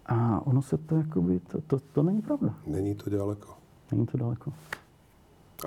A 0.05 0.41
ono 0.47 0.61
se 0.61 0.77
to 0.77 0.95
jakoby, 0.95 1.39
to, 1.39 1.61
to, 1.61 1.79
to 1.79 2.03
není 2.03 2.21
pravda. 2.21 2.53
Není 2.67 2.95
to 2.95 3.09
ďaleko. 3.09 3.53
Není 3.91 4.05
to 4.05 4.17
daleko. 4.17 4.53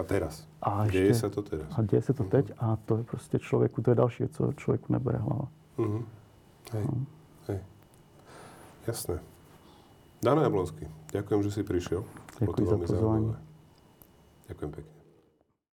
A 0.01 0.03
teraz? 0.03 0.47
A 0.63 0.85
Deje 0.87 1.05
ještě- 1.07 1.15
sa 1.21 1.29
to 1.29 1.43
teraz? 1.43 1.67
A 1.79 1.83
děje 1.83 2.03
se 2.03 2.13
to 2.13 2.25
teď 2.25 2.53
a 2.59 2.77
to 2.77 2.97
je 2.97 3.05
prostě 3.05 3.39
člověku, 3.39 3.83
to 3.83 3.91
je 3.91 3.95
další 3.95 4.29
co 4.29 4.53
člověku 4.53 4.93
nebere 4.93 5.19
hlava. 5.19 5.49
Mhm. 5.79 6.05
Hej. 6.73 6.85
No. 6.85 7.07
Hej. 7.49 7.59
Jasné. 8.87 9.19
Dano 10.23 10.43
Jablonský, 10.43 10.87
ďakujem, 11.13 11.43
že 11.43 11.51
si 11.51 11.63
prišiel. 11.63 12.03
Bolo 12.43 12.53
to 12.53 12.63
Ďakujem 12.63 12.87
za 12.87 12.97
zaujímavé. 12.99 13.37
Ďakujem 14.49 14.71
pekne. 14.71 14.98